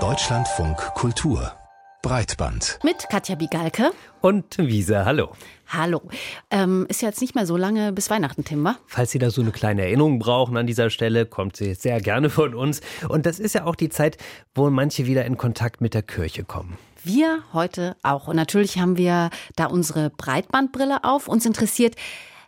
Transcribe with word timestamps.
Deutschlandfunk 0.00 0.78
Kultur 0.94 1.52
Breitband. 2.00 2.78
Mit 2.82 3.06
Katja 3.10 3.34
Bigalke. 3.34 3.90
Und 4.22 4.56
Wiese, 4.56 5.04
hallo. 5.04 5.34
Hallo. 5.68 6.00
Ähm, 6.50 6.86
ist 6.88 7.02
ja 7.02 7.08
jetzt 7.08 7.20
nicht 7.20 7.34
mehr 7.34 7.44
so 7.44 7.58
lange 7.58 7.92
bis 7.92 8.08
Weihnachten, 8.08 8.46
Tim, 8.46 8.64
wa? 8.64 8.78
Falls 8.86 9.10
Sie 9.10 9.18
da 9.18 9.28
so 9.28 9.42
eine 9.42 9.50
kleine 9.50 9.82
Erinnerung 9.82 10.18
brauchen 10.20 10.56
an 10.56 10.66
dieser 10.66 10.88
Stelle, 10.88 11.26
kommt 11.26 11.56
sie 11.56 11.74
sehr 11.74 12.00
gerne 12.00 12.30
von 12.30 12.54
uns. 12.54 12.80
Und 13.10 13.26
das 13.26 13.38
ist 13.38 13.54
ja 13.54 13.66
auch 13.66 13.76
die 13.76 13.90
Zeit, 13.90 14.16
wo 14.54 14.70
manche 14.70 15.04
wieder 15.04 15.26
in 15.26 15.36
Kontakt 15.36 15.82
mit 15.82 15.92
der 15.92 16.02
Kirche 16.02 16.44
kommen. 16.44 16.78
Wir 17.04 17.42
heute 17.52 17.96
auch. 18.02 18.26
Und 18.26 18.36
natürlich 18.36 18.78
haben 18.78 18.96
wir 18.96 19.28
da 19.54 19.66
unsere 19.66 20.08
Breitbandbrille 20.08 21.04
auf. 21.04 21.28
Uns 21.28 21.44
interessiert, 21.44 21.96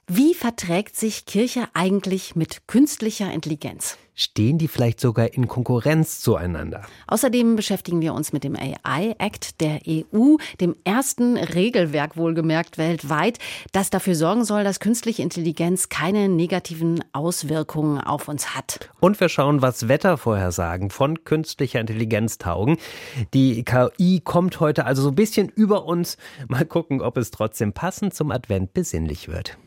wie 0.06 0.32
verträgt 0.32 0.96
sich 0.96 1.26
Kirche 1.26 1.68
eigentlich 1.74 2.34
mit 2.34 2.66
künstlicher 2.66 3.30
Intelligenz? 3.30 3.98
Stehen 4.16 4.58
die 4.58 4.68
vielleicht 4.68 5.00
sogar 5.00 5.34
in 5.34 5.48
Konkurrenz 5.48 6.20
zueinander? 6.20 6.82
Außerdem 7.08 7.56
beschäftigen 7.56 8.00
wir 8.00 8.14
uns 8.14 8.32
mit 8.32 8.44
dem 8.44 8.54
AI 8.54 9.16
Act 9.18 9.60
der 9.60 9.80
EU, 9.88 10.36
dem 10.60 10.76
ersten 10.84 11.36
Regelwerk 11.36 12.16
wohlgemerkt 12.16 12.78
weltweit, 12.78 13.40
das 13.72 13.90
dafür 13.90 14.14
sorgen 14.14 14.44
soll, 14.44 14.62
dass 14.62 14.78
künstliche 14.78 15.22
Intelligenz 15.22 15.88
keine 15.88 16.28
negativen 16.28 17.02
Auswirkungen 17.12 18.00
auf 18.00 18.28
uns 18.28 18.54
hat. 18.54 18.88
Und 19.00 19.18
wir 19.18 19.28
schauen, 19.28 19.62
was 19.62 19.88
Wettervorhersagen 19.88 20.90
von 20.90 21.24
künstlicher 21.24 21.80
Intelligenz 21.80 22.38
taugen. 22.38 22.76
Die 23.32 23.64
KI 23.64 24.20
kommt 24.22 24.60
heute 24.60 24.86
also 24.86 25.02
so 25.02 25.08
ein 25.08 25.16
bisschen 25.16 25.48
über 25.48 25.86
uns. 25.86 26.18
Mal 26.46 26.64
gucken, 26.64 27.00
ob 27.00 27.16
es 27.16 27.32
trotzdem 27.32 27.72
passend 27.72 28.14
zum 28.14 28.30
Advent 28.30 28.74
besinnlich 28.74 29.26
wird. 29.26 29.58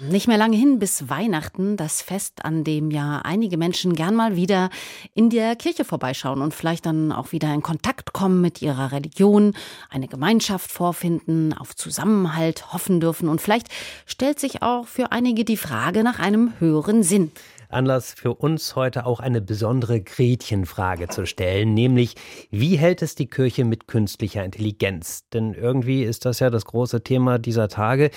Nicht 0.00 0.26
mehr 0.26 0.38
lange 0.38 0.56
hin 0.56 0.80
bis 0.80 1.08
Weihnachten, 1.08 1.76
das 1.76 2.02
Fest, 2.02 2.44
an 2.44 2.64
dem 2.64 2.90
ja 2.90 3.20
einige 3.22 3.56
Menschen 3.56 3.94
gern 3.94 4.16
mal 4.16 4.34
wieder 4.34 4.70
in 5.14 5.30
der 5.30 5.54
Kirche 5.54 5.84
vorbeischauen 5.84 6.42
und 6.42 6.52
vielleicht 6.52 6.86
dann 6.86 7.12
auch 7.12 7.30
wieder 7.30 7.54
in 7.54 7.62
Kontakt 7.62 8.12
kommen 8.12 8.40
mit 8.40 8.60
ihrer 8.60 8.90
Religion, 8.90 9.54
eine 9.90 10.08
Gemeinschaft 10.08 10.72
vorfinden, 10.72 11.52
auf 11.52 11.76
Zusammenhalt 11.76 12.72
hoffen 12.72 12.98
dürfen 12.98 13.28
und 13.28 13.40
vielleicht 13.40 13.68
stellt 14.04 14.40
sich 14.40 14.62
auch 14.62 14.88
für 14.88 15.12
einige 15.12 15.44
die 15.44 15.56
Frage 15.56 16.02
nach 16.02 16.18
einem 16.18 16.54
höheren 16.58 17.04
Sinn. 17.04 17.30
Anlass 17.74 18.14
für 18.14 18.34
uns 18.34 18.76
heute 18.76 19.04
auch 19.04 19.20
eine 19.20 19.40
besondere 19.40 20.00
Gretchenfrage 20.00 21.08
zu 21.08 21.26
stellen, 21.26 21.74
nämlich 21.74 22.14
wie 22.50 22.76
hält 22.76 23.02
es 23.02 23.14
die 23.14 23.26
Kirche 23.26 23.64
mit 23.64 23.88
künstlicher 23.88 24.44
Intelligenz? 24.44 25.28
Denn 25.32 25.54
irgendwie 25.54 26.02
ist 26.02 26.24
das 26.24 26.40
ja 26.40 26.50
das 26.50 26.64
große 26.64 27.02
Thema 27.02 27.38
dieser 27.38 27.68
Tage. 27.68 28.10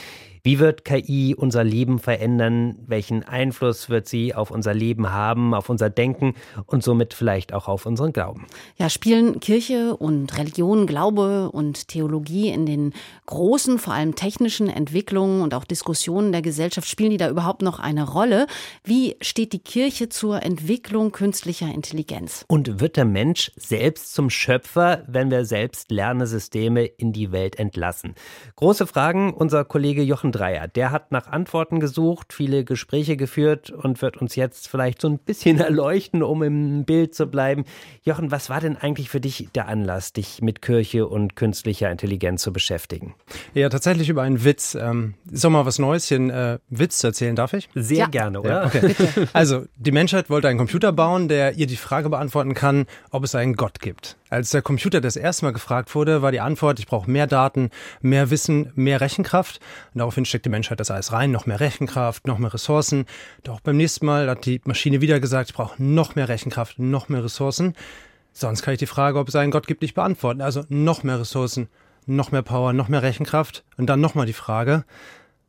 Wie 0.47 0.59
wird 0.59 0.85
KI 0.85 1.35
unser 1.35 1.65
Leben 1.65 1.99
verändern? 1.99 2.77
Welchen 2.87 3.21
Einfluss 3.23 3.89
wird 3.89 4.07
sie 4.07 4.33
auf 4.33 4.49
unser 4.49 4.73
Leben 4.73 5.11
haben, 5.11 5.53
auf 5.53 5.67
unser 5.67 5.89
Denken 5.89 6.35
und 6.67 6.85
somit 6.85 7.13
vielleicht 7.13 7.51
auch 7.51 7.67
auf 7.67 7.85
unseren 7.85 8.13
Glauben? 8.13 8.47
Ja, 8.77 8.89
spielen 8.89 9.41
Kirche 9.41 9.97
und 9.97 10.37
Religion, 10.37 10.87
Glaube 10.87 11.51
und 11.51 11.89
Theologie 11.89 12.47
in 12.47 12.65
den 12.65 12.93
großen, 13.25 13.77
vor 13.77 13.93
allem 13.93 14.15
technischen 14.15 14.69
Entwicklungen 14.69 15.41
und 15.41 15.53
auch 15.53 15.65
Diskussionen 15.65 16.31
der 16.31 16.41
Gesellschaft, 16.41 16.87
spielen 16.87 17.11
die 17.11 17.17
da 17.17 17.27
überhaupt 17.27 17.61
noch 17.61 17.79
eine 17.79 18.09
Rolle? 18.09 18.47
Wie 18.85 19.17
steht 19.19 19.51
die 19.51 19.59
Kirche 19.59 20.07
zur 20.07 20.43
Entwicklung 20.43 21.11
künstlicher 21.11 21.67
Intelligenz? 21.67 22.45
Und 22.47 22.79
wird 22.79 22.95
der 22.95 23.03
Mensch 23.03 23.51
selbst 23.57 24.13
zum 24.13 24.29
Schöpfer, 24.29 25.03
wenn 25.07 25.29
wir 25.29 25.43
selbst 25.43 25.91
Lernesysteme 25.91 26.85
in 26.85 27.11
die 27.11 27.33
Welt 27.33 27.59
entlassen? 27.59 28.15
Große 28.55 28.87
Fragen. 28.87 29.33
Unser 29.33 29.65
Kollege 29.65 30.03
Jochen 30.03 30.31
Dreier, 30.37 30.67
der 30.67 30.91
hat 30.91 31.11
nach 31.11 31.27
Antworten 31.27 31.79
gesucht, 31.79 32.33
viele 32.33 32.63
Gespräche 32.63 33.17
geführt 33.17 33.71
und 33.71 34.01
wird 34.01 34.17
uns 34.17 34.35
jetzt 34.35 34.67
vielleicht 34.67 35.01
so 35.01 35.09
ein 35.09 35.17
bisschen 35.17 35.59
erleuchten, 35.59 36.21
um 36.21 36.43
im 36.43 36.85
Bild 36.85 37.15
zu 37.15 37.27
bleiben. 37.27 37.65
Jochen, 38.03 38.31
was 38.31 38.49
war 38.49 38.61
denn 38.61 38.77
eigentlich 38.77 39.09
für 39.09 39.19
dich 39.19 39.49
der 39.55 39.67
Anlass, 39.67 40.13
dich 40.13 40.41
mit 40.41 40.61
Kirche 40.61 41.07
und 41.07 41.35
künstlicher 41.35 41.89
Intelligenz 41.89 42.43
zu 42.43 42.53
beschäftigen? 42.53 43.15
Ja, 43.53 43.69
tatsächlich 43.69 44.09
über 44.09 44.21
einen 44.21 44.43
Witz. 44.43 44.75
Ähm, 44.75 45.15
ist 45.31 45.43
doch 45.43 45.49
mal 45.49 45.65
was 45.65 45.79
Neues, 45.79 46.07
hier 46.07 46.17
einen 46.17 46.29
äh, 46.29 46.59
Witz 46.69 46.99
zu 46.99 47.07
erzählen, 47.07 47.35
darf 47.35 47.53
ich? 47.53 47.69
Sehr 47.73 47.97
ja. 47.97 48.07
gerne, 48.07 48.39
oder? 48.39 48.49
Ja, 48.49 48.65
okay. 48.65 48.95
Also, 49.33 49.65
die 49.75 49.91
Menschheit 49.91 50.29
wollte 50.29 50.47
einen 50.47 50.57
Computer 50.57 50.91
bauen, 50.91 51.27
der 51.27 51.53
ihr 51.55 51.67
die 51.67 51.75
Frage 51.75 52.09
beantworten 52.09 52.53
kann, 52.53 52.85
ob 53.11 53.23
es 53.23 53.35
einen 53.35 53.55
Gott 53.55 53.79
gibt. 53.79 54.17
Als 54.29 54.49
der 54.49 54.61
Computer 54.61 54.99
das 54.99 55.15
erste 55.15 55.45
Mal 55.45 55.53
gefragt 55.53 55.95
wurde, 55.95 56.21
war 56.21 56.31
die 56.31 56.41
Antwort, 56.41 56.79
ich 56.79 56.87
brauche 56.87 57.09
mehr 57.09 57.27
Daten, 57.27 57.69
mehr 58.01 58.29
Wissen, 58.29 58.71
mehr 58.75 58.99
Rechenkraft. 58.99 59.59
Und 59.93 59.99
daraufhin 59.99 60.25
steckt 60.25 60.45
die 60.45 60.49
Menschheit 60.49 60.79
das 60.79 60.91
alles 60.91 61.13
rein, 61.13 61.31
noch 61.31 61.45
mehr 61.45 61.59
Rechenkraft, 61.59 62.27
noch 62.27 62.37
mehr 62.37 62.53
Ressourcen. 62.53 63.05
Doch 63.43 63.61
beim 63.61 63.77
nächsten 63.77 64.05
Mal 64.05 64.29
hat 64.29 64.45
die 64.45 64.61
Maschine 64.65 64.99
wieder 64.99 65.21
gesagt, 65.21 65.51
ich 65.51 65.55
brauche 65.55 65.81
noch 65.81 66.15
mehr 66.15 66.27
Rechenkraft, 66.27 66.77
noch 66.77 67.07
mehr 67.07 67.23
Ressourcen. 67.23 67.73
Sonst 68.33 68.63
kann 68.63 68.73
ich 68.73 68.79
die 68.79 68.85
Frage, 68.85 69.17
ob 69.17 69.29
es 69.29 69.35
einen 69.35 69.51
Gott 69.51 69.65
gibt, 69.65 69.81
nicht 69.81 69.95
beantworten. 69.95 70.41
Also 70.41 70.63
noch 70.67 71.03
mehr 71.03 71.19
Ressourcen, 71.19 71.69
noch 72.05 72.31
mehr 72.31 72.43
Power, 72.43 72.73
noch 72.73 72.89
mehr 72.89 73.03
Rechenkraft. 73.03 73.63
Und 73.77 73.87
dann 73.87 74.01
nochmal 74.01 74.25
die 74.25 74.33
Frage. 74.33 74.83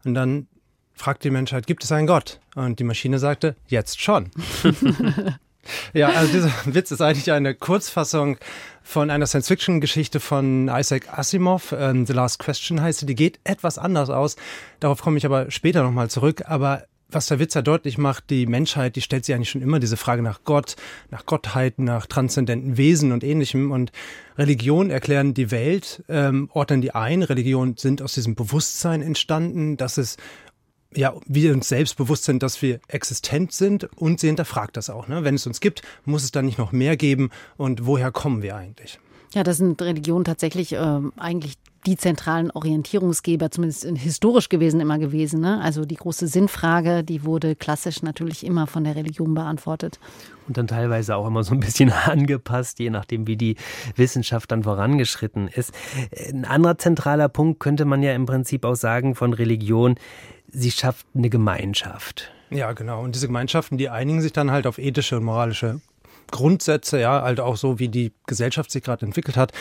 Und 0.05 0.15
dann 0.15 0.47
fragt 0.95 1.25
die 1.25 1.31
Menschheit, 1.31 1.67
gibt 1.67 1.83
es 1.83 1.91
einen 1.91 2.07
Gott? 2.07 2.41
Und 2.55 2.79
die 2.79 2.85
Maschine 2.85 3.19
sagte, 3.19 3.57
jetzt 3.67 4.01
schon. 4.01 4.31
Ja, 5.93 6.09
also 6.09 6.33
dieser 6.33 6.53
Witz 6.65 6.91
ist 6.91 7.01
eigentlich 7.01 7.33
eine 7.33 7.55
Kurzfassung 7.55 8.39
von 8.83 9.11
einer 9.11 9.27
Science-Fiction-Geschichte 9.27 10.21
von 10.21 10.69
Isaac 10.69 11.17
Asimov. 11.17 11.75
Ähm, 11.79 12.07
The 12.07 12.13
Last 12.13 12.39
Question 12.39 12.81
heißt 12.81 13.01
sie. 13.01 13.07
Die 13.07 13.15
geht 13.15 13.39
etwas 13.45 13.79
anders 13.79 14.11
aus. 14.11 14.37
Darauf 14.81 15.03
komme 15.03 15.19
ich 15.19 15.27
aber 15.27 15.51
später 15.51 15.83
nochmal 15.83 16.09
zurück. 16.09 16.45
Aber 16.47 16.85
was 17.11 17.27
der 17.27 17.39
Witz 17.39 17.55
ja 17.55 17.63
deutlich 17.63 17.97
macht, 17.97 18.29
die 18.29 18.47
Menschheit, 18.47 18.97
die 18.97 19.01
stellt 19.01 19.25
sich 19.25 19.35
eigentlich 19.35 19.51
schon 19.51 19.63
immer 19.63 19.81
diese 19.81 19.97
Frage 19.97 20.23
nach 20.23 20.45
Gott, 20.45 20.77
nach 21.11 21.25
Gottheit, 21.25 21.79
nach 21.79 22.07
transzendenten 22.07 22.77
Wesen 22.77 23.13
und 23.13 23.25
ähnlichem. 23.25 23.71
Und 23.71 23.93
Religion 24.37 24.91
erklären 24.91 25.33
die 25.33 25.51
Welt, 25.51 26.03
ähm, 26.09 26.51
ordnen 26.53 26.83
die 26.83 26.95
ein. 26.95 27.23
Religion 27.23 27.77
sind 27.77 28.03
aus 28.03 28.13
diesem 28.13 28.35
Bewusstsein 28.35 29.01
entstanden, 29.01 29.77
dass 29.77 29.97
es 29.97 30.17
ja, 30.95 31.15
wir 31.27 31.53
uns 31.53 31.69
selbst 31.69 31.97
bewusst 31.97 32.25
sind, 32.25 32.43
dass 32.43 32.63
wir 32.63 32.81
existent 32.89 33.53
sind 33.53 33.85
und 33.97 34.21
sie 34.21 34.29
hinterfragt 34.29 34.77
das 34.77 34.91
auch. 34.91 35.09
Ne? 35.09 35.25
Wenn 35.25 35.35
es 35.35 35.47
uns 35.47 35.61
gibt, 35.61 35.83
muss 36.05 36.25
es 36.25 36.31
dann 36.31 36.47
nicht 36.47 36.59
noch 36.59 36.73
mehr 36.73 36.97
geben 36.97 37.31
und 37.57 37.87
woher 37.87 38.11
kommen 38.11 38.43
wir 38.43 38.57
eigentlich? 38.57 38.99
Ja, 39.35 39.43
das 39.43 39.59
sind 39.59 39.81
Religionen 39.83 40.25
tatsächlich 40.25 40.73
äh, 40.73 41.01
eigentlich 41.17 41.57
die 41.87 41.97
zentralen 41.97 42.51
Orientierungsgeber, 42.51 43.51
zumindest 43.51 43.85
historisch 43.85 44.49
gewesen, 44.49 44.81
immer 44.81 44.99
gewesen. 44.99 45.41
Ne? 45.41 45.61
Also 45.61 45.85
die 45.85 45.95
große 45.95 46.27
Sinnfrage, 46.27 47.05
die 47.05 47.25
wurde 47.25 47.55
klassisch 47.55 48.03
natürlich 48.03 48.45
immer 48.45 48.67
von 48.67 48.85
der 48.85 48.97
Religion 48.97 49.35
beantwortet. 49.35 50.01
Und 50.49 50.57
dann 50.57 50.67
teilweise 50.67 51.15
auch 51.17 51.27
immer 51.27 51.45
so 51.45 51.55
ein 51.55 51.61
bisschen 51.61 51.93
angepasst, 52.07 52.79
je 52.79 52.91
nachdem, 52.91 53.27
wie 53.27 53.37
die 53.37 53.57
Wissenschaft 53.97 54.51
dann 54.51 54.65
vorangeschritten 54.65 55.49
ist. 55.49 55.73
Ein 56.29 56.45
anderer 56.45 56.79
zentraler 56.79 57.29
Punkt 57.29 57.61
könnte 57.61 57.85
man 57.85 58.03
ja 58.03 58.15
im 58.15 58.27
Prinzip 58.27 58.65
auch 58.65 58.77
sagen 58.77 59.15
von 59.15 59.33
Religion, 59.33 59.97
sie 60.49 60.71
schafft 60.71 61.07
eine 61.15 61.31
Gemeinschaft. 61.31 62.31
Ja, 62.51 62.73
genau. 62.73 63.03
Und 63.03 63.15
diese 63.15 63.27
Gemeinschaften, 63.27 63.79
die 63.79 63.89
einigen 63.89 64.23
sich 64.23 64.33
dann 64.33 64.51
halt 64.51 64.67
auf 64.67 64.79
ethische 64.79 65.19
und 65.19 65.25
moralische 65.25 65.81
Grundsätze, 66.31 67.01
ja, 67.01 67.23
halt 67.23 67.41
auch 67.41 67.57
so, 67.57 67.79
wie 67.79 67.89
die 67.89 68.13
Gesellschaft 68.27 68.71
sich 68.71 68.83
gerade 68.83 69.07
entwickelt 69.07 69.37
hat. 69.37 69.53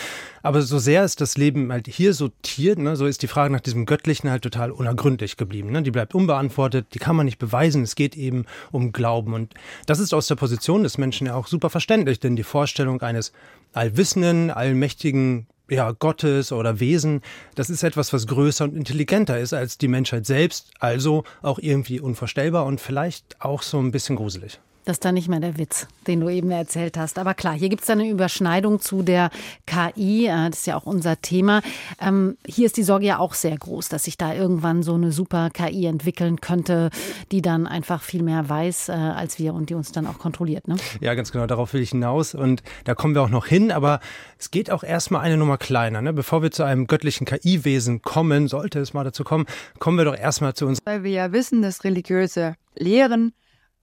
Aber 0.43 0.61
so 0.61 0.79
sehr 0.79 1.03
ist 1.03 1.21
das 1.21 1.37
Leben 1.37 1.71
halt 1.71 1.87
hier 1.87 2.13
sortiert, 2.13 2.77
ne, 2.77 2.95
so 2.95 3.05
ist 3.05 3.21
die 3.21 3.27
Frage 3.27 3.53
nach 3.53 3.61
diesem 3.61 3.85
Göttlichen 3.85 4.29
halt 4.29 4.43
total 4.43 4.71
unergründlich 4.71 5.37
geblieben. 5.37 5.71
Ne? 5.71 5.81
Die 5.83 5.91
bleibt 5.91 6.13
unbeantwortet, 6.13 6.87
die 6.93 6.99
kann 6.99 7.15
man 7.15 7.25
nicht 7.25 7.39
beweisen. 7.39 7.83
Es 7.83 7.95
geht 7.95 8.17
eben 8.17 8.45
um 8.71 8.91
Glauben. 8.91 9.33
Und 9.33 9.53
das 9.85 9.99
ist 9.99 10.13
aus 10.13 10.27
der 10.27 10.35
Position 10.35 10.83
des 10.83 10.97
Menschen 10.97 11.27
ja 11.27 11.35
auch 11.35 11.47
super 11.47 11.69
verständlich, 11.69 12.19
denn 12.19 12.35
die 12.35 12.43
Vorstellung 12.43 13.01
eines 13.01 13.31
allwissenden, 13.73 14.51
allmächtigen 14.51 15.47
ja, 15.69 15.91
Gottes 15.91 16.51
oder 16.51 16.79
Wesen, 16.79 17.21
das 17.55 17.69
ist 17.69 17.83
etwas, 17.83 18.13
was 18.13 18.27
größer 18.27 18.65
und 18.65 18.75
intelligenter 18.75 19.39
ist 19.39 19.53
als 19.53 19.77
die 19.77 19.87
Menschheit 19.87 20.25
selbst, 20.25 20.71
also 20.79 21.23
auch 21.41 21.59
irgendwie 21.59 21.99
unvorstellbar 21.99 22.65
und 22.65 22.81
vielleicht 22.81 23.37
auch 23.39 23.61
so 23.61 23.79
ein 23.79 23.91
bisschen 23.91 24.15
gruselig. 24.15 24.59
Das 24.87 24.95
ist 24.95 25.05
dann 25.05 25.15
nicht 25.15 25.27
mehr 25.27 25.41
der 25.41 25.57
Witz, 25.57 25.85
den 26.07 26.21
du 26.21 26.29
eben 26.29 26.49
erzählt 26.49 26.97
hast. 26.97 27.19
Aber 27.19 27.33
klar, 27.33 27.53
hier 27.53 27.67
gibt 27.67 27.83
es 27.83 27.89
eine 27.89 28.09
Überschneidung 28.09 28.79
zu 28.79 29.03
der 29.03 29.31
KI. 29.65 30.27
Äh, 30.27 30.49
das 30.49 30.59
ist 30.59 30.67
ja 30.67 30.77
auch 30.77 30.85
unser 30.85 31.21
Thema. 31.21 31.61
Ähm, 31.99 32.37
hier 32.47 32.67
ist 32.67 32.77
die 32.77 32.83
Sorge 32.83 33.05
ja 33.05 33.19
auch 33.19 33.33
sehr 33.33 33.57
groß, 33.57 33.89
dass 33.89 34.05
sich 34.05 34.17
da 34.17 34.33
irgendwann 34.33 34.83
so 34.83 34.93
eine 34.93 35.11
super 35.11 35.49
KI 35.49 35.87
entwickeln 35.87 36.39
könnte, 36.39 36.89
die 37.33 37.41
dann 37.41 37.67
einfach 37.67 38.01
viel 38.01 38.23
mehr 38.23 38.47
weiß 38.47 38.87
äh, 38.87 38.93
als 38.93 39.39
wir 39.39 39.53
und 39.53 39.69
die 39.69 39.73
uns 39.73 39.91
dann 39.91 40.07
auch 40.07 40.19
kontrolliert. 40.19 40.69
Ne? 40.69 40.77
Ja, 41.01 41.15
ganz 41.15 41.33
genau. 41.33 41.47
Darauf 41.47 41.73
will 41.73 41.81
ich 41.81 41.89
hinaus. 41.89 42.33
Und 42.33 42.63
da 42.85 42.95
kommen 42.95 43.13
wir 43.13 43.23
auch 43.23 43.29
noch 43.29 43.45
hin. 43.45 43.73
Aber 43.73 43.99
es 44.39 44.51
geht 44.51 44.71
auch 44.71 44.85
erstmal 44.85 45.19
eine 45.19 45.35
Nummer 45.35 45.57
kleiner. 45.57 46.01
Ne? 46.01 46.13
Bevor 46.13 46.43
wir 46.43 46.51
zu 46.51 46.63
einem 46.63 46.87
göttlichen 46.87 47.25
KI-Wesen 47.25 48.03
kommen, 48.03 48.47
sollte 48.47 48.79
es 48.79 48.93
mal 48.93 49.03
dazu 49.03 49.25
kommen, 49.25 49.47
kommen 49.79 49.97
wir 49.97 50.05
doch 50.05 50.17
erstmal 50.17 50.53
zu 50.53 50.65
uns. 50.65 50.79
Weil 50.85 51.03
wir 51.03 51.11
ja 51.11 51.33
wissen, 51.33 51.61
dass 51.61 51.83
religiöse 51.83 52.55
Lehren 52.73 53.33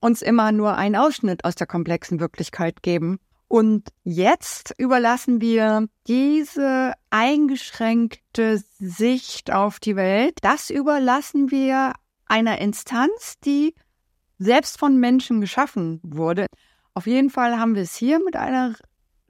uns 0.05 0.21
immer 0.21 0.51
nur 0.51 0.77
einen 0.77 0.95
Ausschnitt 0.95 1.43
aus 1.45 1.55
der 1.55 1.65
komplexen 1.65 2.19
Wirklichkeit 2.19 2.83
geben. 2.83 3.19
Und 3.47 3.89
jetzt 4.03 4.75
überlassen 4.77 5.41
wir 5.41 5.87
diese 6.07 6.93
eingeschränkte 7.09 8.63
Sicht 8.77 9.51
auf 9.51 9.79
die 9.79 9.95
Welt, 9.95 10.37
das 10.41 10.69
überlassen 10.69 11.49
wir 11.49 11.93
einer 12.27 12.59
Instanz, 12.59 13.39
die 13.43 13.73
selbst 14.37 14.77
von 14.77 14.99
Menschen 14.99 15.41
geschaffen 15.41 15.99
wurde. 16.03 16.45
Auf 16.93 17.07
jeden 17.07 17.31
Fall 17.31 17.57
haben 17.57 17.73
wir 17.73 17.81
es 17.81 17.95
hier 17.95 18.23
mit 18.23 18.35
einer 18.35 18.75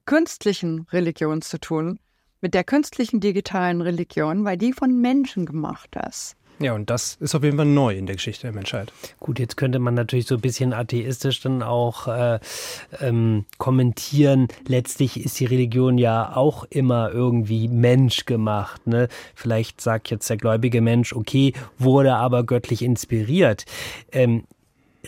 künstlichen 0.05 0.87
Religion 0.91 1.41
zu 1.41 1.57
tun, 1.57 1.99
mit 2.41 2.53
der 2.53 2.65
künstlichen 2.65 3.21
digitalen 3.21 3.81
Religion, 3.81 4.43
weil 4.43 4.57
die 4.57 4.73
von 4.73 4.99
Menschen 4.99 5.45
gemacht 5.45 5.95
ist. 6.07 6.35
Ja, 6.59 6.73
und 6.73 6.89
das 6.89 7.17
ist 7.19 7.35
auf 7.35 7.43
jeden 7.43 7.57
Fall 7.57 7.65
neu 7.65 7.95
in 7.95 8.05
der 8.05 8.15
Geschichte 8.15 8.43
der 8.43 8.53
Menschheit. 8.53 8.93
Gut, 9.19 9.39
jetzt 9.39 9.57
könnte 9.57 9.79
man 9.79 9.93
natürlich 9.93 10.25
so 10.25 10.35
ein 10.35 10.41
bisschen 10.41 10.73
atheistisch 10.73 11.41
dann 11.41 11.61
auch 11.61 12.07
äh, 12.07 12.39
ähm, 13.01 13.45
kommentieren. 13.57 14.47
Letztlich 14.67 15.23
ist 15.23 15.39
die 15.39 15.45
Religion 15.45 15.97
ja 15.97 16.35
auch 16.35 16.63
immer 16.69 17.11
irgendwie 17.11 17.67
menschgemacht. 17.67 18.87
Ne? 18.87 19.09
Vielleicht 19.33 19.81
sagt 19.81 20.09
jetzt 20.09 20.29
der 20.29 20.37
gläubige 20.37 20.79
Mensch, 20.79 21.13
okay, 21.13 21.53
wurde 21.77 22.15
aber 22.15 22.45
göttlich 22.45 22.81
inspiriert. 22.83 23.65
Ähm, 24.13 24.45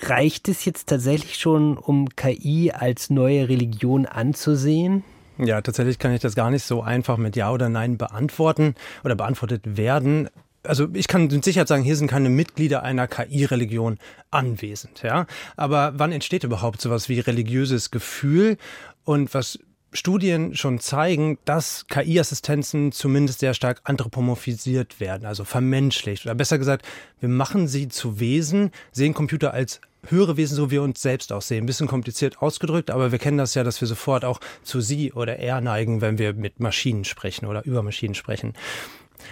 reicht 0.01 0.49
es 0.49 0.65
jetzt 0.65 0.89
tatsächlich 0.89 1.37
schon, 1.37 1.77
um 1.77 2.09
KI 2.09 2.71
als 2.73 3.09
neue 3.09 3.47
Religion 3.47 4.05
anzusehen? 4.05 5.03
Ja, 5.37 5.61
tatsächlich 5.61 5.99
kann 5.99 6.13
ich 6.13 6.21
das 6.21 6.35
gar 6.35 6.49
nicht 6.49 6.63
so 6.63 6.81
einfach 6.81 7.17
mit 7.17 7.35
Ja 7.35 7.51
oder 7.51 7.69
Nein 7.69 7.97
beantworten 7.97 8.75
oder 9.03 9.15
beantwortet 9.15 9.77
werden 9.77 10.29
also 10.67 10.87
ich 10.93 11.07
kann 11.07 11.27
mit 11.27 11.43
Sicherheit 11.43 11.67
sagen, 11.67 11.83
hier 11.83 11.95
sind 11.95 12.07
keine 12.07 12.29
Mitglieder 12.29 12.83
einer 12.83 13.07
KI-Religion 13.07 13.97
anwesend, 14.31 15.01
ja. 15.03 15.25
Aber 15.55 15.93
wann 15.95 16.11
entsteht 16.11 16.43
überhaupt 16.43 16.81
sowas 16.81 17.09
wie 17.09 17.19
religiöses 17.19 17.91
Gefühl? 17.91 18.57
Und 19.03 19.33
was 19.33 19.59
Studien 19.93 20.55
schon 20.55 20.79
zeigen, 20.79 21.39
dass 21.45 21.87
KI-Assistenzen 21.87 22.91
zumindest 22.91 23.39
sehr 23.39 23.53
stark 23.53 23.81
anthropomorphisiert 23.85 24.99
werden, 24.99 25.25
also 25.25 25.45
vermenschlicht. 25.45 26.25
Oder 26.25 26.35
besser 26.35 26.57
gesagt, 26.57 26.85
wir 27.19 27.29
machen 27.29 27.67
sie 27.67 27.87
zu 27.87 28.19
Wesen, 28.19 28.71
sehen 28.91 29.13
Computer 29.13 29.53
als 29.53 29.79
höhere 30.05 30.37
Wesen, 30.37 30.55
so 30.55 30.67
wie 30.67 30.75
wir 30.75 30.83
uns 30.83 31.01
selbst 31.01 31.31
auch 31.33 31.41
sehen. 31.41 31.63
Ein 31.63 31.65
bisschen 31.65 31.87
kompliziert 31.87 32.41
ausgedrückt, 32.41 32.91
aber 32.91 33.11
wir 33.11 33.19
kennen 33.19 33.37
das 33.37 33.55
ja, 33.55 33.63
dass 33.63 33.81
wir 33.81 33.87
sofort 33.87 34.25
auch 34.25 34.39
zu 34.61 34.81
sie 34.81 35.13
oder 35.13 35.39
er 35.39 35.61
neigen, 35.61 36.01
wenn 36.01 36.17
wir 36.17 36.33
mit 36.33 36.59
Maschinen 36.59 37.03
sprechen 37.03 37.45
oder 37.45 37.65
über 37.65 37.81
Maschinen 37.81 38.15
sprechen. 38.15 38.53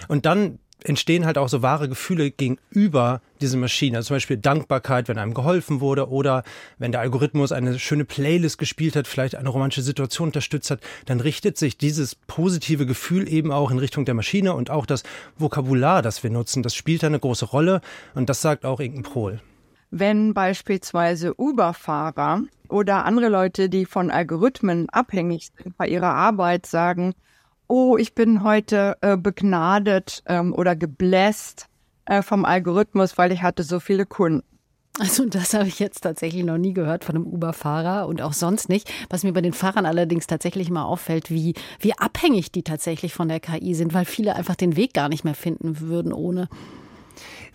Und 0.08 0.26
dann 0.26 0.58
entstehen 0.84 1.26
halt 1.26 1.38
auch 1.38 1.48
so 1.48 1.62
wahre 1.62 1.88
Gefühle 1.88 2.30
gegenüber 2.30 3.20
diesen 3.40 3.60
Maschinen. 3.60 3.96
Also 3.96 4.08
zum 4.08 4.16
Beispiel 4.16 4.36
Dankbarkeit, 4.36 5.08
wenn 5.08 5.18
einem 5.18 5.34
geholfen 5.34 5.80
wurde 5.80 6.08
oder 6.08 6.44
wenn 6.78 6.92
der 6.92 7.00
Algorithmus 7.00 7.52
eine 7.52 7.78
schöne 7.78 8.04
Playlist 8.04 8.58
gespielt 8.58 8.96
hat, 8.96 9.06
vielleicht 9.06 9.34
eine 9.34 9.48
romantische 9.48 9.82
Situation 9.82 10.28
unterstützt 10.28 10.70
hat, 10.70 10.80
dann 11.06 11.20
richtet 11.20 11.58
sich 11.58 11.78
dieses 11.78 12.14
positive 12.14 12.86
Gefühl 12.86 13.28
eben 13.28 13.52
auch 13.52 13.70
in 13.70 13.78
Richtung 13.78 14.04
der 14.04 14.14
Maschine 14.14 14.54
und 14.54 14.70
auch 14.70 14.86
das 14.86 15.02
Vokabular, 15.36 16.02
das 16.02 16.22
wir 16.22 16.30
nutzen, 16.30 16.62
das 16.62 16.74
spielt 16.74 17.04
eine 17.04 17.18
große 17.18 17.46
Rolle 17.46 17.80
und 18.14 18.28
das 18.28 18.40
sagt 18.40 18.64
auch 18.64 18.80
Inken 18.80 19.02
Prohl. 19.02 19.40
Wenn 19.90 20.34
beispielsweise 20.34 21.34
Uber-Fahrer 21.38 22.42
oder 22.68 23.04
andere 23.04 23.28
Leute, 23.28 23.68
die 23.68 23.86
von 23.86 24.10
Algorithmen 24.10 24.88
abhängig 24.90 25.50
sind 25.56 25.76
bei 25.76 25.86
ihrer 25.86 26.12
Arbeit, 26.12 26.66
sagen, 26.66 27.14
oh, 27.68 27.96
ich 27.96 28.14
bin 28.14 28.42
heute 28.42 28.96
äh, 29.00 29.16
begnadet 29.16 30.22
ähm, 30.26 30.54
oder 30.54 30.76
gebläst 30.76 31.68
äh, 32.06 32.22
vom 32.22 32.44
Algorithmus, 32.44 33.18
weil 33.18 33.32
ich 33.32 33.42
hatte 33.42 33.62
so 33.62 33.80
viele 33.80 34.06
Kunden. 34.06 34.42
Also 34.98 35.26
das 35.26 35.52
habe 35.52 35.68
ich 35.68 35.78
jetzt 35.78 36.00
tatsächlich 36.00 36.42
noch 36.44 36.56
nie 36.56 36.72
gehört 36.72 37.04
von 37.04 37.16
einem 37.16 37.26
Uber-Fahrer 37.26 38.06
und 38.06 38.22
auch 38.22 38.32
sonst 38.32 38.70
nicht. 38.70 38.90
Was 39.10 39.24
mir 39.24 39.32
bei 39.34 39.42
den 39.42 39.52
Fahrern 39.52 39.84
allerdings 39.84 40.26
tatsächlich 40.26 40.70
mal 40.70 40.84
auffällt, 40.84 41.30
wie, 41.30 41.54
wie 41.80 41.92
abhängig 41.98 42.50
die 42.50 42.62
tatsächlich 42.62 43.12
von 43.12 43.28
der 43.28 43.40
KI 43.40 43.74
sind, 43.74 43.92
weil 43.92 44.06
viele 44.06 44.36
einfach 44.36 44.56
den 44.56 44.74
Weg 44.76 44.94
gar 44.94 45.10
nicht 45.10 45.22
mehr 45.22 45.34
finden 45.34 45.80
würden 45.80 46.14
ohne. 46.14 46.48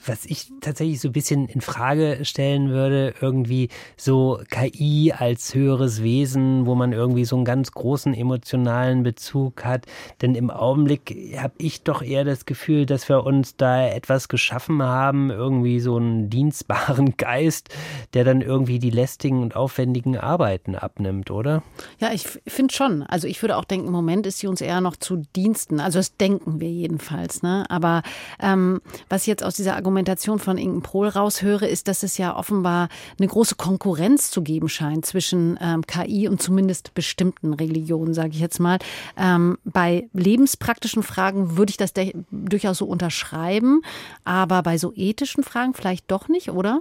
Was 0.05 0.25
ich 0.25 0.51
tatsächlich 0.61 0.99
so 0.99 1.09
ein 1.09 1.13
bisschen 1.13 1.47
in 1.47 1.61
Frage 1.61 2.19
stellen 2.23 2.69
würde, 2.69 3.13
irgendwie 3.21 3.69
so 3.95 4.41
KI 4.49 5.13
als 5.15 5.53
höheres 5.53 6.01
Wesen, 6.01 6.65
wo 6.65 6.75
man 6.75 6.91
irgendwie 6.91 7.25
so 7.25 7.35
einen 7.35 7.45
ganz 7.45 7.71
großen 7.71 8.13
emotionalen 8.13 9.03
Bezug 9.03 9.63
hat. 9.63 9.85
Denn 10.21 10.35
im 10.35 10.49
Augenblick 10.49 11.37
habe 11.37 11.53
ich 11.57 11.83
doch 11.83 12.01
eher 12.01 12.23
das 12.23 12.45
Gefühl, 12.45 12.85
dass 12.85 13.07
wir 13.09 13.23
uns 13.23 13.55
da 13.55 13.87
etwas 13.87 14.27
geschaffen 14.27 14.81
haben, 14.81 15.29
irgendwie 15.29 15.79
so 15.79 15.97
einen 15.97 16.29
dienstbaren 16.29 17.15
Geist, 17.17 17.69
der 18.13 18.23
dann 18.23 18.41
irgendwie 18.41 18.79
die 18.79 18.89
lästigen 18.89 19.41
und 19.41 19.55
aufwendigen 19.55 20.17
Arbeiten 20.17 20.75
abnimmt, 20.75 21.29
oder? 21.29 21.63
Ja, 21.99 22.11
ich 22.11 22.27
finde 22.47 22.73
schon. 22.73 23.03
Also 23.03 23.27
ich 23.27 23.41
würde 23.43 23.57
auch 23.57 23.65
denken, 23.65 23.87
im 23.87 23.93
Moment 23.93 24.25
ist 24.25 24.39
sie 24.39 24.47
uns 24.47 24.61
eher 24.61 24.81
noch 24.81 24.95
zu 24.95 25.23
Diensten. 25.35 25.79
Also 25.79 25.99
das 25.99 26.17
denken 26.17 26.59
wir 26.59 26.69
jedenfalls. 26.69 27.43
Ne? 27.43 27.65
Aber 27.69 28.01
ähm, 28.39 28.81
was 29.07 29.25
jetzt 29.27 29.43
aus 29.43 29.55
dieser 29.55 29.75
Argumentation 29.75 29.90
Argumentation 29.91 30.39
von 30.39 30.57
Inken 30.57 30.81
Prohl 30.81 31.09
raushöre, 31.09 31.67
ist, 31.67 31.89
dass 31.89 32.03
es 32.03 32.17
ja 32.17 32.33
offenbar 32.37 32.87
eine 33.19 33.27
große 33.27 33.55
Konkurrenz 33.55 34.31
zu 34.31 34.41
geben 34.41 34.69
scheint 34.69 35.05
zwischen 35.05 35.59
ähm, 35.61 35.85
KI 35.85 36.29
und 36.29 36.41
zumindest 36.41 36.93
bestimmten 36.93 37.53
Religionen, 37.53 38.13
sage 38.13 38.29
ich 38.29 38.39
jetzt 38.39 38.61
mal. 38.61 38.79
Ähm, 39.17 39.57
bei 39.65 40.07
lebenspraktischen 40.13 41.03
Fragen 41.03 41.57
würde 41.57 41.71
ich 41.71 41.77
das 41.77 41.91
durchaus 42.31 42.77
so 42.77 42.85
unterschreiben, 42.85 43.81
aber 44.23 44.63
bei 44.63 44.77
so 44.77 44.93
ethischen 44.95 45.43
Fragen 45.43 45.73
vielleicht 45.73 46.09
doch 46.09 46.29
nicht, 46.29 46.51
oder? 46.51 46.79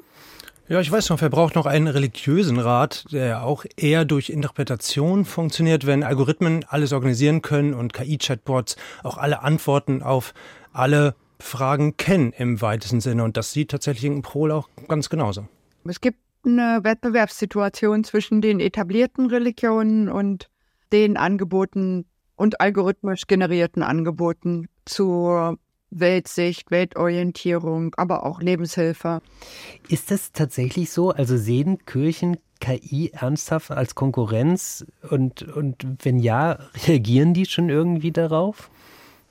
Ja, 0.68 0.80
ich 0.80 0.92
weiß 0.92 1.08
noch, 1.10 1.20
wer 1.20 1.30
braucht 1.30 1.56
noch 1.56 1.66
einen 1.66 1.88
religiösen 1.88 2.60
Rat, 2.60 3.06
der 3.10 3.42
auch 3.42 3.64
eher 3.76 4.04
durch 4.04 4.30
Interpretation 4.30 5.24
funktioniert, 5.24 5.84
wenn 5.84 6.04
Algorithmen 6.04 6.64
alles 6.68 6.92
organisieren 6.92 7.42
können 7.42 7.74
und 7.74 7.92
KI-Chatbots 7.92 8.76
auch 9.02 9.18
alle 9.18 9.42
Antworten 9.42 10.00
auf 10.04 10.32
alle 10.72 11.16
Fragen 11.40 11.96
kennen 11.96 12.32
im 12.32 12.60
weitesten 12.60 13.00
Sinne. 13.00 13.24
Und 13.24 13.36
das 13.36 13.52
sieht 13.52 13.70
tatsächlich 13.70 14.04
in 14.04 14.22
Prol 14.22 14.52
auch 14.52 14.68
ganz 14.88 15.08
genauso. 15.08 15.46
Es 15.84 16.00
gibt 16.00 16.18
eine 16.44 16.80
Wettbewerbssituation 16.82 18.04
zwischen 18.04 18.40
den 18.40 18.60
etablierten 18.60 19.26
Religionen 19.26 20.08
und 20.08 20.48
den 20.92 21.16
Angeboten 21.16 22.06
und 22.36 22.60
algorithmisch 22.60 23.26
generierten 23.26 23.82
Angeboten 23.82 24.66
zur 24.84 25.58
Weltsicht, 25.90 26.70
Weltorientierung, 26.70 27.94
aber 27.96 28.24
auch 28.24 28.40
Lebenshilfe. 28.40 29.20
Ist 29.88 30.10
das 30.10 30.32
tatsächlich 30.32 30.90
so? 30.90 31.10
Also 31.10 31.36
sehen 31.36 31.84
Kirchen 31.84 32.38
KI 32.60 33.10
ernsthaft 33.12 33.70
als 33.70 33.94
Konkurrenz? 33.94 34.86
Und, 35.08 35.42
und 35.42 35.84
wenn 36.02 36.18
ja, 36.18 36.58
reagieren 36.86 37.34
die 37.34 37.46
schon 37.46 37.68
irgendwie 37.68 38.12
darauf? 38.12 38.70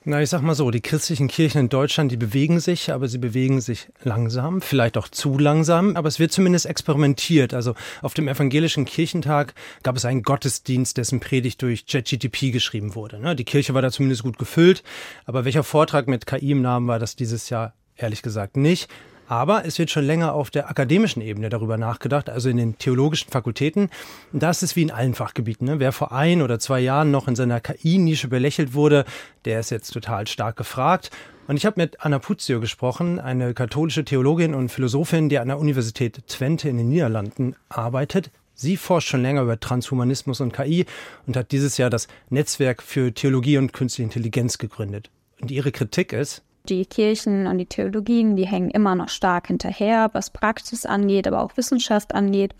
Na, 0.02 0.22
ich 0.22 0.30
sag 0.30 0.40
mal 0.40 0.54
so, 0.54 0.70
die 0.70 0.80
christlichen 0.80 1.28
Kirchen 1.28 1.58
in 1.60 1.68
Deutschland, 1.68 2.10
die 2.10 2.16
bewegen 2.16 2.58
sich, 2.58 2.90
aber 2.90 3.06
sie 3.06 3.18
bewegen 3.18 3.60
sich 3.60 3.88
langsam, 4.02 4.62
vielleicht 4.62 4.96
auch 4.96 5.08
zu 5.08 5.36
langsam, 5.36 5.94
aber 5.94 6.08
es 6.08 6.18
wird 6.18 6.32
zumindest 6.32 6.64
experimentiert. 6.64 7.52
Also 7.52 7.74
auf 8.00 8.14
dem 8.14 8.26
evangelischen 8.26 8.86
Kirchentag 8.86 9.52
gab 9.82 9.96
es 9.96 10.06
einen 10.06 10.22
Gottesdienst, 10.22 10.96
dessen 10.96 11.20
Predigt 11.20 11.60
durch 11.60 11.84
ChatGTP 11.84 12.50
geschrieben 12.50 12.94
wurde. 12.94 13.20
Ne? 13.20 13.36
Die 13.36 13.44
Kirche 13.44 13.74
war 13.74 13.82
da 13.82 13.90
zumindest 13.90 14.22
gut 14.22 14.38
gefüllt, 14.38 14.82
aber 15.26 15.44
welcher 15.44 15.64
Vortrag 15.64 16.08
mit 16.08 16.24
KI 16.24 16.52
im 16.52 16.62
Namen 16.62 16.88
war 16.88 16.98
das 16.98 17.14
dieses 17.14 17.50
Jahr? 17.50 17.74
Ehrlich 17.94 18.22
gesagt 18.22 18.56
nicht. 18.56 18.88
Aber 19.30 19.64
es 19.64 19.78
wird 19.78 19.92
schon 19.92 20.06
länger 20.06 20.34
auf 20.34 20.50
der 20.50 20.68
akademischen 20.68 21.22
Ebene 21.22 21.50
darüber 21.50 21.78
nachgedacht, 21.78 22.28
also 22.28 22.48
in 22.48 22.56
den 22.56 22.78
theologischen 22.78 23.30
Fakultäten. 23.30 23.88
Da 24.32 24.50
ist 24.50 24.74
wie 24.74 24.82
in 24.82 24.90
allen 24.90 25.14
Fachgebieten. 25.14 25.68
Ne? 25.68 25.78
Wer 25.78 25.92
vor 25.92 26.10
ein 26.10 26.42
oder 26.42 26.58
zwei 26.58 26.80
Jahren 26.80 27.12
noch 27.12 27.28
in 27.28 27.36
seiner 27.36 27.60
KI-Nische 27.60 28.26
belächelt 28.26 28.74
wurde, 28.74 29.04
der 29.44 29.60
ist 29.60 29.70
jetzt 29.70 29.92
total 29.92 30.26
stark 30.26 30.56
gefragt. 30.56 31.12
Und 31.46 31.56
ich 31.56 31.64
habe 31.64 31.80
mit 31.80 32.04
Anna 32.04 32.18
Puzio 32.18 32.58
gesprochen, 32.58 33.20
eine 33.20 33.54
katholische 33.54 34.04
Theologin 34.04 34.52
und 34.52 34.68
Philosophin, 34.68 35.28
die 35.28 35.38
an 35.38 35.46
der 35.46 35.60
Universität 35.60 36.26
Twente 36.26 36.68
in 36.68 36.78
den 36.78 36.88
Niederlanden 36.88 37.54
arbeitet. 37.68 38.32
Sie 38.54 38.76
forscht 38.76 39.10
schon 39.10 39.22
länger 39.22 39.42
über 39.42 39.60
Transhumanismus 39.60 40.40
und 40.40 40.52
KI 40.52 40.86
und 41.28 41.36
hat 41.36 41.52
dieses 41.52 41.78
Jahr 41.78 41.88
das 41.88 42.08
Netzwerk 42.30 42.82
für 42.82 43.14
Theologie 43.14 43.58
und 43.58 43.72
Künstliche 43.72 44.06
Intelligenz 44.06 44.58
gegründet. 44.58 45.08
Und 45.40 45.52
ihre 45.52 45.70
Kritik 45.70 46.12
ist, 46.12 46.42
die 46.68 46.86
Kirchen 46.86 47.46
und 47.46 47.58
die 47.58 47.66
Theologien, 47.66 48.36
die 48.36 48.46
hängen 48.46 48.70
immer 48.70 48.94
noch 48.94 49.08
stark 49.08 49.48
hinterher, 49.48 50.10
was 50.12 50.30
Praxis 50.30 50.86
angeht, 50.86 51.26
aber 51.26 51.42
auch 51.42 51.56
Wissenschaft 51.56 52.14
angeht. 52.14 52.54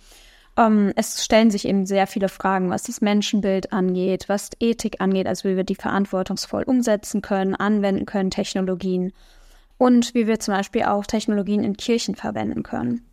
Ähm, 0.57 0.93
es 0.97 1.25
stellen 1.25 1.51
sich 1.51 1.67
eben 1.67 1.87
sehr 1.87 2.07
viele 2.07 2.29
Fragen, 2.29 2.71
was 2.71 2.85
das 2.85 3.01
Menschenbild 3.01 3.73
angeht, 3.73 4.29
was 4.29 4.51
Ethik 4.59 5.01
angeht, 5.01 5.27
also 5.27 5.49
wie 5.49 5.57
wir 5.57 5.65
die 5.65 5.75
verantwortungsvoll 5.75 6.65
umsetzen 6.65 7.23
können, 7.23 7.55
anwenden 7.55 8.07
können, 8.07 8.31
Technologien 8.31 9.13
und 9.79 10.15
wie 10.15 10.27
wir 10.27 10.41
zum 10.41 10.55
Beispiel 10.55 10.85
auch 10.85 11.07
Technologien 11.07 11.63
in 11.63 11.77
Kirchen 11.77 12.15
verwenden 12.15 12.63
können. 12.63 13.10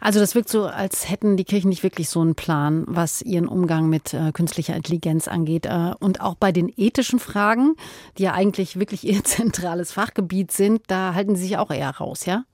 Also 0.00 0.20
das 0.20 0.34
wirkt 0.34 0.48
so, 0.48 0.66
als 0.66 1.08
hätten 1.08 1.36
die 1.36 1.44
Kirchen 1.44 1.68
nicht 1.68 1.82
wirklich 1.82 2.08
so 2.08 2.20
einen 2.20 2.34
Plan, 2.34 2.84
was 2.86 3.22
ihren 3.22 3.48
Umgang 3.48 3.88
mit 3.88 4.14
äh, 4.14 4.32
künstlicher 4.32 4.76
Intelligenz 4.76 5.28
angeht. 5.28 5.66
Äh, 5.66 5.92
und 5.98 6.20
auch 6.20 6.34
bei 6.34 6.52
den 6.52 6.72
ethischen 6.76 7.18
Fragen, 7.18 7.76
die 8.18 8.24
ja 8.24 8.32
eigentlich 8.32 8.78
wirklich 8.78 9.04
ihr 9.04 9.24
zentrales 9.24 9.92
Fachgebiet 9.92 10.52
sind, 10.52 10.82
da 10.86 11.14
halten 11.14 11.36
sie 11.36 11.44
sich 11.44 11.58
auch 11.58 11.70
eher 11.70 11.90
raus, 11.90 12.26
ja? 12.26 12.44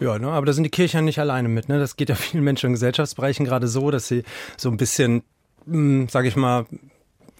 Ja, 0.00 0.18
ne, 0.18 0.28
aber 0.28 0.46
da 0.46 0.52
sind 0.52 0.64
die 0.64 0.70
Kirchen 0.70 1.04
nicht 1.04 1.18
alleine 1.18 1.48
mit. 1.48 1.68
Ne? 1.68 1.78
Das 1.78 1.96
geht 1.96 2.08
ja 2.08 2.14
vielen 2.14 2.44
Menschen 2.44 2.66
in 2.66 2.72
Gesellschaftsbereichen 2.72 3.46
gerade 3.46 3.68
so, 3.68 3.90
dass 3.90 4.06
sie 4.06 4.22
so 4.56 4.68
ein 4.70 4.76
bisschen, 4.76 5.22
hm, 5.66 6.08
sage 6.08 6.28
ich 6.28 6.36
mal, 6.36 6.66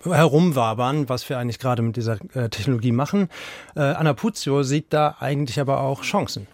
herumwabern, 0.04 1.08
was 1.08 1.28
wir 1.28 1.38
eigentlich 1.38 1.58
gerade 1.58 1.82
mit 1.82 1.96
dieser 1.96 2.18
äh, 2.34 2.48
Technologie 2.48 2.92
machen. 2.92 3.28
Äh, 3.76 3.80
Anna 3.80 4.14
Puzio 4.14 4.62
sieht 4.62 4.92
da 4.92 5.16
eigentlich 5.20 5.60
aber 5.60 5.80
auch 5.80 6.02
Chancen 6.02 6.46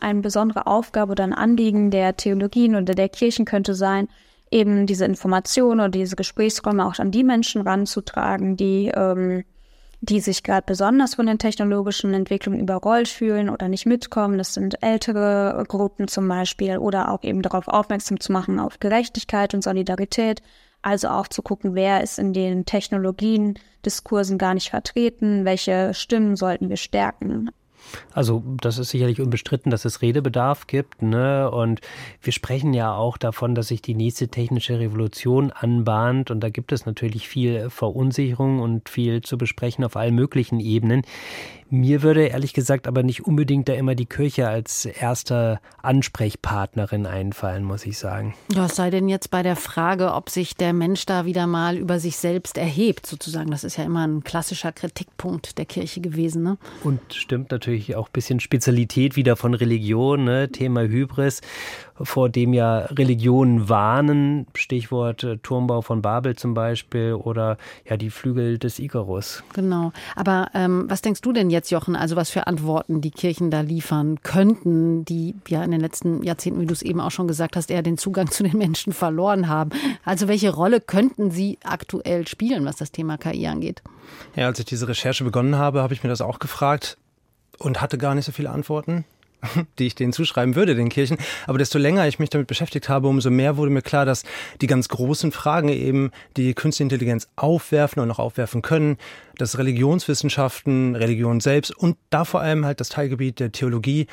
eine 0.00 0.20
besondere 0.20 0.66
Aufgabe 0.66 1.12
oder 1.12 1.24
ein 1.24 1.32
Anliegen 1.32 1.90
der 1.90 2.16
Theologien 2.16 2.74
oder 2.74 2.94
der 2.94 3.08
Kirchen 3.08 3.44
könnte 3.44 3.74
sein, 3.74 4.08
eben 4.50 4.86
diese 4.86 5.04
Informationen 5.04 5.80
oder 5.80 5.90
diese 5.90 6.16
Gesprächsräume 6.16 6.86
auch 6.86 6.98
an 6.98 7.10
die 7.10 7.24
Menschen 7.24 7.62
ranzutragen, 7.62 8.56
die 8.56 8.90
ähm, 8.94 9.44
die 10.00 10.20
sich 10.20 10.42
gerade 10.42 10.64
besonders 10.64 11.16
von 11.16 11.26
den 11.26 11.38
technologischen 11.38 12.14
Entwicklungen 12.14 12.60
überrollt 12.60 13.08
fühlen 13.08 13.50
oder 13.50 13.68
nicht 13.68 13.86
mitkommen. 13.86 14.38
Das 14.38 14.54
sind 14.54 14.82
ältere 14.82 15.64
Gruppen 15.66 16.06
zum 16.06 16.28
Beispiel 16.28 16.78
oder 16.78 17.10
auch 17.12 17.24
eben 17.24 17.42
darauf 17.42 17.66
aufmerksam 17.66 18.20
zu 18.20 18.32
machen 18.32 18.60
auf 18.60 18.78
Gerechtigkeit 18.78 19.54
und 19.54 19.64
Solidarität. 19.64 20.42
Also 20.82 21.08
auch 21.08 21.26
zu 21.26 21.42
gucken, 21.42 21.74
wer 21.74 22.02
ist 22.02 22.20
in 22.20 22.32
den 22.32 22.64
Technologien, 22.64 23.58
Diskursen 23.84 24.38
gar 24.38 24.54
nicht 24.54 24.70
vertreten, 24.70 25.44
welche 25.44 25.92
Stimmen 25.94 26.36
sollten 26.36 26.68
wir 26.68 26.76
stärken. 26.76 27.50
Also 28.12 28.42
das 28.60 28.78
ist 28.78 28.90
sicherlich 28.90 29.20
unbestritten, 29.20 29.70
dass 29.70 29.84
es 29.84 30.02
Redebedarf 30.02 30.66
gibt. 30.66 31.02
Ne? 31.02 31.50
Und 31.50 31.80
wir 32.22 32.32
sprechen 32.32 32.74
ja 32.74 32.94
auch 32.94 33.16
davon, 33.16 33.54
dass 33.54 33.68
sich 33.68 33.82
die 33.82 33.94
nächste 33.94 34.28
technische 34.28 34.78
Revolution 34.78 35.50
anbahnt. 35.50 36.30
Und 36.30 36.40
da 36.40 36.48
gibt 36.48 36.72
es 36.72 36.86
natürlich 36.86 37.28
viel 37.28 37.70
Verunsicherung 37.70 38.60
und 38.60 38.88
viel 38.88 39.22
zu 39.22 39.38
besprechen 39.38 39.84
auf 39.84 39.96
allen 39.96 40.14
möglichen 40.14 40.60
Ebenen. 40.60 41.02
Mir 41.70 42.02
würde 42.02 42.26
ehrlich 42.26 42.54
gesagt 42.54 42.86
aber 42.86 43.02
nicht 43.02 43.26
unbedingt 43.26 43.68
da 43.68 43.74
immer 43.74 43.94
die 43.94 44.06
Kirche 44.06 44.48
als 44.48 44.86
erste 44.86 45.60
Ansprechpartnerin 45.82 47.06
einfallen, 47.06 47.64
muss 47.64 47.84
ich 47.84 47.98
sagen. 47.98 48.34
Was 48.54 48.76
sei 48.76 48.90
denn 48.90 49.08
jetzt 49.08 49.30
bei 49.30 49.42
der 49.42 49.56
Frage, 49.56 50.14
ob 50.14 50.30
sich 50.30 50.54
der 50.54 50.72
Mensch 50.72 51.04
da 51.04 51.26
wieder 51.26 51.46
mal 51.46 51.76
über 51.76 51.98
sich 51.98 52.16
selbst 52.16 52.56
erhebt, 52.56 53.06
sozusagen? 53.06 53.50
Das 53.50 53.64
ist 53.64 53.76
ja 53.76 53.84
immer 53.84 54.06
ein 54.06 54.24
klassischer 54.24 54.72
Kritikpunkt 54.72 55.58
der 55.58 55.66
Kirche 55.66 56.00
gewesen. 56.00 56.42
Ne? 56.42 56.56
Und 56.84 57.00
stimmt 57.12 57.50
natürlich 57.50 57.96
auch 57.96 58.08
ein 58.08 58.12
bisschen 58.12 58.40
Spezialität 58.40 59.16
wieder 59.16 59.36
von 59.36 59.54
Religion, 59.54 60.24
ne? 60.24 60.50
Thema 60.50 60.82
Hybris 60.82 61.42
vor 62.02 62.28
dem 62.28 62.52
ja 62.52 62.78
Religionen 62.78 63.68
warnen, 63.68 64.46
Stichwort 64.54 65.24
äh, 65.24 65.38
Turmbau 65.38 65.82
von 65.82 66.02
Babel 66.02 66.36
zum 66.36 66.54
Beispiel 66.54 67.14
oder 67.14 67.56
ja 67.88 67.96
die 67.96 68.10
Flügel 68.10 68.58
des 68.58 68.78
Icarus. 68.78 69.42
Genau. 69.54 69.92
Aber 70.16 70.48
ähm, 70.54 70.84
was 70.88 71.02
denkst 71.02 71.20
du 71.20 71.32
denn 71.32 71.50
jetzt, 71.50 71.57
Jochen? 71.70 71.96
Also 71.96 72.16
was 72.16 72.30
für 72.30 72.46
Antworten 72.46 73.00
die 73.00 73.10
Kirchen 73.10 73.50
da 73.50 73.60
liefern 73.60 74.22
könnten, 74.22 75.04
die 75.04 75.34
ja 75.48 75.62
in 75.62 75.70
den 75.70 75.80
letzten 75.80 76.22
Jahrzehnten, 76.22 76.60
wie 76.60 76.66
du 76.66 76.72
es 76.72 76.82
eben 76.82 77.00
auch 77.00 77.10
schon 77.10 77.28
gesagt 77.28 77.56
hast, 77.56 77.70
eher 77.70 77.82
den 77.82 77.98
Zugang 77.98 78.30
zu 78.30 78.42
den 78.42 78.56
Menschen 78.56 78.92
verloren 78.92 79.48
haben. 79.48 79.70
Also 80.04 80.28
welche 80.28 80.50
Rolle 80.50 80.80
könnten 80.80 81.30
sie 81.30 81.58
aktuell 81.64 82.26
spielen, 82.26 82.64
was 82.64 82.76
das 82.76 82.92
Thema 82.92 83.18
KI 83.18 83.46
angeht? 83.46 83.82
Ja, 84.36 84.46
als 84.46 84.58
ich 84.58 84.64
diese 84.64 84.88
Recherche 84.88 85.24
begonnen 85.24 85.56
habe, 85.56 85.82
habe 85.82 85.94
ich 85.94 86.02
mir 86.02 86.08
das 86.08 86.20
auch 86.20 86.38
gefragt 86.38 86.96
und 87.58 87.80
hatte 87.80 87.98
gar 87.98 88.14
nicht 88.14 88.24
so 88.24 88.32
viele 88.32 88.50
Antworten. 88.50 89.04
Die 89.78 89.86
ich 89.86 89.94
denen 89.94 90.12
zuschreiben 90.12 90.56
würde, 90.56 90.74
den 90.74 90.88
Kirchen. 90.88 91.18
Aber 91.46 91.58
desto 91.58 91.78
länger 91.78 92.06
ich 92.06 92.18
mich 92.18 92.30
damit 92.30 92.46
beschäftigt 92.46 92.88
habe, 92.88 93.08
umso 93.08 93.30
mehr 93.30 93.56
wurde 93.56 93.70
mir 93.70 93.82
klar, 93.82 94.04
dass 94.04 94.24
die 94.60 94.66
ganz 94.66 94.88
großen 94.88 95.32
Fragen 95.32 95.68
eben, 95.68 96.10
die 96.36 96.54
künstliche 96.54 96.84
Intelligenz 96.84 97.28
aufwerfen 97.36 98.02
und 98.02 98.10
auch 98.10 98.18
aufwerfen 98.18 98.62
können, 98.62 98.96
dass 99.36 99.58
Religionswissenschaften, 99.58 100.96
Religion 100.96 101.40
selbst 101.40 101.76
und 101.76 101.96
da 102.10 102.24
vor 102.24 102.40
allem 102.40 102.64
halt 102.64 102.80
das 102.80 102.88
Teilgebiet 102.88 103.40
der 103.40 103.52
Theologie, 103.52 104.06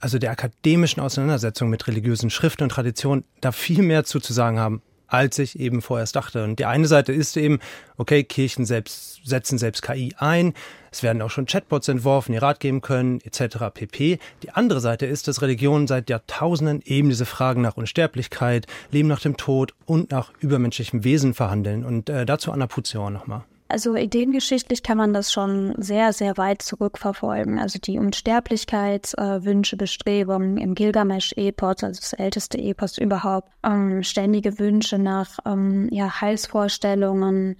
also 0.00 0.18
der 0.18 0.30
akademischen 0.30 1.00
Auseinandersetzung 1.00 1.68
mit 1.68 1.86
religiösen 1.86 2.30
Schriften 2.30 2.64
und 2.64 2.70
Traditionen, 2.70 3.24
da 3.40 3.52
viel 3.52 3.82
mehr 3.82 4.04
zu, 4.04 4.20
zu 4.20 4.32
sagen 4.32 4.58
haben 4.58 4.82
als 5.12 5.38
ich 5.38 5.58
eben 5.60 5.82
vorerst 5.82 6.16
dachte. 6.16 6.42
Und 6.42 6.58
die 6.58 6.64
eine 6.64 6.86
Seite 6.86 7.12
ist 7.12 7.36
eben, 7.36 7.58
okay, 7.98 8.24
Kirchen 8.24 8.64
selbst 8.64 9.20
setzen 9.24 9.58
selbst 9.58 9.82
KI 9.82 10.14
ein, 10.16 10.54
es 10.90 11.02
werden 11.02 11.22
auch 11.22 11.30
schon 11.30 11.46
Chatbots 11.46 11.88
entworfen, 11.88 12.32
die 12.32 12.38
Rat 12.38 12.60
geben 12.60 12.80
können, 12.80 13.20
etc. 13.22 13.56
pp. 13.72 14.18
Die 14.42 14.50
andere 14.50 14.80
Seite 14.80 15.06
ist, 15.06 15.28
dass 15.28 15.40
Religionen 15.40 15.86
seit 15.86 16.10
Jahrtausenden 16.10 16.82
eben 16.84 17.08
diese 17.08 17.26
Fragen 17.26 17.62
nach 17.62 17.76
Unsterblichkeit, 17.76 18.66
Leben 18.90 19.08
nach 19.08 19.20
dem 19.20 19.36
Tod 19.36 19.74
und 19.86 20.10
nach 20.10 20.32
übermenschlichem 20.40 21.04
Wesen 21.04 21.34
verhandeln. 21.34 21.84
Und 21.84 22.08
äh, 22.08 22.26
dazu 22.26 22.52
Anna 22.52 22.66
Puzior 22.66 23.10
nochmal. 23.10 23.44
Also 23.72 23.96
ideengeschichtlich 23.96 24.82
kann 24.82 24.98
man 24.98 25.14
das 25.14 25.32
schon 25.32 25.72
sehr, 25.78 26.12
sehr 26.12 26.36
weit 26.36 26.60
zurückverfolgen. 26.60 27.58
Also 27.58 27.78
die 27.78 27.98
Unsterblichkeitswünsche, 27.98 29.76
äh, 29.76 29.78
Bestrebungen 29.78 30.58
im 30.58 30.74
Gilgamesch-Epos, 30.74 31.82
also 31.82 31.98
das 31.98 32.12
älteste 32.12 32.58
Epos 32.58 32.98
überhaupt, 32.98 33.48
ähm, 33.64 34.02
ständige 34.02 34.58
Wünsche 34.58 34.98
nach 34.98 35.38
ähm, 35.46 35.88
ja, 35.90 36.20
Heilsvorstellungen, 36.20 37.56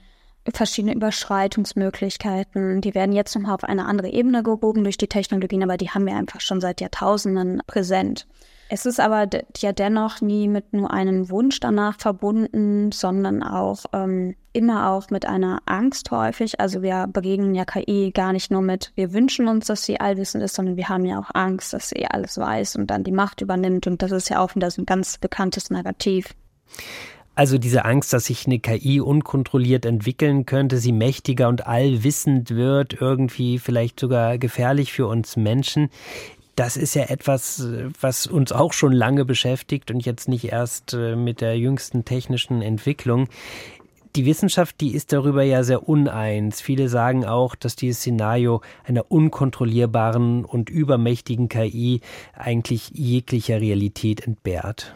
verschiedene 0.53 0.95
Überschreitungsmöglichkeiten. 0.95 2.83
Die 2.83 2.95
werden 2.95 3.15
jetzt 3.15 3.35
nochmal 3.35 3.55
auf 3.55 3.65
eine 3.65 3.87
andere 3.87 4.11
Ebene 4.11 4.43
gehoben 4.43 4.85
durch 4.85 4.99
die 4.99 5.09
Technologien, 5.09 5.63
aber 5.63 5.79
die 5.79 5.89
haben 5.89 6.05
wir 6.05 6.15
einfach 6.15 6.43
schon 6.43 6.61
seit 6.61 6.83
Jahrtausenden 6.83 7.63
präsent. 7.67 8.27
Es 8.75 8.87
ist 8.87 9.01
aber 9.01 9.29
ja 9.59 9.73
dennoch 9.73 10.23
nie 10.23 10.49
mit 10.49 10.73
nur 10.73 10.95
einem 10.95 11.29
Wunsch 11.29 11.61
danach 11.61 12.01
verbunden, 12.01 12.91
sondern 12.91 13.43
auch 13.43 13.85
ähm, 13.93 14.35
immer 14.55 14.89
auch 14.89 15.11
mit 15.11 15.27
einer 15.27 15.61
Angst 15.67 16.11
häufig. 16.11 16.59
Also 16.59 16.81
wir 16.81 17.07
begegnen 17.07 17.55
ja 17.55 17.67
KI 17.67 18.13
gar 18.15 18.33
nicht 18.33 18.51
nur 18.51 18.63
mit, 18.63 18.91
wir 18.95 19.13
wünschen 19.13 19.47
uns, 19.47 19.67
dass 19.67 19.85
sie 19.85 20.01
allwissend 20.01 20.43
ist, 20.43 20.55
sondern 20.55 20.79
wir 20.79 20.89
haben 20.89 21.05
ja 21.05 21.19
auch 21.19 21.29
Angst, 21.35 21.75
dass 21.75 21.91
sie 21.91 22.07
alles 22.07 22.39
weiß 22.39 22.77
und 22.77 22.87
dann 22.87 23.05
die 23.05 23.13
Macht 23.13 23.43
übernimmt. 23.43 23.87
Und 23.87 24.01
das 24.01 24.11
ist 24.11 24.31
ja 24.31 24.41
auch 24.41 24.55
wieder 24.55 24.71
so 24.71 24.81
ein 24.81 24.87
ganz 24.87 25.19
bekanntes 25.19 25.69
Narrativ. 25.69 26.35
Also 27.35 27.59
diese 27.59 27.85
Angst, 27.85 28.15
dass 28.15 28.25
sich 28.25 28.47
eine 28.47 28.59
KI 28.59 29.03
unkontrolliert 29.03 29.85
entwickeln 29.85 30.47
könnte, 30.47 30.79
sie 30.79 30.93
mächtiger 30.93 31.51
und 31.51 31.67
allwissend 31.67 32.49
wird, 32.53 32.99
irgendwie 32.99 33.59
vielleicht 33.59 34.01
sogar 34.01 34.39
gefährlich 34.39 34.95
für 34.95 35.09
uns 35.09 35.37
Menschen 35.37 35.91
das 36.57 36.77
ist 36.77 36.95
ja 36.95 37.05
etwas, 37.05 37.67
was 38.01 38.27
uns 38.27 38.53
auch 38.53 38.73
schon 38.73 38.93
lange 38.93 39.25
beschäftigt 39.25 39.91
und 39.91 40.05
jetzt 40.05 40.29
nicht 40.29 40.45
erst 40.45 40.93
äh, 40.95 41.17
mit 41.17 41.41
der 41.41 41.59
jüngsten 41.59 42.05
technischen 42.05 42.63
Entwicklung. 42.63 43.29
Die 44.15 44.27
Wissenschaft, 44.27 44.81
die 44.83 44.95
ist 44.95 45.15
darüber 45.15 45.43
ja 45.43 45.63
sehr 45.63 45.89
uneins. 45.89 46.61
Viele 46.61 46.91
sagen 46.91 47.25
auch, 47.25 47.55
dass 47.55 47.77
dieses 47.77 48.01
Szenario 48.01 48.61
einer 48.85 49.11
unkontrollierbaren 49.11 50.45
und 50.45 50.69
übermächtigen 50.69 51.49
KI 51.49 52.03
eigentlich 52.35 52.91
jeglicher 52.91 53.63
Realität 53.63 54.27
entbehrt. 54.27 54.95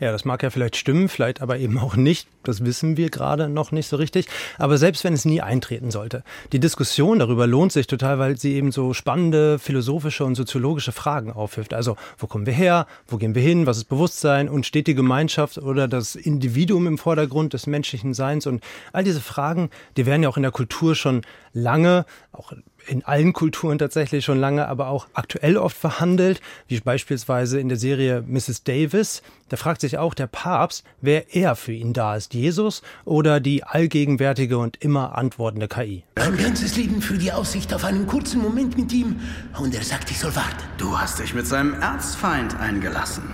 Ja, 0.00 0.10
das 0.10 0.24
mag 0.24 0.42
ja 0.42 0.50
vielleicht 0.50 0.76
stimmen, 0.76 1.08
vielleicht 1.08 1.42
aber 1.42 1.58
eben 1.58 1.78
auch 1.78 1.94
nicht. 1.94 2.28
Das 2.48 2.64
wissen 2.64 2.96
wir 2.96 3.10
gerade 3.10 3.48
noch 3.48 3.72
nicht 3.72 3.88
so 3.88 3.96
richtig. 3.96 4.26
Aber 4.58 4.78
selbst 4.78 5.04
wenn 5.04 5.12
es 5.12 5.24
nie 5.24 5.40
eintreten 5.40 5.90
sollte, 5.90 6.24
die 6.52 6.60
Diskussion 6.60 7.18
darüber 7.18 7.46
lohnt 7.46 7.72
sich 7.72 7.86
total, 7.86 8.18
weil 8.18 8.38
sie 8.38 8.54
eben 8.54 8.72
so 8.72 8.94
spannende 8.94 9.58
philosophische 9.58 10.24
und 10.24 10.34
soziologische 10.34 10.92
Fragen 10.92 11.30
aufwirft. 11.30 11.74
Also, 11.74 11.96
wo 12.16 12.26
kommen 12.26 12.46
wir 12.46 12.52
her? 12.52 12.86
Wo 13.06 13.18
gehen 13.18 13.34
wir 13.34 13.42
hin? 13.42 13.66
Was 13.66 13.76
ist 13.76 13.84
Bewusstsein? 13.84 14.48
Und 14.48 14.66
steht 14.66 14.86
die 14.86 14.94
Gemeinschaft 14.94 15.58
oder 15.58 15.88
das 15.88 16.16
Individuum 16.16 16.86
im 16.86 16.98
Vordergrund 16.98 17.52
des 17.52 17.66
menschlichen 17.66 18.14
Seins? 18.14 18.46
Und 18.46 18.64
all 18.92 19.04
diese 19.04 19.20
Fragen, 19.20 19.70
die 19.96 20.06
werden 20.06 20.22
ja 20.22 20.28
auch 20.28 20.36
in 20.36 20.42
der 20.42 20.52
Kultur 20.52 20.94
schon 20.94 21.22
lange, 21.52 22.06
auch 22.32 22.52
in 22.86 23.04
allen 23.04 23.32
Kulturen 23.32 23.78
tatsächlich 23.78 24.24
schon 24.24 24.40
lange, 24.40 24.66
aber 24.66 24.88
auch 24.88 25.06
aktuell 25.12 25.56
oft 25.56 25.76
verhandelt, 25.76 26.40
wie 26.66 26.80
beispielsweise 26.80 27.60
in 27.60 27.68
der 27.68 27.78
Serie 27.78 28.24
Mrs. 28.26 28.64
Davis. 28.64 29.22
Da 29.48 29.56
fragt 29.56 29.82
sich 29.82 29.98
auch 29.98 30.14
der 30.14 30.26
Papst, 30.26 30.84
wer 31.00 31.34
eher 31.34 31.54
für 31.54 31.72
ihn 31.72 31.92
da 31.92 32.16
ist, 32.16 32.32
Jesus 32.38 32.82
oder 33.04 33.40
die 33.40 33.64
allgegenwärtige 33.64 34.58
und 34.58 34.76
immer 34.82 35.18
antwortende 35.18 35.68
KI. 35.68 36.04
Mein 36.16 36.36
ganzes 36.36 36.76
Leben 36.76 37.02
für 37.02 37.18
die 37.18 37.32
Aussicht 37.32 37.74
auf 37.74 37.84
einen 37.84 38.06
kurzen 38.06 38.40
Moment 38.40 38.78
mit 38.78 38.92
ihm 38.92 39.20
und 39.58 39.74
er 39.74 39.82
sagt, 39.82 40.10
ich 40.10 40.18
soll 40.18 40.34
warten. 40.36 40.62
Du 40.78 40.98
hast 40.98 41.18
dich 41.18 41.34
mit 41.34 41.46
seinem 41.46 41.74
Erzfeind 41.74 42.58
eingelassen, 42.58 43.24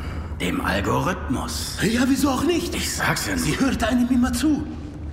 dem 0.40 0.61
Algorithmus. 0.61 1.78
Ja, 1.82 2.04
wieso 2.08 2.30
auch 2.30 2.44
nicht? 2.44 2.75
Ich 2.75 2.94
sag's 2.94 3.26
ja 3.26 3.34
nicht. 3.34 3.44
Sie 3.44 3.61
hört 3.61 3.84
einem 3.84 4.08
immer 4.08 4.32
zu. 4.32 4.66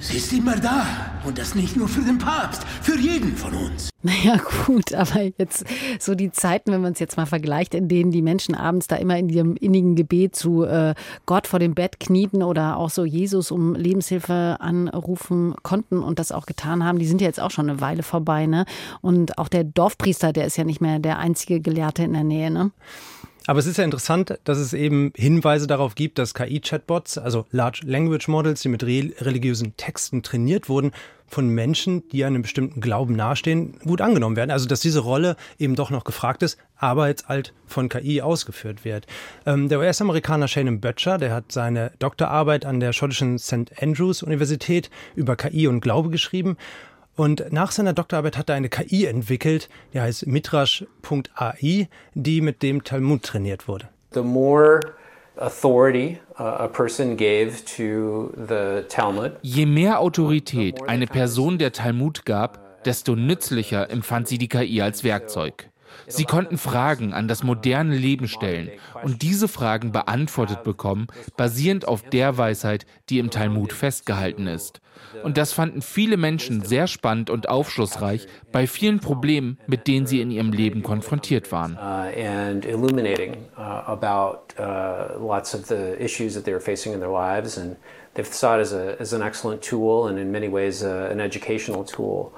Sie 0.03 0.17
ist 0.17 0.34
immer 0.34 0.55
da. 0.55 0.84
Und 1.24 1.38
das 1.38 1.53
nicht 1.53 1.77
nur 1.77 1.88
für 1.88 2.01
den 2.01 2.17
Papst, 2.17 2.63
für 2.81 2.98
jeden 2.98 3.38
von 3.38 3.53
uns. 3.53 3.91
Naja, 4.01 4.41
gut, 4.65 4.96
aber 4.96 5.31
jetzt 5.38 5.63
so 6.00 6.15
die 6.15 6.31
Zeiten, 6.31 6.72
wenn 6.72 6.81
man 6.81 6.93
es 6.93 7.00
jetzt 7.00 7.17
mal 7.17 7.27
vergleicht, 7.27 7.75
in 7.75 7.88
denen 7.88 8.10
die 8.10 8.24
Menschen 8.24 8.55
abends 8.55 8.88
da 8.88 8.96
immer 8.96 9.15
in 9.20 9.29
ihrem 9.29 9.55
innigen 9.55 9.96
Gebet 9.96 10.36
zu 10.36 10.63
äh, 10.63 10.96
Gott 11.27 11.46
vor 11.46 11.60
dem 11.60 11.75
Bett 11.75 12.00
knieten 12.00 12.41
oder 12.41 12.77
auch 12.77 12.89
so 12.89 13.05
Jesus 13.05 13.51
um 13.51 13.75
Lebenshilfe 13.75 14.58
anrufen 14.60 15.53
konnten 15.62 16.00
und 16.00 16.17
das 16.17 16.31
auch 16.31 16.48
getan 16.48 16.84
haben, 16.84 16.98
die 16.98 17.05
sind 17.05 17.22
ja 17.22 17.27
jetzt 17.27 17.39
auch 17.39 17.51
schon 17.51 17.70
eine 17.70 17.79
Weile 17.79 18.01
vorbei, 18.01 18.48
ne? 18.48 18.65
Und 19.01 19.38
auch 19.38 19.50
der 19.50 19.63
Dorfpriester, 19.63 20.34
der 20.34 20.48
ist 20.48 20.58
ja 20.58 20.63
nicht 20.63 20.81
mehr 20.81 20.98
der 20.98 21.20
einzige 21.20 21.62
Gelehrte 21.62 22.01
in 22.01 22.13
der 22.13 22.24
Nähe, 22.24 22.50
ne? 22.50 22.72
Aber 23.48 23.60
es 23.60 23.65
ist 23.65 23.77
ja 23.77 23.83
interessant, 23.83 24.38
dass 24.43 24.60
es 24.60 24.74
eben 24.74 25.12
Hinweise 25.15 25.65
darauf 25.65 25.95
gibt, 25.95 26.19
dass 26.19 26.36
KI-Chatbots, 26.36 27.17
also 27.17 27.45
Large 27.51 27.81
Language 27.86 28.27
Models, 28.27 28.62
die 28.62 28.69
mit 28.69 28.83
re 28.83 29.12
religiösen 29.19 29.75
Texten 29.77 30.21
trainiert 30.21 30.69
wurden, 30.69 30.91
von 31.27 31.48
Menschen, 31.48 32.07
die 32.10 32.25
einem 32.25 32.41
bestimmten 32.41 32.81
Glauben 32.81 33.15
nahestehen, 33.15 33.79
gut 33.79 34.01
angenommen 34.01 34.36
werden. 34.36 34.51
Also 34.51 34.67
dass 34.67 34.81
diese 34.81 35.00
Rolle 35.00 35.38
eben 35.57 35.75
doch 35.75 35.89
noch 35.89 36.03
gefragt 36.03 36.43
ist, 36.43 36.57
aber 36.75 37.07
jetzt 37.07 37.29
halt 37.29 37.53
von 37.65 37.89
KI 37.89 38.21
ausgeführt 38.21 38.83
wird. 38.83 39.07
Ähm, 39.45 39.69
der 39.69 39.79
US-Amerikaner 39.79 40.48
Shannon 40.48 40.81
Böttcher, 40.81 41.17
der 41.17 41.33
hat 41.33 41.51
seine 41.51 41.93
Doktorarbeit 42.00 42.65
an 42.65 42.79
der 42.79 42.93
schottischen 42.93 43.39
St. 43.39 43.71
Andrews 43.81 44.24
Universität 44.24 44.89
über 45.15 45.36
KI 45.36 45.67
und 45.67 45.79
Glaube 45.79 46.10
geschrieben 46.10 46.57
und 47.15 47.51
nach 47.51 47.72
seiner 47.72 47.94
Doktorarbeit 47.94 48.38
hat 48.38 48.50
er 48.50 48.56
eine 48.56 48.70
KI 48.70 49.06
entwickelt, 49.06 49.70
die 49.94 50.01
heißt 50.01 50.27
mitrash.ai, 50.27 51.88
die 52.13 52.41
mit 52.41 52.63
dem 52.63 52.84
Talmud 52.84 53.24
trainiert 53.24 53.68
wurde. 53.68 53.89
The 54.13 54.22
more 54.22 54.80
authority 55.38 56.20
uh, 56.39 56.44
a 56.44 56.68
person 56.68 57.18
gave 57.18 57.63
to 57.77 58.32
the 58.36 58.84
Talmud. 58.88 59.34
Je 59.41 59.65
mehr 59.65 60.00
Autorität 60.00 60.88
eine 60.88 61.08
Person 61.08 61.58
der 61.58 61.72
Talmud 61.72 62.25
gab, 62.25 62.84
desto 62.86 63.15
nützlicher 63.15 63.89
empfand 63.89 64.27
sie 64.27 64.38
die 64.38 64.50
KI 64.50 64.82
als 64.82 65.03
Werkzeug. 65.03 65.70
Sie 66.08 66.24
konnten 66.24 66.58
Fragen 66.58 67.13
an 67.13 67.27
das 67.27 67.44
moderne 67.44 67.96
Leben 67.96 68.27
stellen 68.27 68.70
und 69.03 69.22
diese 69.22 69.48
Fragen 69.48 69.91
beantwortet 69.91 70.63
bekommen, 70.63 71.08
basierend 71.38 71.88
auf 71.88 72.01
der 72.03 72.38
Weisheit, 72.38 72.86
die 73.10 73.20
im 73.20 73.30
Talmud 73.30 73.74
festgehalten 73.74 74.48
ist. 74.48 74.82
Und 75.24 75.38
das 75.38 75.53
fanden 75.53 75.81
viele 75.81 76.17
Menschen 76.17 76.63
sehr 76.63 76.88
spannend 76.88 77.29
und 77.29 77.50
aufschlussreich 77.50 78.27
bei 78.51 78.67
vielen 78.67 79.00
Problemen, 79.00 79.58
mit 79.67 79.88
denen 79.88 80.05
sie 80.05 80.22
in 80.22 80.31
ihrem 80.31 80.51
Leben 80.51 80.84
konfrontiert 80.84 81.51
waren. 81.51 81.77
uh, 81.77 82.12
uh, 84.60 85.22
and 87.58 87.77
they've 88.13 88.34
saw 88.34 88.55
it 88.55 88.62
as, 88.62 88.74
a, 88.74 89.00
as 89.00 89.13
an 89.13 89.22
excellent 89.22 89.62
tool 89.62 90.08
and 90.08 90.20
in 90.20 90.31
many 90.31 90.48
ways 90.48 90.84
uh, 90.84 91.10
an 91.12 91.20
educational 91.20 91.84
tool. 91.84 92.34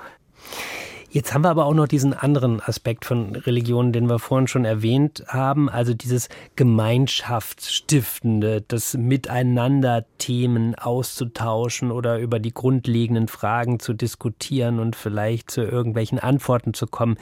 Jetzt 1.14 1.32
haben 1.32 1.44
wir 1.44 1.52
aber 1.52 1.68
auch 1.68 1.76
noch 1.76 1.88
diesen 1.88 2.16
anderen 2.16 2.60
Aspekt 2.60 3.06
von 3.06 3.36
Religion, 3.36 3.94
den 3.94 4.10
wir 4.10 4.18
vorhin 4.18 4.48
schon 4.48 4.66
erwähnt 4.66 5.24
haben, 5.28 5.70
also 5.70 5.94
dieses 5.94 6.28
Gemeinschaftsstiftende, 6.56 8.64
das 8.68 8.96
Miteinander 8.96 10.06
Themen 10.18 10.74
auszutauschen 10.74 11.92
oder 11.92 12.18
über 12.18 12.40
die 12.40 12.52
grundlegenden 12.52 13.28
Fragen 13.28 13.80
zu 13.80 13.94
diskutieren 13.94 14.80
und 14.80 14.96
vielleicht 14.96 15.52
zu 15.52 15.62
irgendwelchen 15.62 16.18
Antworten 16.18 16.74
zu 16.74 16.88
kommen. 16.88 17.18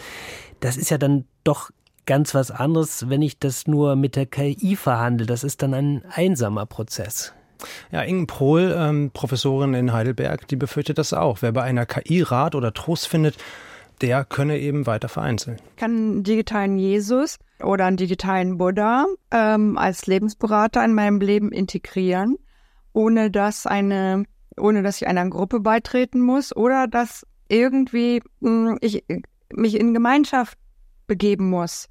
Das 0.62 0.77
ist 0.77 0.89
ja 0.89 0.98
dann 0.98 1.25
doch 1.43 1.69
ganz 2.05 2.33
was 2.33 2.50
anderes, 2.50 3.10
wenn 3.10 3.21
ich 3.21 3.39
das 3.39 3.67
nur 3.67 3.98
mit 3.98 4.15
der 4.15 4.25
KI 4.25 4.77
verhandle. 4.77 5.25
Das 5.25 5.43
ist 5.43 5.62
dann 5.63 5.74
ein 5.74 6.05
einsamer 6.10 6.65
Prozess. 6.65 7.33
Ja, 7.91 8.03
Ingen 8.03 8.25
Prohl, 8.25 8.74
ähm, 8.74 9.12
Professorin 9.13 9.74
in 9.74 9.91
Heidelberg, 9.91 10.48
die 10.48 10.55
befürchtet 10.55 10.98
das 10.98 11.12
auch. 11.12 11.41
Wer 11.41 11.51
bei 11.51 11.63
einer 11.63 11.86
KI 11.86 12.21
Rat 12.21 12.55
oder 12.55 12.74
Trost 12.74 13.10
findet, 13.10 13.36
der 14.01 14.25
könne 14.25 14.60
eben 14.60 14.86
weiter 14.88 15.10
vereinzeln. 15.10 15.58
Kann 15.77 15.91
einen 15.91 16.24
digitalen 16.24 16.77
Jesus 16.77 17.38
oder 17.62 17.86
einen 17.86 17.98
digitalen 17.98 18.58
Buddha 18.58 19.05
ähm, 19.31 19.77
als 19.77 20.08
Lebensberater 20.08 20.84
in 20.84 20.93
meinem 20.93 21.20
Leben 21.20 21.51
integrieren, 21.51 22.38
ohne 22.93 23.29
dass 23.31 23.65
eine, 23.65 24.24
ohne 24.58 24.84
dass 24.84 25.01
ich 25.01 25.08
einer 25.08 25.27
Gruppe 25.29 25.60
beitreten 25.60 26.20
muss 26.20 26.55
oder 26.55 26.88
dass 26.88 27.25
irgendwie 27.48 28.22
mh, 28.39 28.77
ich 28.81 29.03
mich 29.53 29.79
in 29.79 29.93
Gemeinschaft 29.93 30.58
begeben 31.08 31.50
muss. 31.50 31.88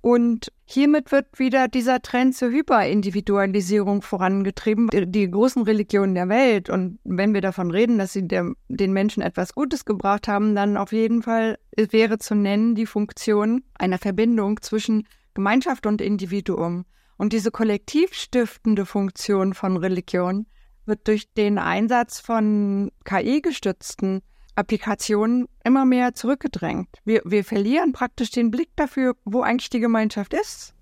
Und 0.00 0.52
hiermit 0.72 1.12
wird 1.12 1.38
wieder 1.38 1.68
dieser 1.68 2.02
Trend 2.02 2.34
zur 2.34 2.50
Hyperindividualisierung 2.50 4.02
vorangetrieben. 4.02 4.88
Die, 4.92 5.30
großen 5.30 5.62
Religionen 5.62 6.14
der 6.14 6.28
Welt, 6.28 6.70
und 6.70 6.98
wenn 7.04 7.34
wir 7.34 7.40
davon 7.40 7.70
reden, 7.70 7.98
dass 7.98 8.12
sie 8.12 8.26
der, 8.26 8.52
den 8.68 8.92
Menschen 8.92 9.22
etwas 9.22 9.54
Gutes 9.54 9.84
gebracht 9.84 10.28
haben, 10.28 10.54
dann 10.54 10.76
auf 10.76 10.92
jeden 10.92 11.22
Fall 11.22 11.58
wäre 11.76 12.18
zu 12.18 12.34
nennen 12.34 12.74
die 12.74 12.86
Funktion 12.86 13.62
einer 13.74 13.98
Verbindung 13.98 14.60
zwischen 14.62 15.06
Gemeinschaft 15.34 15.86
und 15.86 16.00
Individuum. 16.00 16.84
Und 17.16 17.32
diese 17.32 17.50
kollektivstiftende 17.50 18.86
Funktion 18.86 19.54
von 19.54 19.76
Religion 19.76 20.46
wird 20.86 21.06
durch 21.06 21.32
den 21.34 21.58
Einsatz 21.58 22.18
von 22.20 22.90
KI-gestützten 23.04 24.22
Applikationen 24.54 25.48
immer 25.64 25.84
mehr 25.84 26.14
zurückgedrängt. 26.14 26.88
Wir, 27.04 27.22
wir 27.24 27.44
verlieren 27.44 27.92
praktisch 27.92 28.30
den 28.30 28.50
Blick 28.50 28.70
dafür, 28.76 29.16
wo 29.24 29.42
eigentlich 29.42 29.70
die 29.70 29.80
Gemeinschaft 29.80 30.34
ist. 30.34 30.74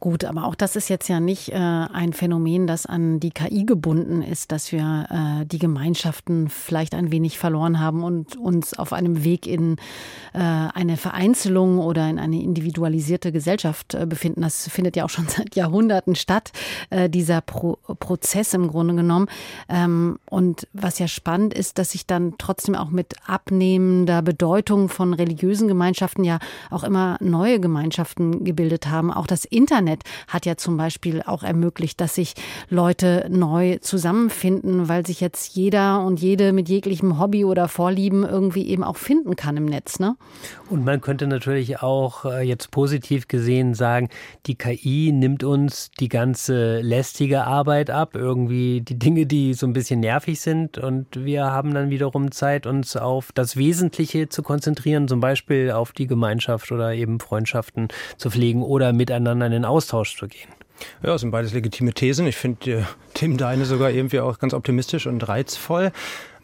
Gut, 0.00 0.24
aber 0.24 0.44
auch 0.44 0.54
das 0.54 0.76
ist 0.76 0.88
jetzt 0.88 1.08
ja 1.08 1.18
nicht 1.18 1.50
äh, 1.50 1.54
ein 1.54 2.12
Phänomen, 2.12 2.66
das 2.66 2.84
an 2.84 3.20
die 3.20 3.30
KI 3.30 3.64
gebunden 3.64 4.22
ist, 4.22 4.52
dass 4.52 4.70
wir 4.70 5.06
äh, 5.10 5.46
die 5.46 5.58
Gemeinschaften 5.58 6.48
vielleicht 6.48 6.94
ein 6.94 7.10
wenig 7.10 7.38
verloren 7.38 7.80
haben 7.80 8.02
und 8.02 8.36
uns 8.36 8.74
auf 8.74 8.92
einem 8.92 9.24
Weg 9.24 9.46
in 9.46 9.76
äh, 10.34 10.38
eine 10.40 10.96
Vereinzelung 10.96 11.78
oder 11.78 12.08
in 12.10 12.18
eine 12.18 12.42
individualisierte 12.42 13.32
Gesellschaft 13.32 13.94
äh, 13.94 14.04
befinden. 14.04 14.42
Das 14.42 14.68
findet 14.68 14.96
ja 14.96 15.04
auch 15.04 15.10
schon 15.10 15.26
seit 15.28 15.56
Jahrhunderten 15.56 16.16
statt, 16.16 16.52
äh, 16.90 17.08
dieser 17.08 17.40
Pro 17.40 17.78
Prozess 17.98 18.52
im 18.54 18.68
Grunde 18.68 18.94
genommen. 18.94 19.28
Ähm, 19.68 20.18
und 20.28 20.68
was 20.72 20.98
ja 20.98 21.08
spannend 21.08 21.54
ist, 21.54 21.78
dass 21.78 21.92
sich 21.92 22.06
dann 22.06 22.34
trotzdem 22.38 22.74
auch 22.74 22.90
mit 22.90 23.14
abnehmender 23.26 24.22
Bedeutung 24.22 24.88
von 24.88 25.14
religiösen 25.14 25.68
Gemeinschaften 25.68 26.24
ja 26.24 26.38
auch 26.70 26.84
immer 26.84 27.16
neue 27.20 27.60
Gemeinschaften 27.60 28.44
gebildet 28.44 28.88
haben. 28.88 29.12
Auch 29.12 29.26
das 29.26 29.43
Internet 29.44 30.02
hat 30.28 30.46
ja 30.46 30.56
zum 30.56 30.76
Beispiel 30.76 31.22
auch 31.22 31.42
ermöglicht, 31.42 32.00
dass 32.00 32.14
sich 32.14 32.34
Leute 32.68 33.26
neu 33.30 33.78
zusammenfinden, 33.78 34.88
weil 34.88 35.06
sich 35.06 35.20
jetzt 35.20 35.54
jeder 35.54 36.04
und 36.04 36.20
jede 36.20 36.52
mit 36.52 36.68
jeglichem 36.68 37.18
Hobby 37.18 37.44
oder 37.44 37.68
Vorlieben 37.68 38.24
irgendwie 38.24 38.66
eben 38.66 38.84
auch 38.84 38.96
finden 38.96 39.36
kann 39.36 39.56
im 39.56 39.66
Netz. 39.66 39.98
Ne? 39.98 40.16
Und 40.70 40.84
man 40.84 41.00
könnte 41.00 41.26
natürlich 41.26 41.82
auch 41.82 42.24
äh, 42.24 42.42
jetzt 42.42 42.70
positiv 42.70 43.28
gesehen 43.28 43.74
sagen, 43.74 44.08
die 44.46 44.54
KI 44.54 45.12
nimmt 45.12 45.44
uns 45.44 45.90
die 46.00 46.08
ganze 46.08 46.80
lästige 46.80 47.44
Arbeit 47.44 47.90
ab, 47.90 48.14
irgendwie 48.14 48.80
die 48.80 48.98
Dinge, 48.98 49.26
die 49.26 49.54
so 49.54 49.66
ein 49.66 49.72
bisschen 49.72 50.00
nervig 50.00 50.40
sind. 50.40 50.78
Und 50.78 51.24
wir 51.24 51.44
haben 51.44 51.74
dann 51.74 51.90
wiederum 51.90 52.30
Zeit, 52.32 52.66
uns 52.66 52.96
auf 52.96 53.32
das 53.32 53.56
Wesentliche 53.56 54.28
zu 54.28 54.42
konzentrieren, 54.42 55.08
zum 55.08 55.20
Beispiel 55.20 55.70
auf 55.70 55.92
die 55.92 56.06
Gemeinschaft 56.06 56.72
oder 56.72 56.94
eben 56.94 57.20
Freundschaften 57.20 57.88
zu 58.16 58.30
pflegen 58.30 58.62
oder 58.62 58.92
miteinander 58.92 59.33
in 59.40 59.52
den 59.52 59.64
Austausch 59.64 60.16
zu 60.16 60.28
gehen. 60.28 60.48
Ja, 61.02 61.12
das 61.12 61.20
sind 61.20 61.30
beides 61.30 61.52
legitime 61.52 61.92
Thesen. 61.92 62.26
Ich 62.26 62.36
finde 62.36 62.70
äh, 62.70 62.82
Tim 63.14 63.36
deine 63.36 63.64
sogar 63.64 63.90
irgendwie 63.90 64.20
auch 64.20 64.38
ganz 64.38 64.54
optimistisch 64.54 65.06
und 65.06 65.26
reizvoll. 65.28 65.92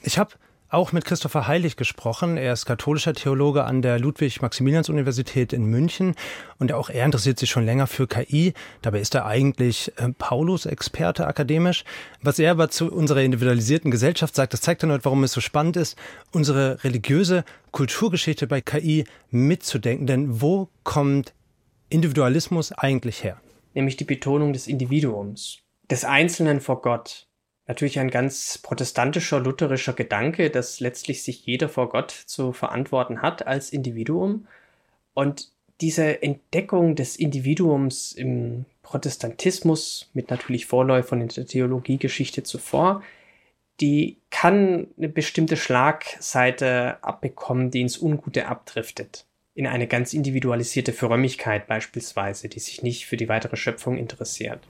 Ich 0.03 0.19
habe 0.19 0.31
auch 0.71 0.93
mit 0.93 1.05
Christopher 1.05 1.49
Heilig 1.49 1.77
gesprochen. 1.77 2.37
Er 2.37 2.53
ist 2.53 2.65
katholischer 2.65 3.13
Theologe 3.13 3.65
an 3.65 3.83
der 3.83 3.99
Ludwig-Maximilians-Universität 3.99 5.53
in 5.53 5.65
München 5.65 6.15
und 6.59 6.73
auch 6.73 6.91
er 6.91 7.05
interessiert 7.05 7.41
sich 7.41 7.51
schon 7.51 7.67
länger 7.67 7.89
für 7.89 8.07
KI. 8.07 8.55
Dabei 8.81 9.01
ist 9.01 9.17
er 9.17 9.27
eigentlich 9.27 9.93
äh, 9.97 10.11
Paulus-Experte 10.17 11.27
akademisch. 11.27 11.85
Was 12.23 12.39
er 12.39 12.53
aber 12.53 12.71
zu 12.71 12.91
unserer 12.93 13.23
individualisierten 13.23 13.91
Gesellschaft 13.91 14.37
sagt, 14.37 14.53
das 14.53 14.61
zeigt 14.61 14.85
dann 14.85 14.93
heute, 14.93 15.05
warum 15.05 15.25
es 15.25 15.33
so 15.33 15.41
spannend 15.41 15.77
ist, 15.77 15.99
unsere 16.31 16.83
religiöse 16.85 17.45
Kulturgeschichte 17.73 18.47
bei 18.47 18.61
KI 18.61 19.05
mitzudenken. 19.31 20.07
Denn 20.07 20.41
wo 20.41 20.69
kommt 20.85 21.35
Individualismus 21.91 22.73
eigentlich 22.73 23.25
her? 23.25 23.41
Nämlich 23.75 23.97
die 23.97 24.05
Betonung 24.05 24.53
des 24.53 24.69
Individuums, 24.69 25.59
des 25.91 26.05
Einzelnen 26.05 26.61
vor 26.61 26.83
Gott. 26.83 27.27
Natürlich 27.67 27.99
ein 27.99 28.11
ganz 28.11 28.59
protestantischer, 28.59 29.41
lutherischer 29.41 29.93
Gedanke, 29.93 30.51
dass 30.51 30.81
letztlich 30.81 31.23
sich 31.23 31.45
jeder 31.47 31.69
vor 31.69 31.89
Gott 31.89 32.11
zu 32.11 32.53
verantworten 32.53 33.23
hat 33.23 33.47
als 33.47 33.71
Individuum. 33.71 34.47
Und 35.15 35.53
diese 35.81 36.23
Entdeckung 36.23 36.95
des 36.95 37.17
Individuums 37.17 38.13
im 38.13 38.67
Protestantismus 38.83 40.11
mit 40.15 40.31
natürlich 40.31 40.67
Vorläufern 40.67 41.21
in 41.21 41.29
der 41.29 41.47
Theologiegeschichte 41.47 42.43
zuvor, 42.43 43.03
die 43.81 44.19
kann 44.31 44.89
eine 44.97 45.09
bestimmte 45.09 45.57
Schlagseite 45.57 47.03
abbekommen, 47.03 47.71
die 47.71 47.81
ins 47.81 47.99
Ungute 47.99 48.47
abdriftet 48.47 49.27
in 49.55 49.67
eine 49.67 49.87
ganz 49.87 50.13
individualisierte 50.15 50.93
Frömmigkeit 50.93 51.67
beispielsweise, 51.67 52.49
die 52.49 52.61
sich 52.61 52.83
nicht 52.83 53.07
für 53.07 53.17
die 53.17 53.29
weitere 53.29 53.57
Schöpfung 53.57 53.97
interessiert. 53.97 54.61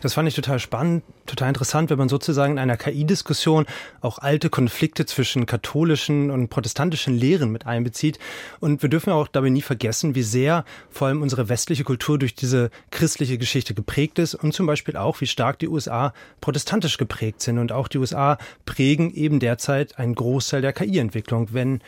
Das 0.00 0.14
fand 0.14 0.28
ich 0.28 0.34
total 0.34 0.58
spannend, 0.58 1.02
total 1.26 1.48
interessant, 1.48 1.90
wenn 1.90 1.98
man 1.98 2.08
sozusagen 2.08 2.52
in 2.54 2.58
einer 2.58 2.76
KI-Diskussion 2.76 3.66
auch 4.00 4.18
alte 4.18 4.50
Konflikte 4.50 5.06
zwischen 5.06 5.46
katholischen 5.46 6.30
und 6.30 6.48
protestantischen 6.48 7.14
Lehren 7.14 7.50
mit 7.50 7.66
einbezieht. 7.66 8.18
Und 8.60 8.82
wir 8.82 8.88
dürfen 8.88 9.12
auch 9.12 9.28
dabei 9.28 9.48
nie 9.48 9.62
vergessen, 9.62 10.14
wie 10.14 10.22
sehr 10.22 10.64
vor 10.90 11.08
allem 11.08 11.22
unsere 11.22 11.48
westliche 11.48 11.84
Kultur 11.84 12.18
durch 12.18 12.34
diese 12.34 12.70
christliche 12.90 13.38
Geschichte 13.38 13.74
geprägt 13.74 14.18
ist 14.18 14.34
und 14.34 14.54
zum 14.54 14.66
Beispiel 14.66 14.96
auch, 14.96 15.20
wie 15.20 15.26
stark 15.26 15.58
die 15.58 15.68
USA 15.68 16.12
protestantisch 16.40 16.98
geprägt 16.98 17.42
sind. 17.42 17.58
Und 17.58 17.72
auch 17.72 17.88
die 17.88 17.98
USA 17.98 18.38
prägen 18.66 19.12
eben 19.12 19.40
derzeit 19.40 19.98
einen 19.98 20.14
Großteil 20.14 20.62
der 20.62 20.72
KI-Entwicklung, 20.72 21.48
wenn 21.52 21.80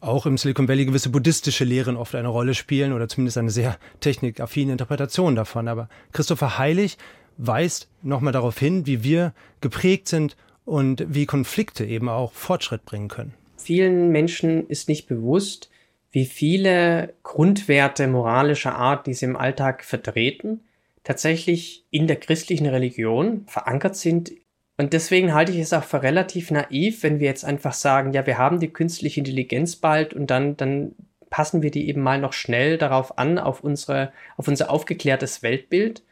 auch 0.00 0.26
im 0.26 0.36
Silicon 0.36 0.68
Valley 0.68 0.86
gewisse 0.86 1.08
buddhistische 1.08 1.64
Lehren 1.64 1.96
oft 1.96 2.14
eine 2.14 2.28
Rolle 2.28 2.54
spielen 2.54 2.92
oder 2.92 3.08
zumindest 3.08 3.38
eine 3.38 3.50
sehr 3.50 3.78
technikaffine 4.00 4.72
Interpretation 4.72 5.34
davon. 5.34 5.68
Aber 5.68 5.88
Christopher 6.12 6.58
Heilig 6.58 6.98
weist 7.36 7.88
nochmal 8.02 8.32
darauf 8.32 8.58
hin, 8.58 8.86
wie 8.86 9.02
wir 9.02 9.32
geprägt 9.60 10.08
sind 10.08 10.36
und 10.64 11.04
wie 11.08 11.26
Konflikte 11.26 11.84
eben 11.84 12.08
auch 12.08 12.32
Fortschritt 12.32 12.84
bringen 12.84 13.08
können. 13.08 13.34
Vielen 13.56 14.10
Menschen 14.10 14.68
ist 14.68 14.88
nicht 14.88 15.06
bewusst, 15.06 15.70
wie 16.10 16.26
viele 16.26 17.14
Grundwerte 17.22 18.06
moralischer 18.06 18.74
Art, 18.76 19.06
die 19.06 19.14
sie 19.14 19.24
im 19.24 19.36
Alltag 19.36 19.84
vertreten, 19.84 20.60
tatsächlich 21.02 21.86
in 21.90 22.06
der 22.06 22.16
christlichen 22.16 22.66
Religion 22.66 23.44
verankert 23.46 23.96
sind. 23.96 24.32
Und 24.76 24.92
deswegen 24.92 25.34
halte 25.34 25.52
ich 25.52 25.58
es 25.58 25.72
auch 25.72 25.82
für 25.82 26.02
relativ 26.02 26.50
naiv, 26.50 27.02
wenn 27.02 27.20
wir 27.20 27.26
jetzt 27.26 27.44
einfach 27.44 27.72
sagen, 27.72 28.12
ja, 28.12 28.26
wir 28.26 28.38
haben 28.38 28.60
die 28.60 28.72
künstliche 28.72 29.20
Intelligenz 29.20 29.76
bald 29.76 30.14
und 30.14 30.28
dann, 30.28 30.56
dann 30.56 30.94
passen 31.30 31.62
wir 31.62 31.70
die 31.70 31.88
eben 31.88 32.00
mal 32.00 32.20
noch 32.20 32.32
schnell 32.32 32.78
darauf 32.78 33.18
an, 33.18 33.38
auf 33.38 33.64
unsere, 33.64 34.12
auf 34.36 34.46
unser 34.46 34.70
aufgeklärtes 34.70 35.42
Weltbild 35.42 36.04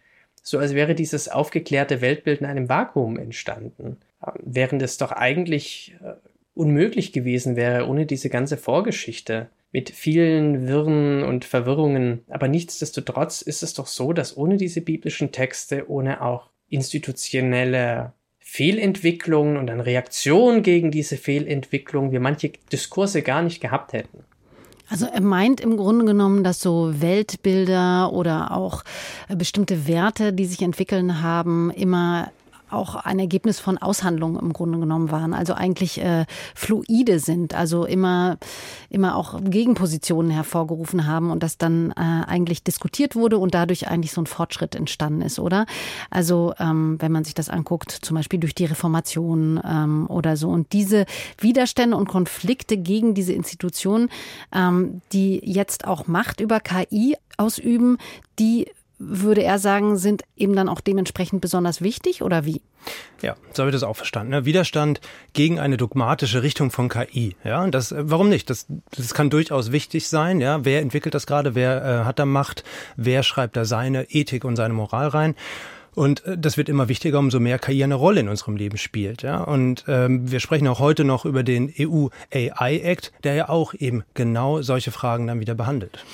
so 0.42 0.58
als 0.58 0.74
wäre 0.74 0.94
dieses 0.94 1.28
aufgeklärte 1.28 2.00
Weltbild 2.00 2.40
in 2.40 2.46
einem 2.46 2.68
Vakuum 2.68 3.16
entstanden, 3.16 3.98
ähm, 4.26 4.32
während 4.42 4.82
es 4.82 4.98
doch 4.98 5.12
eigentlich 5.12 5.94
äh, 6.04 6.14
unmöglich 6.54 7.12
gewesen 7.12 7.56
wäre 7.56 7.86
ohne 7.86 8.06
diese 8.06 8.28
ganze 8.28 8.56
Vorgeschichte 8.56 9.48
mit 9.70 9.88
vielen 9.88 10.68
Wirren 10.68 11.22
und 11.22 11.46
Verwirrungen. 11.46 12.20
Aber 12.28 12.46
nichtsdestotrotz 12.46 13.40
ist 13.40 13.62
es 13.62 13.72
doch 13.72 13.86
so, 13.86 14.12
dass 14.12 14.36
ohne 14.36 14.58
diese 14.58 14.82
biblischen 14.82 15.32
Texte, 15.32 15.88
ohne 15.88 16.20
auch 16.20 16.50
institutionelle 16.68 18.12
Fehlentwicklungen 18.38 19.56
und 19.56 19.70
eine 19.70 19.86
Reaktion 19.86 20.62
gegen 20.62 20.90
diese 20.90 21.16
Fehlentwicklung 21.16 22.12
wir 22.12 22.20
manche 22.20 22.52
Diskurse 22.70 23.22
gar 23.22 23.40
nicht 23.40 23.62
gehabt 23.62 23.94
hätten. 23.94 24.24
Also 24.92 25.06
er 25.06 25.22
meint 25.22 25.62
im 25.62 25.78
Grunde 25.78 26.04
genommen, 26.04 26.44
dass 26.44 26.60
so 26.60 27.00
Weltbilder 27.00 28.12
oder 28.12 28.52
auch 28.54 28.82
äh, 29.28 29.34
bestimmte 29.34 29.88
Werte, 29.88 30.34
die 30.34 30.44
sich 30.44 30.60
entwickeln 30.60 31.22
haben, 31.22 31.70
immer 31.70 32.30
auch 32.72 32.94
ein 32.94 33.18
Ergebnis 33.18 33.60
von 33.60 33.78
Aushandlungen 33.78 34.38
im 34.38 34.52
Grunde 34.52 34.78
genommen 34.78 35.10
waren, 35.10 35.34
also 35.34 35.54
eigentlich 35.54 36.00
äh, 36.00 36.26
fluide 36.54 37.18
sind, 37.18 37.54
also 37.54 37.84
immer, 37.84 38.38
immer 38.90 39.16
auch 39.16 39.40
Gegenpositionen 39.42 40.30
hervorgerufen 40.30 41.06
haben 41.06 41.30
und 41.30 41.42
das 41.42 41.58
dann 41.58 41.90
äh, 41.92 41.94
eigentlich 42.26 42.62
diskutiert 42.62 43.16
wurde 43.16 43.38
und 43.38 43.54
dadurch 43.54 43.88
eigentlich 43.88 44.12
so 44.12 44.20
ein 44.20 44.26
Fortschritt 44.26 44.74
entstanden 44.74 45.22
ist, 45.22 45.38
oder? 45.38 45.66
Also 46.10 46.54
ähm, 46.58 46.96
wenn 47.00 47.12
man 47.12 47.24
sich 47.24 47.34
das 47.34 47.48
anguckt, 47.48 47.90
zum 47.90 48.16
Beispiel 48.16 48.40
durch 48.40 48.54
die 48.54 48.64
Reformation 48.64 49.60
ähm, 49.64 50.06
oder 50.08 50.36
so 50.36 50.48
und 50.48 50.72
diese 50.72 51.06
Widerstände 51.38 51.96
und 51.96 52.08
Konflikte 52.08 52.76
gegen 52.76 53.14
diese 53.14 53.32
Institutionen, 53.32 54.08
ähm, 54.54 55.02
die 55.12 55.40
jetzt 55.44 55.86
auch 55.86 56.06
Macht 56.06 56.40
über 56.40 56.60
KI 56.60 57.16
ausüben, 57.36 57.98
die 58.38 58.68
würde 59.08 59.42
er 59.42 59.58
sagen, 59.58 59.96
sind 59.96 60.22
eben 60.36 60.54
dann 60.54 60.68
auch 60.68 60.80
dementsprechend 60.80 61.40
besonders 61.40 61.80
wichtig 61.80 62.22
oder 62.22 62.44
wie? 62.44 62.62
Ja, 63.20 63.36
so 63.52 63.62
habe 63.62 63.70
ich 63.70 63.74
das 63.74 63.82
auch 63.82 63.96
verstanden. 63.96 64.30
Ne? 64.30 64.44
Widerstand 64.44 65.00
gegen 65.32 65.58
eine 65.58 65.76
dogmatische 65.76 66.42
Richtung 66.42 66.70
von 66.70 66.88
KI. 66.88 67.36
Ja, 67.44 67.62
und 67.62 67.74
das, 67.74 67.94
warum 67.96 68.28
nicht? 68.28 68.50
Das, 68.50 68.66
das 68.96 69.14
kann 69.14 69.30
durchaus 69.30 69.72
wichtig 69.72 70.08
sein. 70.08 70.40
Ja, 70.40 70.64
wer 70.64 70.80
entwickelt 70.80 71.14
das 71.14 71.26
gerade? 71.26 71.54
Wer 71.54 71.84
äh, 71.84 72.04
hat 72.04 72.18
da 72.18 72.26
Macht? 72.26 72.64
Wer 72.96 73.22
schreibt 73.22 73.56
da 73.56 73.64
seine 73.64 74.10
Ethik 74.10 74.44
und 74.44 74.56
seine 74.56 74.74
Moral 74.74 75.08
rein? 75.08 75.34
Und 75.94 76.24
äh, 76.24 76.38
das 76.38 76.56
wird 76.56 76.68
immer 76.68 76.88
wichtiger, 76.88 77.18
umso 77.18 77.40
mehr 77.40 77.58
KI 77.58 77.84
eine 77.84 77.94
Rolle 77.94 78.20
in 78.20 78.28
unserem 78.28 78.56
Leben 78.56 78.78
spielt. 78.78 79.22
Ja? 79.22 79.42
Und 79.42 79.84
ähm, 79.88 80.30
wir 80.30 80.40
sprechen 80.40 80.68
auch 80.68 80.78
heute 80.78 81.04
noch 81.04 81.24
über 81.24 81.42
den 81.42 81.72
EU 81.78 82.08
AI 82.32 82.78
Act, 82.78 83.12
der 83.24 83.34
ja 83.34 83.48
auch 83.48 83.74
eben 83.74 84.04
genau 84.14 84.62
solche 84.62 84.90
Fragen 84.90 85.26
dann 85.26 85.40
wieder 85.40 85.54
behandelt. 85.54 86.04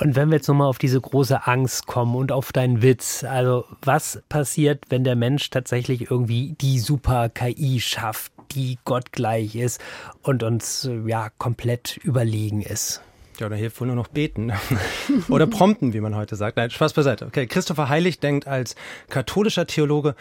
Und 0.00 0.16
wenn 0.16 0.28
wir 0.28 0.36
jetzt 0.36 0.48
nochmal 0.48 0.68
auf 0.68 0.78
diese 0.78 1.00
große 1.00 1.46
Angst 1.46 1.86
kommen 1.86 2.16
und 2.16 2.32
auf 2.32 2.52
deinen 2.52 2.82
Witz, 2.82 3.24
also 3.24 3.64
was 3.82 4.22
passiert, 4.28 4.84
wenn 4.88 5.04
der 5.04 5.16
Mensch 5.16 5.50
tatsächlich 5.50 6.10
irgendwie 6.10 6.56
die 6.60 6.78
super 6.78 7.28
KI 7.28 7.80
schafft, 7.80 8.32
die 8.52 8.78
gottgleich 8.84 9.56
ist 9.56 9.80
und 10.22 10.42
uns 10.42 10.88
ja 11.06 11.30
komplett 11.38 11.98
überlegen 12.02 12.62
ist? 12.62 13.02
Ja, 13.38 13.48
da 13.48 13.56
hilft 13.56 13.80
wohl 13.80 13.86
nur 13.86 13.96
noch 13.96 14.08
beten. 14.08 14.52
Oder 15.28 15.46
prompten, 15.46 15.92
wie 15.92 16.00
man 16.00 16.14
heute 16.14 16.36
sagt. 16.36 16.56
Nein, 16.56 16.70
Spaß 16.70 16.92
beiseite. 16.92 17.26
Okay, 17.26 17.46
Christopher 17.46 17.88
Heilig 17.88 18.20
denkt 18.20 18.46
als 18.46 18.76
katholischer 19.08 19.66
Theologe 19.66 20.14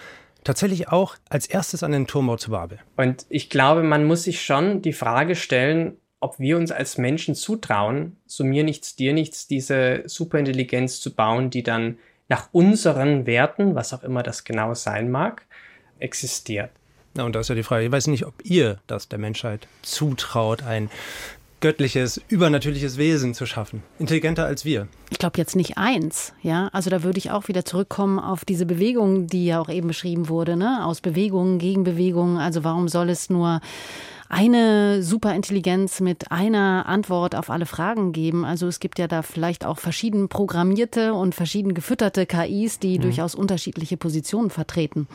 tatsächlich 0.44 0.90
auch 0.90 1.16
als 1.30 1.48
erstes 1.48 1.84
an 1.84 1.92
den 1.92 2.08
Turmbau 2.08 2.38
zu 2.38 2.52
Babel. 2.52 2.80
Und 2.98 3.26
ich 3.30 3.50
glaube, 3.50 3.84
man 3.84 4.06
muss 4.06 4.24
sich 4.24 4.42
schon 4.42 4.82
die 4.82 4.94
Frage 4.94 5.36
stellen, 5.36 5.98
ob 6.20 6.40
wir 6.40 6.58
uns 6.58 6.72
als 6.72 6.98
Menschen 6.98 7.36
zutrauen, 7.36 8.18
so 8.26 8.44
mir 8.44 8.64
nichts, 8.64 8.96
dir 8.96 9.14
nichts, 9.14 9.48
diese 9.48 10.04
Superintelligenz 10.06 11.02
zu 11.02 11.14
bauen, 11.14 11.50
die 11.50 11.64
dann 11.64 11.98
nach 12.30 12.48
unseren 12.52 13.26
Werten, 13.26 13.76
was 13.76 13.94
auch 13.94 14.04
immer 14.04 14.24
das 14.24 14.44
genau 14.44 14.74
sein 14.74 15.12
mag, 15.12 15.46
existiert. 16.00 16.72
Na, 17.14 17.26
und 17.26 17.36
da 17.36 17.42
ist 17.42 17.50
ja 17.50 17.56
die 17.56 17.64
Frage, 17.64 17.86
ich 17.86 17.92
weiß 17.92 18.08
nicht, 18.08 18.26
ob 18.26 18.34
ihr 18.44 18.80
das 18.88 19.08
der 19.08 19.20
Menschheit 19.20 19.68
zutraut, 19.82 20.64
ein 20.64 20.90
göttliches, 21.64 22.20
übernatürliches 22.28 22.98
Wesen 22.98 23.34
zu 23.34 23.46
schaffen. 23.46 23.84
Intelligenter 23.98 24.46
als 24.46 24.66
wir. 24.66 24.90
Ich 25.10 25.18
glaube 25.18 25.38
jetzt 25.38 25.56
nicht 25.56 25.78
eins, 25.78 26.34
ja. 26.42 26.68
Also 26.74 26.90
da 26.90 27.04
würde 27.04 27.18
ich 27.18 27.32
auch 27.32 27.48
wieder 27.48 27.64
zurückkommen 27.64 28.20
auf 28.20 28.44
diese 28.44 28.66
Bewegung, 28.66 29.28
die 29.28 29.46
ja 29.46 29.62
auch 29.62 29.70
eben 29.70 29.88
beschrieben 29.88 30.28
wurde, 30.28 30.58
ne? 30.58 30.86
Aus 30.86 31.00
Bewegungen, 31.00 31.60
Gegenbewegungen. 31.60 32.38
Also 32.38 32.66
warum 32.66 32.90
soll 32.90 33.10
es 33.10 33.30
nur 33.30 33.62
eine 34.34 35.04
Superintelligenz 35.04 36.00
mit 36.00 36.32
einer 36.32 36.88
Antwort 36.88 37.36
auf 37.36 37.52
alle 37.52 37.68
Fragen 37.68 38.14
geben. 38.14 38.46
Also 38.46 38.68
es 38.68 38.80
gibt 38.80 38.98
ja 38.98 39.08
da 39.08 39.22
vielleicht 39.22 39.64
auch 39.64 39.78
verschieden 39.78 40.28
programmierte 40.28 41.14
und 41.14 41.36
verschieden 41.36 41.76
gefütterte 41.76 42.26
KIs, 42.26 42.80
die 42.80 42.98
mhm. 42.98 43.04
durchaus 43.04 43.36
unterschiedliche 43.36 43.96
Positionen 43.96 44.50
vertreten. 44.50 45.08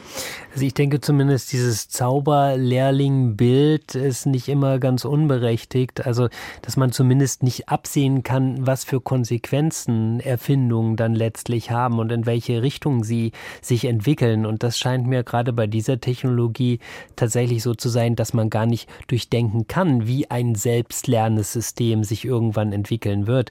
Also 0.52 0.64
ich 0.64 0.74
denke 0.74 1.00
zumindest 1.00 1.52
dieses 1.52 1.88
Zauberlehrling-Bild 1.88 3.96
ist 3.96 4.26
nicht 4.26 4.48
immer 4.48 4.78
ganz 4.78 5.04
unberechtigt. 5.04 6.06
Also 6.06 6.28
dass 6.62 6.76
man 6.76 6.92
zumindest 6.92 7.42
nicht 7.42 7.68
absehen 7.68 8.22
kann, 8.22 8.64
was 8.66 8.84
für 8.84 9.00
Konsequenzen 9.00 10.20
Erfindungen 10.20 10.94
dann 10.94 11.16
letztlich 11.16 11.72
haben 11.72 11.98
und 11.98 12.12
in 12.12 12.24
welche 12.24 12.62
Richtung 12.62 13.02
sie 13.02 13.32
sich 13.62 13.84
entwickeln. 13.84 14.46
Und 14.46 14.62
das 14.62 14.78
scheint 14.78 15.08
mir 15.08 15.24
gerade 15.24 15.52
bei 15.52 15.66
dieser 15.66 16.00
Technologie 16.00 16.78
tatsächlich 17.16 17.64
so 17.64 17.74
zu 17.74 17.88
sein, 17.88 18.14
dass 18.14 18.32
man 18.32 18.48
gar 18.48 18.66
nicht 18.66 18.88
durchdenken 19.08 19.66
kann, 19.66 20.06
wie 20.06 20.30
ein 20.30 20.54
selbstlernendes 20.54 21.52
System 21.52 22.04
sich 22.04 22.24
irgendwann 22.24 22.72
entwickeln 22.72 23.26
wird, 23.26 23.50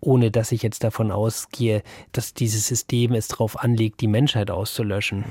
ohne 0.00 0.30
dass 0.30 0.52
ich 0.52 0.62
jetzt 0.62 0.84
davon 0.84 1.10
ausgehe, 1.10 1.82
dass 2.12 2.34
dieses 2.34 2.66
System 2.66 3.14
es 3.14 3.28
darauf 3.28 3.58
anlegt, 3.58 4.00
die 4.00 4.06
Menschheit 4.06 4.50
auszulöschen. 4.50 5.24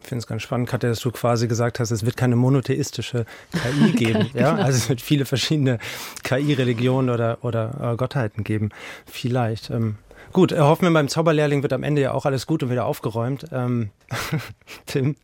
Ich 0.00 0.08
finde 0.08 0.20
es 0.20 0.26
ganz 0.28 0.42
spannend, 0.42 0.68
Katja, 0.68 0.88
dass 0.88 1.00
du 1.00 1.10
quasi 1.10 1.48
gesagt 1.48 1.80
hast, 1.80 1.90
es 1.90 2.04
wird 2.04 2.16
keine 2.16 2.36
monotheistische 2.36 3.26
KI 3.50 3.92
geben. 3.96 4.30
ja? 4.34 4.54
Also 4.54 4.78
es 4.78 4.88
wird 4.88 5.00
viele 5.00 5.24
verschiedene 5.24 5.78
KI-Religionen 6.22 7.10
oder, 7.10 7.38
oder 7.42 7.92
äh, 7.92 7.96
Gottheiten 7.96 8.44
geben. 8.44 8.70
Vielleicht. 9.04 9.70
Ähm, 9.70 9.96
Gut, 10.36 10.52
äh, 10.52 10.58
hoffen 10.58 10.84
wir 10.84 10.92
beim 10.92 11.08
Zauberlehrling 11.08 11.62
wird 11.62 11.72
am 11.72 11.82
Ende 11.82 12.02
ja 12.02 12.12
auch 12.12 12.26
alles 12.26 12.46
gut 12.46 12.62
und 12.62 12.70
wieder 12.70 12.84
aufgeräumt. 12.84 13.46
Ähm, 13.52 13.88
Tim. 14.84 15.16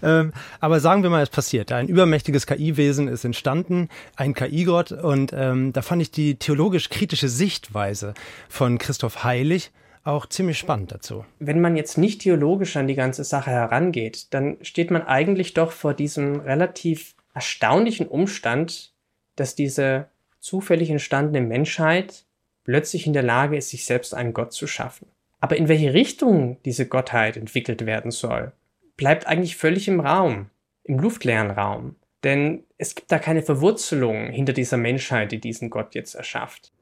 Ähm, 0.00 0.32
aber 0.60 0.78
sagen 0.78 1.02
wir 1.02 1.10
mal, 1.10 1.24
es 1.24 1.28
passiert. 1.28 1.72
Ein 1.72 1.88
übermächtiges 1.88 2.46
KI-Wesen 2.46 3.08
ist 3.08 3.24
entstanden, 3.24 3.88
ein 4.14 4.32
KI-Gott. 4.32 4.92
Und 4.92 5.32
ähm, 5.34 5.72
da 5.72 5.82
fand 5.82 6.02
ich 6.02 6.12
die 6.12 6.36
theologisch-kritische 6.36 7.28
Sichtweise 7.28 8.14
von 8.48 8.78
Christoph 8.78 9.24
Heilig 9.24 9.72
auch 10.04 10.26
ziemlich 10.26 10.58
spannend 10.58 10.92
dazu. 10.92 11.24
Wenn 11.40 11.60
man 11.60 11.74
jetzt 11.76 11.98
nicht 11.98 12.20
theologisch 12.20 12.76
an 12.76 12.86
die 12.86 12.94
ganze 12.94 13.24
Sache 13.24 13.50
herangeht, 13.50 14.32
dann 14.32 14.58
steht 14.62 14.92
man 14.92 15.02
eigentlich 15.02 15.54
doch 15.54 15.72
vor 15.72 15.94
diesem 15.94 16.38
relativ 16.38 17.16
erstaunlichen 17.34 18.06
Umstand, 18.06 18.92
dass 19.34 19.56
diese 19.56 20.06
zufällig 20.38 20.90
entstandene 20.90 21.44
Menschheit 21.44 22.23
plötzlich 22.64 23.06
in 23.06 23.12
der 23.12 23.22
Lage 23.22 23.56
ist, 23.56 23.70
sich 23.70 23.84
selbst 23.84 24.14
einen 24.14 24.34
Gott 24.34 24.52
zu 24.52 24.66
schaffen. 24.66 25.06
Aber 25.40 25.56
in 25.56 25.68
welche 25.68 25.94
Richtung 25.94 26.58
diese 26.64 26.88
Gottheit 26.88 27.36
entwickelt 27.36 27.86
werden 27.86 28.10
soll, 28.10 28.52
bleibt 28.96 29.26
eigentlich 29.26 29.56
völlig 29.56 29.88
im 29.88 30.00
Raum, 30.00 30.50
im 30.84 30.98
luftleeren 30.98 31.50
Raum. 31.50 31.96
Denn 32.24 32.64
es 32.78 32.94
gibt 32.94 33.12
da 33.12 33.18
keine 33.18 33.42
Verwurzelung 33.42 34.30
hinter 34.30 34.54
dieser 34.54 34.78
Menschheit, 34.78 35.30
die 35.30 35.40
diesen 35.40 35.68
Gott 35.68 35.94
jetzt 35.94 36.14
erschafft. 36.14 36.72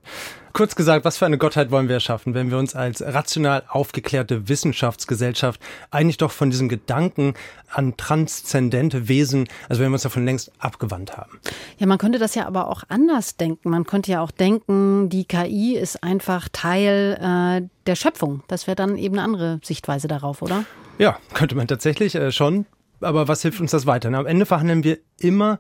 Kurz 0.53 0.77
gesagt, 0.77 1.05
was 1.05 1.17
für 1.17 1.27
eine 1.27 1.39
Gottheit 1.39 1.71
wollen 1.71 1.89
wir 1.89 1.95
erschaffen, 1.95 2.35
wenn 2.35 2.51
wir 2.51 2.59
uns 2.59 2.77
als 2.77 3.03
rational 3.03 3.65
aufgeklärte 3.69 4.49
Wissenschaftsgesellschaft 4.49 5.61
eigentlich 5.91 6.19
doch 6.19 6.31
von 6.31 6.51
diesem 6.51 6.69
Gedanken 6.69 7.35
an 7.71 7.97
transzendente 7.97 9.09
Wesen, 9.09 9.49
also 9.69 9.83
wenn 9.83 9.91
wir 9.91 9.95
uns 9.95 10.03
davon 10.03 10.25
längst 10.25 10.53
abgewandt 10.59 11.17
haben? 11.17 11.41
Ja, 11.79 11.87
man 11.87 11.99
könnte 11.99 12.19
das 12.19 12.35
ja 12.35 12.47
aber 12.47 12.69
auch 12.69 12.85
anders 12.89 13.37
denken. 13.37 13.71
Man 13.71 13.85
könnte 13.85 14.13
ja 14.13 14.21
auch 14.21 14.31
denken, 14.31 15.09
die 15.09 15.25
KI 15.25 15.77
ist 15.77 16.05
einfach 16.05 16.49
Teil 16.53 17.19
äh, 17.21 17.69
der 17.87 17.97
Schöpfung. 17.97 18.45
Das 18.47 18.67
wäre 18.67 18.77
dann 18.77 18.97
eben 18.97 19.15
eine 19.15 19.25
andere 19.25 19.61
Sichtweise 19.65 20.07
darauf, 20.07 20.43
oder? 20.43 20.65
Ja, 20.99 21.19
könnte 21.33 21.57
man 21.57 21.67
tatsächlich 21.67 22.15
äh, 22.15 22.31
schon. 22.31 22.67
Aber 23.03 23.29
was 23.29 23.43
hilft 23.43 23.61
uns 23.61 23.71
das 23.71 23.87
weiter? 23.87 24.13
am 24.13 24.27
Ende 24.27 24.47
verhandeln 24.47 24.85
wir 24.85 24.99
immer 25.19 25.59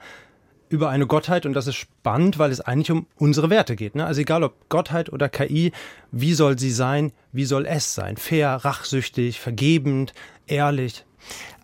über 0.69 0.89
eine 0.89 1.07
Gottheit 1.07 1.45
und 1.45 1.53
das 1.53 1.67
ist 1.67 1.77
spannend, 1.77 2.39
weil 2.39 2.51
es 2.51 2.63
eigentlich 2.63 2.91
um 2.91 3.07
unsere 3.17 3.51
Werte 3.51 3.77
geht. 3.77 3.95
Ne? 3.95 4.07
Also 4.07 4.23
egal 4.23 4.43
ob 4.43 4.71
Gottheit 4.71 5.13
oder 5.13 5.29
KI, 5.29 5.71
wie 6.11 6.33
soll 6.33 6.59
sie 6.59 6.71
sein, 6.71 7.13
wie 7.31 7.45
soll 7.45 7.67
es 7.67 7.95
sein? 7.95 8.17
Fair, 8.17 8.49
rachsüchtig, 8.49 9.39
vergebend, 9.39 10.15
ehrlich. 10.47 11.05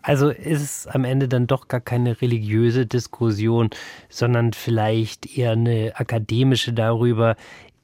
Also 0.03 0.29
ist 0.29 0.61
es 0.61 0.87
am 0.87 1.03
Ende 1.05 1.27
dann 1.27 1.47
doch 1.47 1.67
gar 1.67 1.81
keine 1.81 2.21
religiöse 2.21 2.85
Diskussion, 2.85 3.71
sondern 4.09 4.53
vielleicht 4.53 5.37
eher 5.37 5.51
eine 5.51 5.93
akademische 5.95 6.71
darüber, 6.71 7.35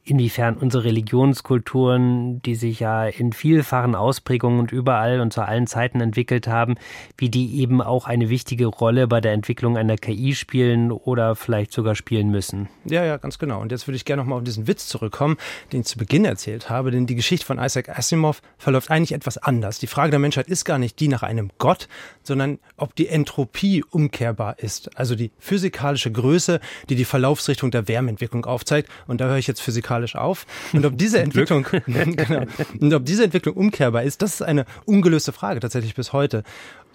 inwiefern 0.05 0.55
unsere 0.55 0.85
Religionskulturen, 0.85 2.41
die 2.43 2.55
sich 2.55 2.79
ja 2.79 3.05
in 3.05 3.33
vielfachen 3.33 3.95
Ausprägungen 3.95 4.59
und 4.59 4.71
überall 4.71 5.19
und 5.19 5.33
zu 5.33 5.41
allen 5.41 5.65
Zeiten 5.65 5.99
entwickelt 5.99 6.47
haben, 6.47 6.75
wie 7.17 7.29
die 7.29 7.59
eben 7.59 7.81
auch 7.81 8.05
eine 8.05 8.29
wichtige 8.29 8.67
Rolle 8.67 9.07
bei 9.07 9.19
der 9.19 9.33
Entwicklung 9.33 9.77
einer 9.77 9.97
KI 9.97 10.35
spielen 10.35 10.91
oder 10.91 11.35
vielleicht 11.35 11.71
sogar 11.71 11.95
spielen 11.95 12.29
müssen. 12.29 12.69
Ja, 12.85 13.03
ja, 13.03 13.17
ganz 13.17 13.39
genau. 13.39 13.59
Und 13.59 13.71
jetzt 13.71 13.87
würde 13.87 13.95
ich 13.95 14.05
gerne 14.05 14.21
nochmal 14.21 14.37
auf 14.37 14.43
diesen 14.43 14.67
Witz 14.67 14.87
zurückkommen, 14.87 15.37
den 15.73 15.81
ich 15.81 15.87
zu 15.87 15.97
Beginn 15.97 16.23
erzählt 16.23 16.69
habe, 16.69 16.91
denn 16.91 17.07
die 17.07 17.15
Geschichte 17.15 17.45
von 17.45 17.57
Isaac 17.57 17.89
Asimov 17.89 18.41
verläuft 18.57 18.91
eigentlich 18.91 19.13
etwas 19.13 19.39
anders. 19.39 19.79
Die 19.79 19.87
Frage 19.87 20.11
der 20.11 20.19
Menschheit 20.19 20.47
ist 20.47 20.65
gar 20.65 20.77
nicht 20.77 20.99
die 20.99 21.07
nach 21.07 21.23
einem 21.23 21.49
Gott, 21.57 21.87
sondern 22.27 22.59
ob 22.77 22.95
die 22.95 23.07
Entropie 23.07 23.83
umkehrbar 23.89 24.59
ist. 24.59 24.97
Also 24.97 25.15
die 25.15 25.31
physikalische 25.39 26.11
Größe, 26.11 26.59
die 26.89 26.95
die 26.95 27.05
Verlaufsrichtung 27.05 27.71
der 27.71 27.87
Wärmeentwicklung 27.87 28.45
aufzeigt. 28.45 28.89
Und 29.07 29.21
da 29.21 29.27
höre 29.27 29.37
ich 29.37 29.47
jetzt 29.47 29.61
physikalisch 29.61 30.15
auf. 30.15 30.45
Und 30.73 30.85
ob 30.85 30.97
diese 30.97 31.19
Entwicklung, 31.19 31.65
genau, 31.85 32.45
und 32.79 32.93
ob 32.93 33.05
diese 33.05 33.23
Entwicklung 33.23 33.55
umkehrbar 33.55 34.03
ist, 34.03 34.21
das 34.21 34.35
ist 34.35 34.41
eine 34.41 34.65
ungelöste 34.85 35.31
Frage 35.31 35.59
tatsächlich 35.59 35.95
bis 35.95 36.13
heute. 36.13 36.43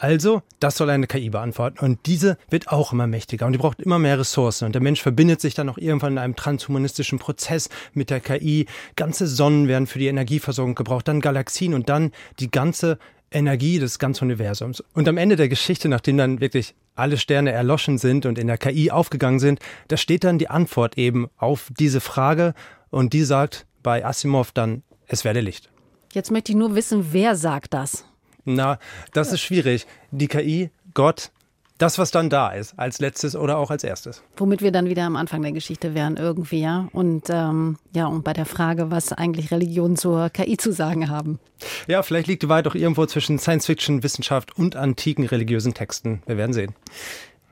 Also, 0.00 0.42
das 0.60 0.78
soll 0.78 0.88
eine 0.88 1.06
KI 1.06 1.28
beantworten. 1.28 1.84
Und 1.84 2.06
diese 2.06 2.38
wird 2.48 2.68
auch 2.68 2.94
immer 2.94 3.06
mächtiger 3.06 3.44
und 3.44 3.52
die 3.52 3.58
braucht 3.58 3.82
immer 3.82 3.98
mehr 3.98 4.18
Ressourcen. 4.18 4.64
Und 4.64 4.74
der 4.74 4.80
Mensch 4.80 5.02
verbindet 5.02 5.42
sich 5.42 5.54
dann 5.54 5.68
auch 5.68 5.76
irgendwann 5.76 6.12
in 6.14 6.18
einem 6.18 6.36
transhumanistischen 6.36 7.18
Prozess 7.18 7.68
mit 7.92 8.08
der 8.08 8.20
KI. 8.20 8.66
Ganze 8.96 9.26
Sonnen 9.26 9.68
werden 9.68 9.86
für 9.86 9.98
die 9.98 10.06
Energieversorgung 10.06 10.74
gebraucht, 10.74 11.06
dann 11.06 11.20
Galaxien 11.20 11.74
und 11.74 11.90
dann 11.90 12.12
die 12.38 12.50
ganze 12.50 12.98
Energie 13.30 13.78
des 13.78 13.98
ganzen 13.98 14.24
Universums. 14.24 14.82
Und 14.94 15.08
am 15.08 15.16
Ende 15.16 15.36
der 15.36 15.48
Geschichte, 15.48 15.88
nachdem 15.88 16.16
dann 16.16 16.40
wirklich 16.40 16.74
alle 16.94 17.16
Sterne 17.16 17.52
erloschen 17.52 17.98
sind 17.98 18.26
und 18.26 18.38
in 18.38 18.46
der 18.46 18.58
KI 18.58 18.90
aufgegangen 18.90 19.38
sind, 19.38 19.60
da 19.88 19.96
steht 19.96 20.24
dann 20.24 20.38
die 20.38 20.48
Antwort 20.48 20.98
eben 20.98 21.28
auf 21.36 21.70
diese 21.78 22.00
Frage 22.00 22.54
und 22.90 23.12
die 23.12 23.22
sagt 23.22 23.66
bei 23.82 24.04
Asimov 24.04 24.52
dann, 24.52 24.82
es 25.06 25.24
werde 25.24 25.40
Licht. 25.40 25.70
Jetzt 26.12 26.30
möchte 26.30 26.52
ich 26.52 26.58
nur 26.58 26.74
wissen, 26.74 27.12
wer 27.12 27.36
sagt 27.36 27.72
das? 27.72 28.04
Na, 28.44 28.78
das 29.12 29.32
ist 29.32 29.40
schwierig. 29.40 29.86
Die 30.10 30.28
KI, 30.28 30.70
Gott, 30.94 31.30
das, 31.80 31.98
was 31.98 32.10
dann 32.10 32.28
da 32.28 32.50
ist, 32.50 32.78
als 32.78 33.00
letztes 33.00 33.34
oder 33.34 33.56
auch 33.58 33.70
als 33.70 33.84
erstes. 33.84 34.22
Womit 34.36 34.60
wir 34.60 34.70
dann 34.70 34.86
wieder 34.86 35.04
am 35.04 35.16
Anfang 35.16 35.42
der 35.42 35.52
Geschichte 35.52 35.94
wären, 35.94 36.16
irgendwie, 36.16 36.60
ja. 36.60 36.88
Und 36.92 37.30
ähm, 37.30 37.78
ja, 37.94 38.06
und 38.06 38.22
bei 38.22 38.34
der 38.34 38.46
Frage, 38.46 38.90
was 38.90 39.12
eigentlich 39.12 39.50
Religionen 39.50 39.96
zur 39.96 40.28
KI 40.28 40.56
zu 40.56 40.72
sagen 40.72 41.08
haben. 41.08 41.38
Ja, 41.86 42.02
vielleicht 42.02 42.26
liegt 42.26 42.42
die 42.42 42.48
Wahrheit 42.48 42.66
doch 42.66 42.74
irgendwo 42.74 43.06
zwischen 43.06 43.38
Science 43.38 43.66
Fiction, 43.66 44.02
Wissenschaft 44.02 44.56
und 44.58 44.76
antiken 44.76 45.26
religiösen 45.26 45.72
Texten. 45.72 46.22
Wir 46.26 46.36
werden 46.36 46.52
sehen. 46.52 46.74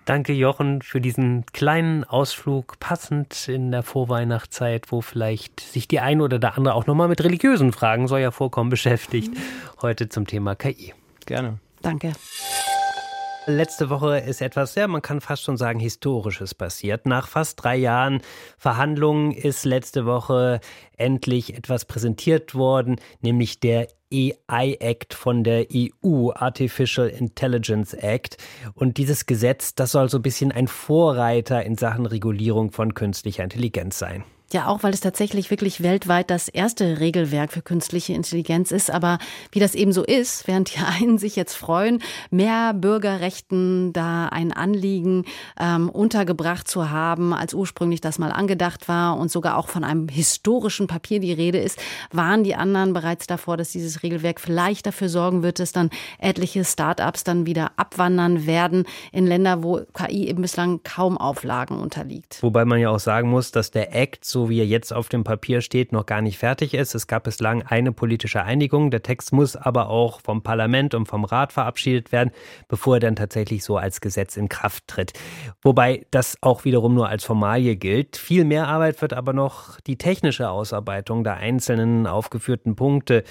Danke, 0.04 0.32
Jochen, 0.32 0.80
für 0.80 1.02
diesen 1.02 1.44
kleinen 1.52 2.04
Ausflug, 2.04 2.80
passend 2.80 3.48
in 3.48 3.70
der 3.70 3.82
Vorweihnachtszeit, 3.82 4.90
wo 4.90 5.02
vielleicht 5.02 5.60
sich 5.60 5.86
die 5.86 6.00
eine 6.00 6.22
oder 6.22 6.38
der 6.38 6.56
andere 6.56 6.74
auch 6.74 6.86
nochmal 6.86 7.08
mit 7.08 7.22
religiösen 7.22 7.72
Fragen, 7.72 8.08
soll 8.08 8.20
ja 8.20 8.30
vorkommen, 8.30 8.70
beschäftigt. 8.70 9.34
Heute 9.82 10.08
zum 10.08 10.26
Thema 10.26 10.54
KI. 10.54 10.94
Gerne. 11.26 11.58
Danke. 11.82 12.12
Letzte 13.48 13.88
Woche 13.88 14.18
ist 14.18 14.42
etwas, 14.42 14.74
ja, 14.74 14.86
man 14.86 15.00
kann 15.00 15.22
fast 15.22 15.42
schon 15.42 15.56
sagen, 15.56 15.80
Historisches 15.80 16.54
passiert. 16.54 17.06
Nach 17.06 17.26
fast 17.26 17.64
drei 17.64 17.76
Jahren 17.76 18.20
Verhandlungen 18.58 19.32
ist 19.32 19.64
letzte 19.64 20.04
Woche 20.04 20.60
endlich 20.98 21.56
etwas 21.56 21.86
präsentiert 21.86 22.54
worden, 22.54 22.96
nämlich 23.22 23.58
der 23.58 23.88
AI 24.12 24.76
Act 24.80 25.14
von 25.14 25.44
der 25.44 25.66
EU, 25.72 26.30
Artificial 26.34 27.08
Intelligence 27.08 27.94
Act. 27.94 28.36
Und 28.74 28.98
dieses 28.98 29.24
Gesetz, 29.24 29.74
das 29.74 29.92
soll 29.92 30.10
so 30.10 30.18
ein 30.18 30.22
bisschen 30.22 30.52
ein 30.52 30.68
Vorreiter 30.68 31.64
in 31.64 31.78
Sachen 31.78 32.04
Regulierung 32.04 32.70
von 32.70 32.92
künstlicher 32.92 33.44
Intelligenz 33.44 33.98
sein. 33.98 34.24
Ja, 34.50 34.66
auch 34.66 34.82
weil 34.82 34.94
es 34.94 35.00
tatsächlich 35.00 35.50
wirklich 35.50 35.82
weltweit 35.82 36.30
das 36.30 36.48
erste 36.48 37.00
Regelwerk 37.00 37.52
für 37.52 37.60
künstliche 37.60 38.14
Intelligenz 38.14 38.70
ist. 38.70 38.90
Aber 38.90 39.18
wie 39.52 39.60
das 39.60 39.74
eben 39.74 39.92
so 39.92 40.02
ist, 40.02 40.48
während 40.48 40.74
die 40.74 40.78
einen 41.02 41.18
sich 41.18 41.36
jetzt 41.36 41.54
freuen, 41.54 42.02
mehr 42.30 42.72
Bürgerrechten 42.72 43.92
da 43.92 44.28
ein 44.28 44.54
Anliegen 44.54 45.26
ähm, 45.60 45.90
untergebracht 45.90 46.66
zu 46.66 46.88
haben, 46.88 47.34
als 47.34 47.52
ursprünglich 47.52 48.00
das 48.00 48.18
mal 48.18 48.32
angedacht 48.32 48.88
war 48.88 49.18
und 49.18 49.30
sogar 49.30 49.58
auch 49.58 49.68
von 49.68 49.84
einem 49.84 50.08
historischen 50.08 50.86
Papier 50.86 51.20
die 51.20 51.34
Rede 51.34 51.58
ist, 51.58 51.78
waren 52.10 52.42
die 52.42 52.54
anderen 52.54 52.94
bereits 52.94 53.26
davor, 53.26 53.58
dass 53.58 53.72
dieses 53.72 54.02
Regelwerk 54.02 54.40
vielleicht 54.40 54.86
dafür 54.86 55.10
sorgen 55.10 55.42
wird, 55.42 55.58
dass 55.58 55.72
dann 55.72 55.90
etliche 56.18 56.64
Start-ups 56.64 57.22
dann 57.22 57.44
wieder 57.44 57.72
abwandern 57.76 58.46
werden 58.46 58.86
in 59.12 59.26
Länder, 59.26 59.62
wo 59.62 59.82
KI 59.92 60.28
eben 60.28 60.40
bislang 60.40 60.82
kaum 60.84 61.18
Auflagen 61.18 61.78
unterliegt. 61.78 62.42
Wobei 62.42 62.64
man 62.64 62.80
ja 62.80 62.88
auch 62.88 62.98
sagen 62.98 63.28
muss, 63.28 63.52
dass 63.52 63.70
der 63.70 63.94
Act 63.94 64.24
so 64.24 64.37
so 64.38 64.48
wie 64.48 64.60
er 64.60 64.66
jetzt 64.66 64.92
auf 64.92 65.08
dem 65.08 65.24
Papier 65.24 65.60
steht, 65.62 65.90
noch 65.90 66.06
gar 66.06 66.22
nicht 66.22 66.38
fertig 66.38 66.72
ist. 66.72 66.94
Es 66.94 67.08
gab 67.08 67.24
bislang 67.24 67.62
eine 67.62 67.90
politische 67.90 68.44
Einigung. 68.44 68.92
Der 68.92 69.02
Text 69.02 69.32
muss 69.32 69.56
aber 69.56 69.90
auch 69.90 70.20
vom 70.20 70.42
Parlament 70.42 70.94
und 70.94 71.06
vom 71.06 71.24
Rat 71.24 71.52
verabschiedet 71.52 72.12
werden, 72.12 72.30
bevor 72.68 72.96
er 72.96 73.00
dann 73.00 73.16
tatsächlich 73.16 73.64
so 73.64 73.76
als 73.76 74.00
Gesetz 74.00 74.36
in 74.36 74.48
Kraft 74.48 74.86
tritt. 74.86 75.12
Wobei 75.60 76.06
das 76.12 76.36
auch 76.40 76.64
wiederum 76.64 76.94
nur 76.94 77.08
als 77.08 77.24
Formalie 77.24 77.74
gilt. 77.74 78.16
Viel 78.16 78.44
mehr 78.44 78.68
Arbeit 78.68 79.02
wird 79.02 79.12
aber 79.12 79.32
noch 79.32 79.80
die 79.80 79.98
technische 79.98 80.50
Ausarbeitung 80.50 81.24
der 81.24 81.38
einzelnen 81.38 82.06
aufgeführten 82.06 82.76
Punkte 82.76 83.24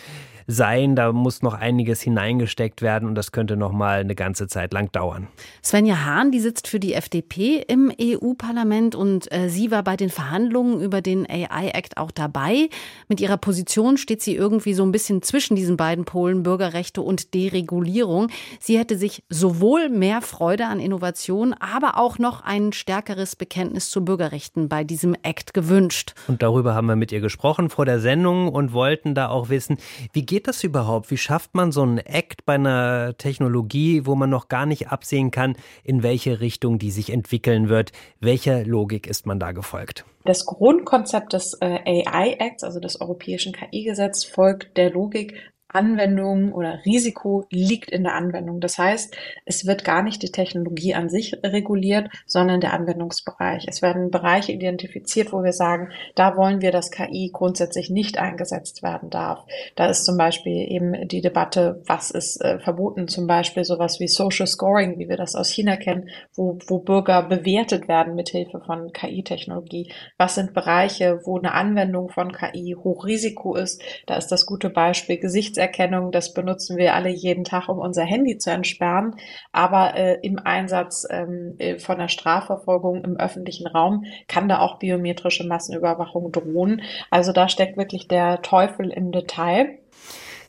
sein. 0.48 0.96
Da 0.96 1.12
muss 1.12 1.42
noch 1.42 1.54
einiges 1.54 2.02
hineingesteckt 2.02 2.82
werden 2.82 3.08
und 3.08 3.16
das 3.16 3.32
könnte 3.32 3.58
noch 3.58 3.74
mal 3.74 4.00
eine 4.00 4.16
ganze 4.16 4.48
Zeit 4.48 4.74
lang 4.74 4.92
dauern. 4.92 5.28
Svenja 5.64 6.06
Hahn, 6.06 6.32
die 6.32 6.40
sitzt 6.40 6.68
für 6.68 6.80
die 6.80 6.94
FDP 6.94 7.64
im 7.68 7.92
EU-Parlament 8.02 8.96
und 8.96 9.32
äh, 9.32 9.50
sie 9.50 9.70
war 9.72 9.84
bei 9.84 9.98
den 9.98 10.10
Verhandlungen 10.10 10.82
über 10.82 11.02
den 11.02 11.30
AI-Act 11.30 11.98
auch 11.98 12.12
dabei. 12.12 12.70
Mit 13.10 13.20
ihrer 13.20 13.38
Position 13.38 13.98
steht 13.98 14.22
sie 14.22 14.36
irgendwie 14.36 14.74
so 14.74 14.84
ein 14.84 14.92
bisschen 14.92 15.22
zwischen 15.22 15.56
diesen 15.56 15.78
beiden 15.78 16.06
Polen, 16.06 16.44
Bürgerrechte 16.44 17.02
und 17.02 17.34
Deregulierung. 17.34 18.30
Sie 18.60 18.80
hätte 18.80 18.98
sich 18.98 19.24
sowohl 19.30 19.90
mehr 19.90 20.22
Freude 20.22 20.68
an 20.68 20.80
Innovation, 20.80 21.54
aber 21.54 21.98
auch 21.98 22.20
noch 22.20 22.42
ein 22.42 22.72
stärkeres 22.72 23.36
Bekenntnis 23.36 23.90
zu 23.90 24.06
Bürgerrechten 24.06 24.70
bei 24.70 24.86
diesem 24.86 25.16
Act 25.24 25.54
gewünscht. 25.54 26.14
Und 26.28 26.42
darüber 26.42 26.74
haben 26.74 26.88
wir 26.88 26.96
mit 26.96 27.12
ihr 27.12 27.20
gesprochen 27.20 27.70
vor 27.70 27.86
der 27.86 28.00
Sendung 28.00 28.48
und 28.48 28.72
wollten 28.72 29.14
da 29.14 29.30
auch 29.30 29.50
wissen, 29.50 29.78
wie 30.14 30.26
geht 30.26 30.37
geht 30.38 30.48
das 30.48 30.64
überhaupt? 30.64 31.10
Wie 31.10 31.18
schafft 31.18 31.56
man 31.56 31.72
so 31.72 31.82
einen 31.82 31.98
Act 31.98 32.46
bei 32.46 32.54
einer 32.54 33.18
Technologie, 33.18 34.06
wo 34.06 34.14
man 34.14 34.30
noch 34.30 34.50
gar 34.50 34.68
nicht 34.68 34.90
absehen 34.90 35.32
kann, 35.32 35.56
in 35.84 36.04
welche 36.04 36.42
Richtung 36.42 36.78
die 36.78 36.92
sich 36.92 37.10
entwickeln 37.10 37.70
wird? 37.70 37.92
Welcher 38.20 38.64
Logik 38.64 39.08
ist 39.08 39.26
man 39.26 39.40
da 39.40 39.52
gefolgt? 39.52 40.06
Das 40.26 40.46
Grundkonzept 40.46 41.34
des 41.34 41.58
äh, 41.60 42.04
AI 42.06 42.36
Acts, 42.38 42.64
also 42.64 42.80
des 42.80 43.02
europäischen 43.02 43.52
KI-Gesetzes, 43.52 44.26
folgt 44.26 44.78
der 44.78 44.92
Logik, 44.92 45.34
Anwendung 45.70 46.54
oder 46.54 46.80
Risiko 46.86 47.46
liegt 47.50 47.92
in 47.92 48.04
der 48.04 48.16
Anwendung. 48.16 48.62
Das 48.62 48.78
heißt, 48.78 49.16
es 49.46 49.66
wird 49.66 49.84
gar 49.84 50.02
nicht 50.02 50.24
die 50.24 50.32
Technologie 50.32 50.94
an 50.94 51.10
sich 51.10 51.34
reguliert, 51.44 52.10
sondern 52.26 52.62
der 52.62 52.74
Anwendungsbereich. 52.74 53.66
Es 53.68 53.82
werden 53.82 54.10
Bereiche 54.10 54.54
identifiziert, 54.54 55.34
wo 55.34 55.44
wir 55.44 55.52
sagen, 55.52 55.90
da 56.16 56.38
wollen 56.38 56.62
wir, 56.62 56.72
dass 56.72 56.90
KI 56.90 57.32
grundsätzlich 57.34 57.90
nicht 57.90 58.18
eingesetzt 58.18 58.82
werden 58.82 59.10
darf. 59.10 59.46
Da 59.76 59.88
ist 59.88 60.06
zum 60.06 60.18
Beispiel 60.18 60.72
eben 60.72 61.08
die 61.08 61.22
Debatte, 61.22 61.82
was 61.86 62.12
ist 62.12 62.42
äh, 62.42 62.60
verboten, 62.60 63.10
zum 63.10 63.28
Beispiel 63.28 63.66
sowas 63.66 64.00
wie 64.00 64.08
Social 64.08 64.48
Scoring, 64.48 64.98
wie 64.98 65.10
wir 65.10 65.18
das 65.18 65.36
aus 65.36 65.50
China 65.50 65.76
kennen, 65.76 66.10
wo, 66.34 66.58
wo 66.68 66.80
Bürger 66.80 67.24
bewertet 67.24 67.90
werden 67.90 68.16
mit 68.16 68.30
Hilfe 68.30 68.62
von 68.66 68.94
KI-Technologie. 68.94 69.92
Was 70.18 70.36
sind 70.36 70.54
Bereiche, 70.54 71.20
wo 71.26 71.38
eine 71.38 71.54
Anwendung 71.54 72.10
von 72.10 72.32
KI 72.32 72.76
Hochrisiko 72.82 73.56
ist? 73.56 73.82
Da 74.06 74.16
ist 74.16 74.30
das 74.30 74.46
gute 74.46 74.70
Beispiel 74.70 75.18
Gesichts 75.18 75.57
Gesichtserkennung, 75.58 76.12
das 76.12 76.34
benutzen 76.34 76.78
wir 76.78 76.94
alle 76.94 77.10
jeden 77.10 77.44
Tag, 77.44 77.68
um 77.68 77.80
unser 77.80 78.04
Handy 78.04 78.38
zu 78.38 78.52
entsperren. 78.52 79.16
Aber 79.52 79.96
äh, 79.96 80.20
im 80.22 80.40
Einsatz 80.40 81.08
ähm, 81.10 81.56
äh, 81.58 81.80
von 81.80 81.98
der 81.98 82.08
Strafverfolgung 82.08 83.04
im 83.04 83.18
öffentlichen 83.18 83.68
Raum 83.68 84.06
kann 84.28 84.48
da 84.48 84.60
auch 84.60 84.78
biometrische 84.78 85.48
Massenüberwachung 85.48 86.32
drohen. 86.32 86.82
Also 87.10 87.32
da 87.32 87.50
steckt 87.50 87.78
wirklich 87.78 88.08
der 88.08 88.42
Teufel 88.44 88.90
im 88.92 89.12
Detail. 89.12 89.80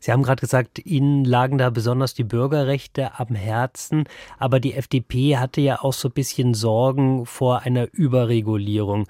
Sie 0.00 0.12
haben 0.12 0.22
gerade 0.22 0.40
gesagt, 0.40 0.78
Ihnen 0.86 1.24
lagen 1.24 1.58
da 1.58 1.70
besonders 1.70 2.14
die 2.14 2.22
Bürgerrechte 2.22 3.18
am 3.18 3.34
Herzen, 3.34 4.04
aber 4.38 4.60
die 4.60 4.74
FDP 4.74 5.38
hatte 5.38 5.60
ja 5.60 5.80
auch 5.80 5.92
so 5.92 6.08
ein 6.08 6.12
bisschen 6.12 6.54
Sorgen 6.54 7.26
vor 7.26 7.62
einer 7.62 7.88
Überregulierung. 7.92 9.06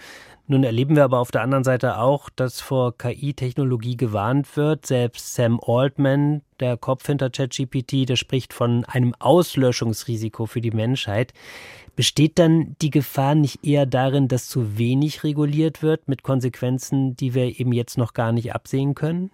Nun 0.51 0.65
erleben 0.65 0.97
wir 0.97 1.05
aber 1.05 1.19
auf 1.19 1.31
der 1.31 1.43
anderen 1.43 1.63
Seite 1.63 1.99
auch, 1.99 2.31
dass 2.31 2.63
vor 2.63 2.97
KI-Technologie 2.97 3.99
gewarnt 3.99 4.57
wird. 4.57 4.87
Selbst 4.87 5.35
Sam 5.35 5.61
Altman, 5.61 6.41
der 6.59 6.79
Kopf 6.79 7.07
hinter 7.07 7.29
ChatGPT, 7.29 8.09
der 8.09 8.17
spricht 8.17 8.55
von 8.55 8.87
einem 8.87 9.15
Auslöschungsrisiko 9.19 10.47
für 10.47 10.63
die 10.63 10.71
Menschheit. 10.71 11.35
Besteht 11.97 12.39
dann 12.39 12.77
die 12.81 12.89
Gefahr 12.89 13.35
nicht 13.35 13.63
eher 13.63 13.85
darin, 13.85 14.27
dass 14.27 14.49
zu 14.49 14.79
wenig 14.79 15.23
reguliert 15.23 15.83
wird 15.83 16.09
mit 16.09 16.23
Konsequenzen, 16.23 17.15
die 17.15 17.35
wir 17.35 17.61
eben 17.61 17.73
jetzt 17.73 17.99
noch 17.99 18.15
gar 18.15 18.33
nicht 18.33 18.55
absehen 18.55 18.95
können? 18.95 19.31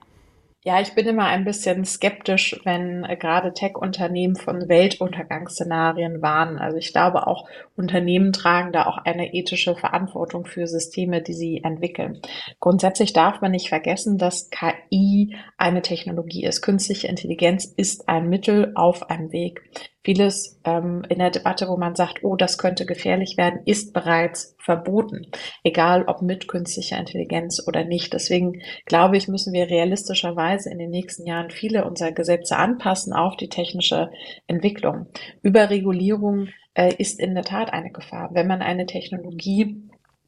Ja, 0.66 0.80
ich 0.80 0.94
bin 0.94 1.06
immer 1.06 1.26
ein 1.26 1.44
bisschen 1.44 1.84
skeptisch, 1.84 2.58
wenn 2.64 3.04
äh, 3.04 3.18
gerade 3.18 3.52
Tech-Unternehmen 3.52 4.34
von 4.34 4.66
Weltuntergangsszenarien 4.66 6.22
warnen. 6.22 6.56
Also 6.56 6.78
ich 6.78 6.90
glaube, 6.90 7.26
auch 7.26 7.46
Unternehmen 7.76 8.32
tragen 8.32 8.72
da 8.72 8.86
auch 8.86 8.96
eine 8.96 9.34
ethische 9.34 9.76
Verantwortung 9.76 10.46
für 10.46 10.66
Systeme, 10.66 11.20
die 11.20 11.34
sie 11.34 11.60
entwickeln. 11.62 12.22
Grundsätzlich 12.60 13.12
darf 13.12 13.42
man 13.42 13.50
nicht 13.50 13.68
vergessen, 13.68 14.16
dass 14.16 14.48
KI 14.48 15.36
eine 15.58 15.82
Technologie 15.82 16.46
ist. 16.46 16.62
Künstliche 16.62 17.08
Intelligenz 17.08 17.66
ist 17.66 18.08
ein 18.08 18.30
Mittel 18.30 18.72
auf 18.74 19.10
einem 19.10 19.32
Weg 19.32 19.60
vieles 20.04 20.60
ähm, 20.64 21.02
in 21.08 21.18
der 21.18 21.30
Debatte, 21.30 21.66
wo 21.68 21.76
man 21.76 21.94
sagt, 21.94 22.22
oh, 22.22 22.36
das 22.36 22.58
könnte 22.58 22.84
gefährlich 22.84 23.36
werden, 23.38 23.60
ist 23.64 23.94
bereits 23.94 24.54
verboten, 24.58 25.26
egal 25.64 26.04
ob 26.06 26.20
mit 26.20 26.46
künstlicher 26.46 26.98
Intelligenz 26.98 27.66
oder 27.66 27.84
nicht. 27.84 28.12
Deswegen 28.12 28.60
glaube 28.84 29.16
ich, 29.16 29.28
müssen 29.28 29.54
wir 29.54 29.68
realistischerweise 29.68 30.53
in 30.66 30.78
den 30.78 30.90
nächsten 30.90 31.26
Jahren 31.26 31.50
viele 31.50 31.84
unserer 31.84 32.12
Gesetze 32.12 32.56
anpassen 32.56 33.12
auf 33.12 33.36
die 33.36 33.48
technische 33.48 34.10
Entwicklung. 34.46 35.06
Überregulierung 35.42 36.48
äh, 36.74 36.94
ist 36.96 37.20
in 37.20 37.34
der 37.34 37.44
Tat 37.44 37.72
eine 37.72 37.90
Gefahr. 37.90 38.30
Wenn 38.32 38.46
man 38.46 38.62
eine 38.62 38.86
Technologie 38.86 39.82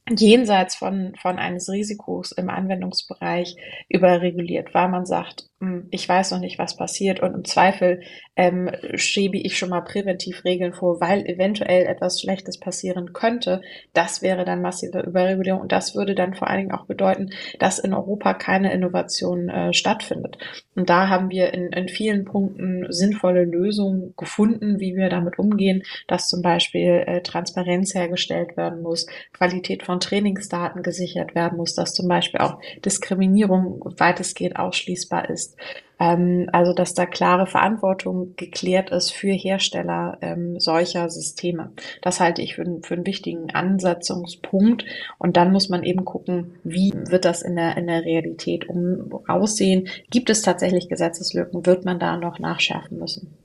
jenseits 0.08 0.76
von, 0.76 1.14
von 1.20 1.38
eines 1.38 1.68
Risikos 1.68 2.32
im 2.32 2.48
Anwendungsbereich 2.48 3.56
überreguliert, 3.88 4.72
weil 4.72 4.88
man 4.88 5.04
sagt, 5.04 5.48
ich 5.90 6.06
weiß 6.06 6.32
noch 6.32 6.40
nicht, 6.40 6.58
was 6.58 6.76
passiert 6.76 7.20
und 7.20 7.32
im 7.32 7.44
Zweifel 7.44 8.02
ähm, 8.36 8.70
schiebe 8.94 9.38
ich 9.38 9.56
schon 9.56 9.70
mal 9.70 9.80
präventiv 9.80 10.44
Regeln 10.44 10.74
vor, 10.74 11.00
weil 11.00 11.24
eventuell 11.24 11.86
etwas 11.86 12.20
Schlechtes 12.20 12.60
passieren 12.60 13.14
könnte. 13.14 13.62
Das 13.94 14.20
wäre 14.20 14.44
dann 14.44 14.60
massive 14.60 15.00
Überregulierung 15.00 15.62
und 15.62 15.72
das 15.72 15.94
würde 15.94 16.14
dann 16.14 16.34
vor 16.34 16.48
allen 16.48 16.58
Dingen 16.58 16.72
auch 16.72 16.84
bedeuten, 16.84 17.30
dass 17.58 17.78
in 17.78 17.94
Europa 17.94 18.34
keine 18.34 18.70
Innovation 18.74 19.48
äh, 19.48 19.72
stattfindet. 19.72 20.36
Und 20.74 20.90
da 20.90 21.08
haben 21.08 21.30
wir 21.30 21.54
in, 21.54 21.72
in 21.72 21.88
vielen 21.88 22.26
Punkten 22.26 22.84
sinnvolle 22.90 23.44
Lösungen 23.44 24.12
gefunden, 24.18 24.78
wie 24.78 24.94
wir 24.94 25.08
damit 25.08 25.38
umgehen, 25.38 25.84
dass 26.06 26.28
zum 26.28 26.42
Beispiel 26.42 27.02
äh, 27.06 27.22
Transparenz 27.22 27.94
hergestellt 27.94 28.58
werden 28.58 28.82
muss, 28.82 29.06
Qualität 29.32 29.84
von 29.84 30.00
Trainingsdaten 30.00 30.82
gesichert 30.82 31.34
werden 31.34 31.56
muss, 31.56 31.74
dass 31.74 31.94
zum 31.94 32.08
Beispiel 32.08 32.40
auch 32.40 32.60
Diskriminierung 32.84 33.80
weitestgehend 33.96 34.56
ausschließbar 34.56 35.30
ist 35.30 35.45
ist. 35.46 35.56
Ähm, 35.98 36.48
also 36.52 36.72
dass 36.72 36.94
da 36.94 37.06
klare 37.06 37.46
Verantwortung 37.46 38.34
geklärt 38.36 38.90
ist 38.90 39.10
für 39.12 39.32
Hersteller 39.32 40.18
ähm, 40.20 40.60
solcher 40.60 41.08
Systeme. 41.08 41.72
Das 42.02 42.20
halte 42.20 42.42
ich 42.42 42.54
für, 42.54 42.64
für 42.82 42.94
einen 42.94 43.06
wichtigen 43.06 43.50
Ansetzungspunkt. 43.54 44.84
Und 45.18 45.36
dann 45.36 45.52
muss 45.52 45.68
man 45.68 45.82
eben 45.82 46.04
gucken, 46.04 46.58
wie 46.64 46.92
wird 46.94 47.24
das 47.24 47.42
in 47.42 47.56
der, 47.56 47.76
in 47.76 47.86
der 47.86 48.04
Realität 48.04 48.68
um, 48.68 49.20
aussehen? 49.26 49.88
Gibt 50.10 50.30
es 50.30 50.42
tatsächlich 50.42 50.88
Gesetzeslücken? 50.88 51.66
Wird 51.66 51.84
man 51.84 51.98
da 51.98 52.16
noch 52.16 52.38
nachschärfen 52.38 52.98
müssen? 52.98 53.36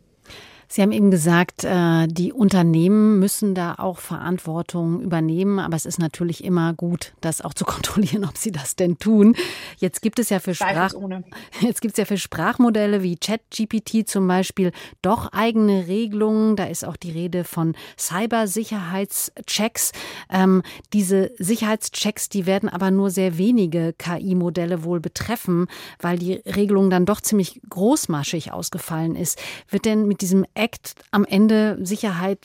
Sie 0.73 0.81
haben 0.81 0.93
eben 0.93 1.11
gesagt, 1.11 1.65
äh, 1.65 2.07
die 2.07 2.31
Unternehmen 2.31 3.19
müssen 3.19 3.53
da 3.53 3.75
auch 3.75 3.99
Verantwortung 3.99 5.01
übernehmen, 5.01 5.59
aber 5.59 5.75
es 5.75 5.85
ist 5.85 5.99
natürlich 5.99 6.45
immer 6.45 6.73
gut, 6.73 7.11
das 7.19 7.41
auch 7.41 7.53
zu 7.53 7.65
kontrollieren, 7.71 8.23
ob 8.23 8.37
sie 8.37 8.53
das 8.53 8.77
denn 8.77 8.97
tun. 8.97 9.35
Jetzt 9.79 10.01
gibt 10.01 10.17
es 10.17 10.29
ja 10.29 10.39
für 10.39 10.55
Sprach 10.55 10.93
jetzt 11.59 11.81
gibt 11.81 11.95
es 11.95 11.97
ja 11.97 12.05
für 12.05 12.17
Sprachmodelle 12.17 13.03
wie 13.03 13.17
ChatGPT 13.17 14.07
zum 14.07 14.25
Beispiel 14.29 14.71
doch 15.01 15.33
eigene 15.33 15.87
Regelungen. 15.87 16.55
Da 16.55 16.63
ist 16.63 16.85
auch 16.85 16.95
die 16.95 17.11
Rede 17.11 17.43
von 17.43 17.75
Cybersicherheitschecks. 17.99 19.91
Ähm, 20.29 20.63
diese 20.93 21.31
Sicherheitschecks, 21.37 22.29
die 22.29 22.45
werden 22.45 22.69
aber 22.69 22.91
nur 22.91 23.09
sehr 23.09 23.37
wenige 23.37 23.93
KI-Modelle 23.97 24.85
wohl 24.85 25.01
betreffen, 25.01 25.67
weil 25.99 26.17
die 26.17 26.35
Regelung 26.45 26.89
dann 26.89 27.05
doch 27.05 27.19
ziemlich 27.19 27.59
großmaschig 27.69 28.53
ausgefallen 28.53 29.17
ist. 29.17 29.37
Wird 29.69 29.83
denn 29.83 30.07
mit 30.07 30.21
diesem 30.21 30.45
Act 30.61 30.93
am 31.09 31.25
Ende 31.25 31.77
Sicherheit 31.81 32.39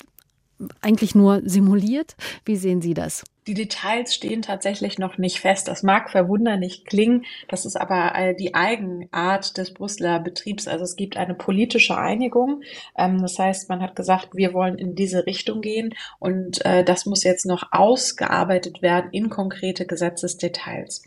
eigentlich 0.80 1.14
nur 1.14 1.42
simuliert? 1.44 2.16
Wie 2.44 2.56
sehen 2.56 2.80
Sie 2.80 2.94
das? 2.94 3.24
Die 3.46 3.54
Details 3.54 4.12
stehen 4.12 4.42
tatsächlich 4.42 4.98
noch 4.98 5.18
nicht 5.18 5.38
fest. 5.38 5.68
Das 5.68 5.84
mag 5.84 6.10
verwunderlich 6.10 6.84
klingen, 6.84 7.26
das 7.48 7.64
ist 7.64 7.76
aber 7.76 8.34
die 8.34 8.54
Eigenart 8.54 9.56
des 9.56 9.72
Brüsseler 9.72 10.18
Betriebs. 10.18 10.66
Also 10.66 10.82
es 10.82 10.96
gibt 10.96 11.16
eine 11.16 11.34
politische 11.34 11.96
Einigung. 11.96 12.62
Ähm, 12.96 13.20
das 13.20 13.38
heißt, 13.38 13.68
man 13.68 13.82
hat 13.82 13.94
gesagt, 13.94 14.30
wir 14.32 14.52
wollen 14.52 14.78
in 14.78 14.94
diese 14.96 15.26
Richtung 15.26 15.60
gehen 15.60 15.94
und 16.18 16.64
äh, 16.64 16.82
das 16.82 17.06
muss 17.06 17.22
jetzt 17.22 17.46
noch 17.46 17.68
ausgearbeitet 17.70 18.82
werden 18.82 19.10
in 19.12 19.28
konkrete 19.28 19.86
Gesetzesdetails. 19.86 21.04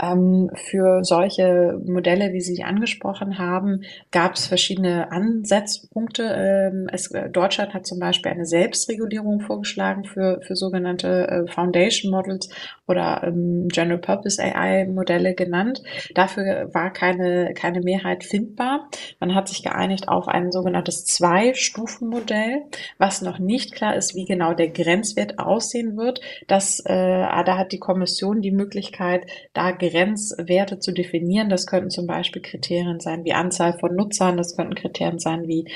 Ähm, 0.00 0.50
für 0.54 1.04
solche 1.04 1.78
Modelle, 1.84 2.32
wie 2.32 2.40
Sie 2.40 2.62
angesprochen 2.62 3.38
haben, 3.38 3.82
gab 4.10 4.34
es 4.34 4.46
verschiedene 4.46 5.12
Ansatzpunkte. 5.12 6.22
Ähm, 6.22 6.88
es, 6.90 7.10
äh, 7.10 7.28
Deutschland 7.28 7.74
hat 7.74 7.86
zum 7.86 7.98
Beispiel 7.98 8.32
eine 8.32 8.46
Selbstregulierung 8.46 9.40
vorgeschlagen 9.40 10.04
für, 10.04 10.40
für 10.40 10.56
sogenannte 10.56 11.28
äh, 11.28 11.46
Foundation 11.46 12.10
Models 12.10 12.48
oder 12.92 13.24
ähm, 13.24 13.68
General 13.68 13.98
Purpose 13.98 14.40
AI 14.40 14.86
Modelle 14.86 15.34
genannt. 15.34 15.82
Dafür 16.14 16.70
war 16.72 16.92
keine, 16.92 17.54
keine 17.54 17.80
Mehrheit 17.80 18.22
findbar. 18.22 18.88
Man 19.18 19.34
hat 19.34 19.48
sich 19.48 19.62
geeinigt 19.62 20.08
auf 20.08 20.28
ein 20.28 20.52
sogenanntes 20.52 21.04
Zwei-Stufen-Modell, 21.06 22.62
was 22.98 23.22
noch 23.22 23.38
nicht 23.38 23.74
klar 23.74 23.96
ist, 23.96 24.14
wie 24.14 24.24
genau 24.24 24.54
der 24.54 24.68
Grenzwert 24.68 25.38
aussehen 25.38 25.96
wird. 25.96 26.20
Das, 26.46 26.80
äh, 26.80 26.92
da 26.92 27.56
hat 27.58 27.72
die 27.72 27.80
Kommission 27.80 28.42
die 28.42 28.52
Möglichkeit, 28.52 29.26
da 29.54 29.72
Grenzwerte 29.72 30.78
zu 30.78 30.92
definieren. 30.92 31.48
Das 31.48 31.66
könnten 31.66 31.90
zum 31.90 32.06
Beispiel 32.06 32.42
Kriterien 32.42 33.00
sein 33.00 33.24
wie 33.24 33.32
Anzahl 33.32 33.78
von 33.78 33.96
Nutzern, 33.96 34.36
das 34.36 34.56
könnten 34.56 34.74
Kriterien 34.74 35.18
sein 35.18 35.48
wie 35.48 35.66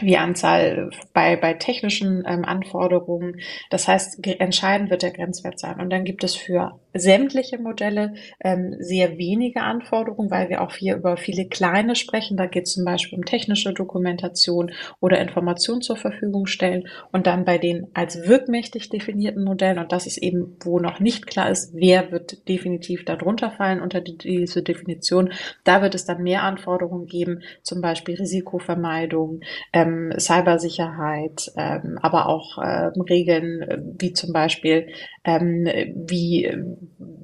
wie 0.00 0.16
Anzahl 0.16 0.90
bei, 1.12 1.36
bei 1.36 1.54
technischen 1.54 2.24
ähm, 2.26 2.44
Anforderungen. 2.44 3.40
Das 3.70 3.88
heißt, 3.88 4.26
entscheidend 4.26 4.90
wird 4.90 5.02
der 5.02 5.12
Grenzwert 5.12 5.58
sein. 5.58 5.80
Und 5.80 5.90
dann 5.90 6.04
gibt 6.04 6.24
es 6.24 6.34
für 6.34 6.78
sämtliche 6.94 7.58
Modelle 7.58 8.14
ähm, 8.40 8.76
sehr 8.78 9.18
wenige 9.18 9.62
Anforderungen, 9.62 10.30
weil 10.30 10.48
wir 10.48 10.62
auch 10.62 10.74
hier 10.74 10.96
über 10.96 11.16
viele 11.16 11.46
kleine 11.46 11.96
sprechen. 11.96 12.36
Da 12.36 12.46
geht 12.46 12.64
es 12.64 12.74
zum 12.74 12.84
Beispiel 12.84 13.18
um 13.18 13.24
technische 13.24 13.72
Dokumentation 13.72 14.72
oder 15.00 15.20
Informationen 15.20 15.82
zur 15.82 15.96
Verfügung 15.96 16.46
stellen. 16.46 16.88
Und 17.12 17.26
dann 17.26 17.44
bei 17.44 17.58
den 17.58 17.88
als 17.94 18.28
wirkmächtig 18.28 18.88
definierten 18.88 19.44
Modellen, 19.44 19.78
und 19.78 19.92
das 19.92 20.06
ist 20.06 20.18
eben, 20.18 20.56
wo 20.62 20.78
noch 20.78 21.00
nicht 21.00 21.26
klar 21.26 21.50
ist, 21.50 21.74
wer 21.74 22.12
wird 22.12 22.48
definitiv 22.48 23.04
darunter 23.04 23.50
fallen 23.50 23.80
unter 23.80 24.00
die, 24.00 24.16
diese 24.16 24.62
Definition, 24.62 25.32
da 25.64 25.82
wird 25.82 25.94
es 25.94 26.04
dann 26.04 26.22
mehr 26.22 26.42
Anforderungen 26.42 27.06
geben, 27.06 27.42
zum 27.62 27.80
Beispiel 27.80 28.16
Risikovermeidung, 28.16 29.40
ähm, 29.72 29.83
Cybersicherheit, 30.18 31.52
ähm, 31.56 31.98
aber 32.02 32.28
auch 32.28 32.58
ähm, 32.58 33.00
Regeln 33.00 33.62
äh, 33.62 33.78
wie 33.98 34.12
zum 34.12 34.32
Beispiel, 34.32 34.88
ähm, 35.24 35.66
wie 35.94 36.44
äh, 36.44 36.64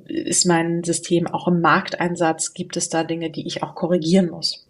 ist 0.09 0.47
mein 0.47 0.83
System 0.83 1.27
auch 1.27 1.49
im 1.49 1.61
Markteinsatz, 1.61 2.55
gibt 2.55 2.77
es 2.77 2.89
da 2.89 3.05
Dinge, 3.05 3.31
die 3.31 3.47
ich 3.47 3.63
auch 3.63 3.75
korrigieren 3.75 4.31
muss. 4.31 4.67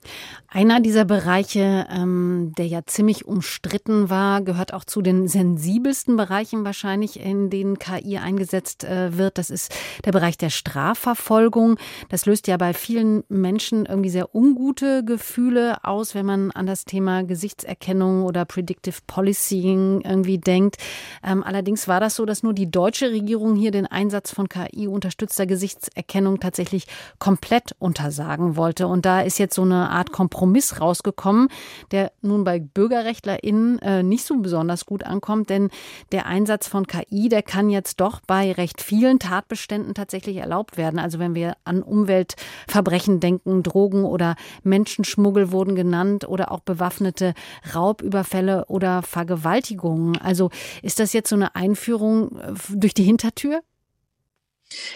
Einer 0.52 0.80
dieser 0.80 1.04
Bereiche, 1.04 1.86
ähm, 1.90 2.52
der 2.58 2.66
ja 2.66 2.80
ziemlich 2.84 3.24
umstritten 3.24 4.10
war, 4.10 4.40
gehört 4.42 4.74
auch 4.74 4.84
zu 4.84 5.00
den 5.00 5.28
sensibelsten 5.28 6.16
Bereichen 6.16 6.64
wahrscheinlich, 6.64 7.20
in 7.20 7.50
denen 7.50 7.78
KI 7.78 8.18
eingesetzt 8.18 8.82
äh, 8.82 9.16
wird. 9.16 9.38
Das 9.38 9.50
ist 9.50 9.72
der 10.04 10.10
Bereich 10.10 10.38
der 10.38 10.50
Strafverfolgung. 10.50 11.78
Das 12.08 12.26
löst 12.26 12.48
ja 12.48 12.56
bei 12.56 12.74
vielen 12.74 13.22
Menschen 13.28 13.86
irgendwie 13.86 14.10
sehr 14.10 14.34
ungute 14.34 15.04
Gefühle 15.04 15.84
aus, 15.84 16.16
wenn 16.16 16.26
man 16.26 16.50
an 16.50 16.66
das 16.66 16.84
Thema 16.84 17.22
Gesichtserkennung 17.22 18.24
oder 18.24 18.44
Predictive 18.44 18.98
Policing 19.06 20.00
irgendwie 20.00 20.38
denkt. 20.38 20.78
Ähm, 21.22 21.44
allerdings 21.44 21.86
war 21.86 22.00
das 22.00 22.16
so, 22.16 22.26
dass 22.26 22.42
nur 22.42 22.54
die 22.54 22.70
deutsche 22.70 23.12
Regierung 23.12 23.54
hier 23.54 23.70
den 23.70 23.86
Einsatz 23.86 24.32
von 24.32 24.48
KI 24.48 24.88
unterstützter 24.88 25.46
Gesichtserkennung 25.46 26.40
tatsächlich 26.40 26.88
komplett 27.20 27.76
untersagen 27.78 28.56
wollte. 28.56 28.88
Und 28.88 29.06
da 29.06 29.20
ist 29.20 29.38
jetzt 29.38 29.54
so 29.54 29.62
eine 29.62 29.89
Art 29.90 30.12
Kompromiss 30.12 30.80
rausgekommen, 30.80 31.48
der 31.90 32.12
nun 32.22 32.44
bei 32.44 32.60
BürgerrechtlerInnen 32.60 33.78
äh, 33.80 34.02
nicht 34.02 34.24
so 34.24 34.38
besonders 34.38 34.86
gut 34.86 35.04
ankommt, 35.04 35.50
denn 35.50 35.70
der 36.12 36.26
Einsatz 36.26 36.68
von 36.68 36.86
KI, 36.86 37.28
der 37.28 37.42
kann 37.42 37.70
jetzt 37.70 38.00
doch 38.00 38.20
bei 38.26 38.52
recht 38.52 38.82
vielen 38.82 39.18
Tatbeständen 39.18 39.94
tatsächlich 39.94 40.36
erlaubt 40.36 40.76
werden. 40.76 40.98
Also 40.98 41.18
wenn 41.18 41.34
wir 41.34 41.54
an 41.64 41.82
Umweltverbrechen 41.82 43.20
denken, 43.20 43.62
Drogen 43.62 44.04
oder 44.04 44.36
Menschenschmuggel 44.62 45.52
wurden 45.52 45.74
genannt 45.74 46.28
oder 46.28 46.52
auch 46.52 46.60
bewaffnete 46.60 47.34
Raubüberfälle 47.74 48.66
oder 48.66 49.02
Vergewaltigungen. 49.02 50.16
Also 50.18 50.50
ist 50.82 51.00
das 51.00 51.12
jetzt 51.12 51.30
so 51.30 51.36
eine 51.36 51.54
Einführung 51.54 52.38
äh, 52.38 52.52
durch 52.70 52.94
die 52.94 53.04
Hintertür? 53.04 53.60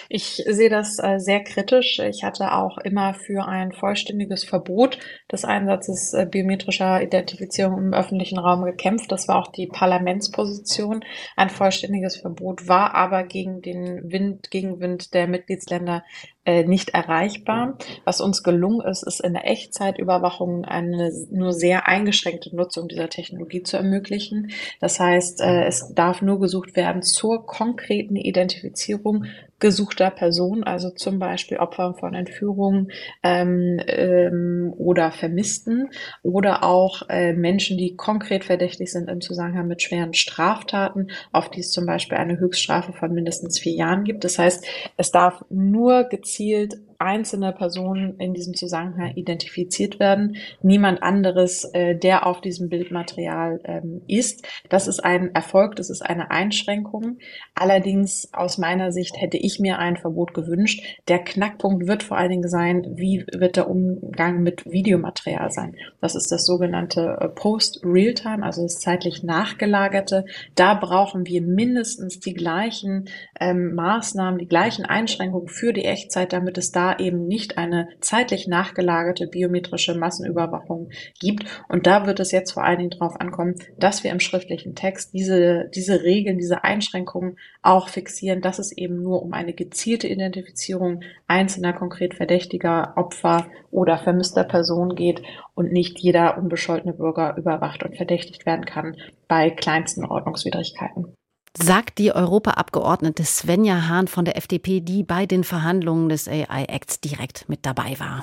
Ich 0.08 0.42
sehe 0.46 0.70
das 0.70 0.98
äh, 1.00 1.18
sehr 1.18 1.42
kritisch. 1.42 1.98
Ich 1.98 2.22
hatte 2.22 2.52
auch 2.52 2.78
immer 2.78 3.14
für 3.14 3.46
ein 3.46 3.72
vollständiges 3.72 4.44
Verbot 4.44 4.98
des 5.30 5.44
Einsatzes 5.44 6.12
äh, 6.14 6.26
biometrischer 6.30 7.03
Identifizierung 7.03 7.78
im 7.78 7.94
öffentlichen 7.94 8.38
Raum 8.38 8.64
gekämpft. 8.64 9.11
Das 9.11 9.26
war 9.26 9.36
auch 9.36 9.51
die 9.51 9.66
Parlamentsposition. 9.66 11.05
Ein 11.36 11.51
vollständiges 11.51 12.16
Verbot 12.16 12.68
war 12.68 12.94
aber 12.94 13.24
gegen 13.24 13.62
den 13.62 14.12
Wind, 14.12 14.51
Gegenwind 14.53 15.12
der 15.12 15.26
Mitgliedsländer 15.26 16.05
äh, 16.44 16.62
nicht 16.62 16.90
erreichbar. 16.90 17.76
Was 18.05 18.20
uns 18.20 18.44
gelungen 18.44 18.86
ist, 18.86 19.03
ist 19.03 19.20
in 19.20 19.32
der 19.32 19.51
Echtzeitüberwachung 19.51 20.64
eine 20.64 21.11
nur 21.30 21.53
sehr 21.53 21.88
eingeschränkte 21.88 22.55
Nutzung 22.55 22.86
dieser 22.86 23.09
Technologie 23.09 23.64
zu 23.64 23.76
ermöglichen. 23.76 24.53
Das 24.80 25.01
heißt, 25.01 25.40
es 25.40 25.92
darf 25.94 26.22
nur 26.22 26.38
gesucht 26.38 26.76
werden 26.76 27.03
zur 27.03 27.46
konkreten 27.46 28.16
Identifizierung 28.16 29.24
gesuchter 29.64 30.10
Person, 30.10 30.62
also 30.62 30.90
zum 30.90 31.18
Beispiel 31.18 31.56
Opfer 31.56 31.94
von 31.94 32.12
Entführungen 32.12 32.92
ähm, 33.22 33.80
ähm, 33.86 34.74
oder 34.76 35.10
Vermissten 35.10 35.88
oder 36.22 36.64
auch 36.64 37.08
äh, 37.08 37.32
Menschen, 37.32 37.78
die 37.78 37.96
konkret 37.96 38.44
verdächtig 38.44 38.92
sind 38.92 39.08
im 39.08 39.22
Zusammenhang 39.22 39.66
mit 39.66 39.80
schweren 39.80 40.12
Straftaten, 40.12 41.08
auf 41.32 41.48
die 41.48 41.60
es 41.60 41.70
zum 41.70 41.86
Beispiel 41.86 42.18
eine 42.18 42.38
Höchststrafe 42.38 42.92
von 42.92 43.14
mindestens 43.14 43.58
vier 43.58 43.72
Jahren 43.72 44.04
gibt. 44.04 44.24
Das 44.24 44.38
heißt, 44.38 44.66
es 44.98 45.10
darf 45.12 45.42
nur 45.48 46.04
gezielt 46.04 46.74
einzelne 47.05 47.52
Personen 47.52 48.18
in 48.18 48.34
diesem 48.34 48.55
Zusammenhang 48.55 49.12
identifiziert 49.14 50.00
werden, 50.00 50.36
niemand 50.62 51.02
anderes, 51.02 51.64
äh, 51.72 51.94
der 51.96 52.26
auf 52.26 52.40
diesem 52.40 52.68
Bildmaterial 52.68 53.61
ähm, 53.64 54.02
ist. 54.09 54.46
Das 54.68 54.88
ist 54.88 55.00
ein 55.00 55.34
Erfolg, 55.34 55.76
das 55.76 55.90
ist 55.90 56.02
eine 56.02 56.30
Einschränkung. 56.30 57.18
Allerdings 57.55 58.30
aus 58.32 58.59
meiner 58.59 58.90
Sicht 58.90 59.20
hätte 59.20 59.36
ich 59.36 59.61
mir 59.61 59.78
ein 59.78 59.96
Verbot 59.96 60.34
gewünscht. 60.34 60.82
Der 61.09 61.18
Knackpunkt 61.18 61.86
wird 61.86 62.02
vor 62.02 62.16
allen 62.16 62.30
Dingen 62.30 62.48
sein, 62.48 62.94
wie 62.96 63.24
wird 63.32 63.57
der 63.57 63.68
Umgang 63.68 64.42
mit 64.42 64.64
Videomaterial 64.64 65.50
sein. 65.50 65.76
Das 66.00 66.14
ist 66.14 66.32
das 66.32 66.46
sogenannte 66.46 67.18
äh, 67.20 67.28
Post-Real-Time, 67.28 68.42
also 68.42 68.62
das 68.62 68.80
zeitlich 68.80 69.22
nachgelagerte. 69.22 70.24
Da 70.55 70.74
brauchen 70.74 71.26
wir 71.26 71.42
mindestens 71.42 72.20
die 72.20 72.34
gleichen 72.34 73.09
ähm, 73.38 73.74
Maßnahmen, 73.74 74.38
die 74.38 74.48
gleichen 74.48 74.84
Einschränkungen 74.84 75.48
für 75.48 75.72
die 75.72 75.84
Echtzeit, 75.84 76.32
damit 76.32 76.59
es 76.59 76.72
da 76.72 76.93
eben 77.01 77.26
nicht 77.26 77.59
eine 77.59 77.88
zeitlich 78.01 78.47
nachgelagerte 78.47 79.26
biometrische 79.26 79.95
Massenüberwachung 79.95 80.90
gibt. 81.18 81.45
Und 81.68 81.86
da 81.86 82.07
wird 82.07 82.20
es 82.20 82.32
jetzt 82.32 82.53
vor 82.53 82.64
allen 82.64 82.78
Dingen 82.78 82.90
darauf 82.90 83.20
ankommen, 83.20 83.57
dass 83.78 84.05
wir 84.05 84.11
im 84.11 84.20
schriftlichen 84.20 84.74
Text 84.74 85.12
diese, 85.14 85.70
diese 85.74 86.03
Regeln, 86.03 86.38
diese 86.38 86.64
Einschränkungen 86.64 87.38
auch 87.62 87.88
fixieren, 87.88 88.40
dass 88.40 88.59
es 88.59 88.72
eben 88.72 89.03
nur 89.03 89.22
um 89.22 89.32
eine 89.32 89.53
gezielte 89.53 90.09
Identifizierung 90.09 91.03
einzelner 91.26 91.72
konkret 91.72 92.14
verdächtiger 92.14 92.95
Opfer 92.97 93.47
oder 93.70 93.99
vermisster 93.99 94.45
Personen 94.45 94.95
geht 94.95 95.22
und 95.55 95.72
nicht 95.72 95.99
jeder 95.99 96.38
unbescholtene 96.38 96.95
Bürger 96.95 97.36
überwacht 97.36 97.82
und 97.82 97.97
verdächtigt 97.97 98.47
werden 98.47 98.64
kann 98.64 98.97
bei 99.28 99.51
kleinsten 99.51 100.05
Ordnungswidrigkeiten 100.05 101.14
sagt 101.57 101.98
die 101.98 102.12
Europaabgeordnete 102.12 103.24
Svenja 103.24 103.88
Hahn 103.88 104.09
von 104.09 104.24
der 104.24 104.36
FDP, 104.36 104.80
die 104.80 105.02
bei 105.02 105.26
den 105.26 105.44
Verhandlungen 105.44 106.09
des 106.09 106.28
AI 106.28 106.64
Acts 106.64 107.00
direkt 107.00 107.48
mit 107.48 107.64
dabei 107.64 107.98
war. 107.98 108.22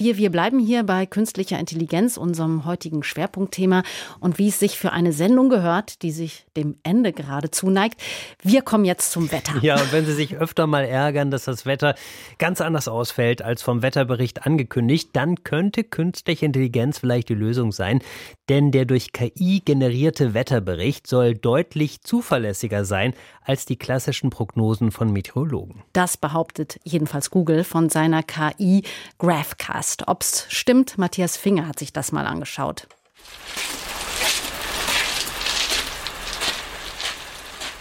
Wir, 0.00 0.16
wir 0.16 0.30
bleiben 0.30 0.58
hier 0.58 0.82
bei 0.82 1.04
künstlicher 1.04 1.58
Intelligenz, 1.58 2.16
unserem 2.16 2.64
heutigen 2.64 3.02
Schwerpunktthema 3.02 3.82
und 4.18 4.38
wie 4.38 4.48
es 4.48 4.58
sich 4.58 4.78
für 4.78 4.92
eine 4.92 5.12
Sendung 5.12 5.50
gehört, 5.50 6.00
die 6.00 6.10
sich 6.10 6.46
dem 6.56 6.76
Ende 6.84 7.12
gerade 7.12 7.50
zuneigt. 7.50 8.00
Wir 8.42 8.62
kommen 8.62 8.86
jetzt 8.86 9.12
zum 9.12 9.30
Wetter. 9.30 9.58
Ja, 9.60 9.74
und 9.74 9.92
wenn 9.92 10.06
Sie 10.06 10.14
sich 10.14 10.38
öfter 10.38 10.66
mal 10.66 10.86
ärgern, 10.86 11.30
dass 11.30 11.44
das 11.44 11.66
Wetter 11.66 11.96
ganz 12.38 12.62
anders 12.62 12.88
ausfällt 12.88 13.42
als 13.42 13.60
vom 13.60 13.82
Wetterbericht 13.82 14.46
angekündigt, 14.46 15.10
dann 15.12 15.44
könnte 15.44 15.84
künstliche 15.84 16.46
Intelligenz 16.46 16.98
vielleicht 16.98 17.28
die 17.28 17.34
Lösung 17.34 17.70
sein. 17.70 18.00
Denn 18.48 18.70
der 18.70 18.86
durch 18.86 19.12
KI 19.12 19.60
generierte 19.62 20.32
Wetterbericht 20.32 21.06
soll 21.08 21.34
deutlich 21.34 22.00
zuverlässiger 22.00 22.86
sein 22.86 23.12
als 23.44 23.66
die 23.66 23.76
klassischen 23.76 24.30
Prognosen 24.30 24.92
von 24.92 25.12
Meteorologen. 25.12 25.82
Das 25.92 26.16
behauptet 26.16 26.80
jedenfalls 26.84 27.30
Google 27.30 27.64
von 27.64 27.90
seiner 27.90 28.22
KI 28.22 28.82
Graphcast. 29.18 29.89
Ob 30.02 30.08
Ob's 30.08 30.46
stimmt, 30.48 30.98
Matthias 30.98 31.36
Finger 31.36 31.66
hat 31.66 31.78
sich 31.78 31.92
das 31.92 32.12
mal 32.12 32.26
angeschaut. 32.26 32.86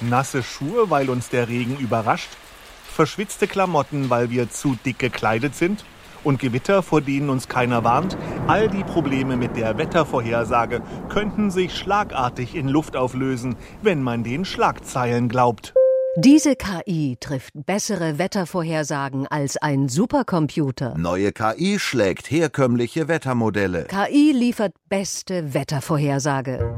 Nasse 0.01 0.43
Schuhe, 0.43 0.89
weil 0.89 1.10
uns 1.10 1.30
der 1.30 1.49
Regen 1.49 1.78
überrascht, 1.78 2.30
verschwitzte 2.86 3.47
Klamotten, 3.47 4.10
weil 4.10 4.30
wir 4.30 4.49
zu 4.49 4.78
dick 4.86 4.99
gekleidet 4.99 5.55
sind 5.55 5.84
und 6.24 6.39
Gewitter, 6.39 6.84
vor 6.84 7.01
denen 7.01 7.30
uns 7.30 7.47
keiner 7.47 7.84
warnt, 7.84 8.18
all 8.47 8.70
die 8.70 8.84
Probleme 8.84 9.38
mit 9.38 9.55
der 9.55 9.78
Wettervorhersage 9.78 10.82
könnten 11.10 11.51
sich 11.51 11.76
schlagartig 11.76 12.55
in 12.55 12.68
Luft 12.68 12.95
auflösen, 12.95 13.55
wenn 13.82 14.01
man 14.01 14.24
den 14.24 14.45
Schlagzeilen 14.45 15.30
glaubt. 15.30 15.74
Diese 16.22 16.57
KI 16.57 17.15
trifft 17.17 17.53
bessere 17.53 18.20
Wettervorhersagen 18.20 19.26
als 19.28 19.55
ein 19.55 19.88
Supercomputer. 19.88 20.97
Neue 20.97 21.32
KI 21.32 21.80
schlägt 21.80 22.30
herkömmliche 22.30 23.07
Wettermodelle. 23.07 23.86
KI 23.86 24.34
liefert 24.34 24.74
beste 24.89 25.53
Wettervorhersage. 25.53 26.76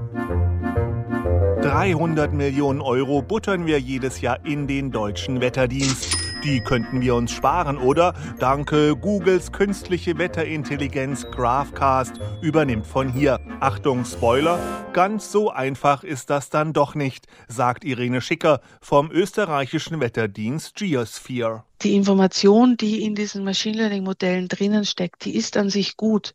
300 1.64 2.32
Millionen 2.34 2.82
Euro 2.82 3.24
buttern 3.24 3.66
wir 3.66 3.80
jedes 3.80 4.22
Jahr 4.22 4.46
in 4.46 4.68
den 4.68 4.92
deutschen 4.92 5.42
Wetterdienst. 5.42 6.21
Die 6.44 6.60
könnten 6.60 7.02
wir 7.02 7.14
uns 7.14 7.32
sparen, 7.32 7.78
oder? 7.78 8.16
Danke, 8.40 8.96
Googles 8.96 9.52
künstliche 9.52 10.18
Wetterintelligenz 10.18 11.28
Graphcast 11.30 12.20
übernimmt 12.42 12.88
von 12.88 13.14
hier. 13.14 13.40
Achtung, 13.60 14.06
Spoiler, 14.06 14.58
ganz 14.92 15.32
so 15.32 15.52
einfach 15.52 16.04
ist 16.04 16.32
das 16.32 16.50
dann 16.50 16.74
doch 16.74 16.96
nicht, 16.96 17.28
sagt 17.48 17.86
Irene 17.86 18.22
Schicker 18.22 18.62
vom 18.82 19.12
österreichischen 19.12 20.00
Wetterdienst 20.00 20.74
Geosphere. 20.76 21.64
Die 21.84 21.96
Information, 21.96 22.76
die 22.76 23.04
in 23.04 23.14
diesen 23.14 23.44
Machine 23.44 23.78
Learning 23.78 24.04
Modellen 24.04 24.48
drinnen 24.48 24.86
steckt, 24.86 25.26
die 25.26 25.36
ist 25.36 25.58
an 25.58 25.70
sich 25.70 25.96
gut. 25.96 26.34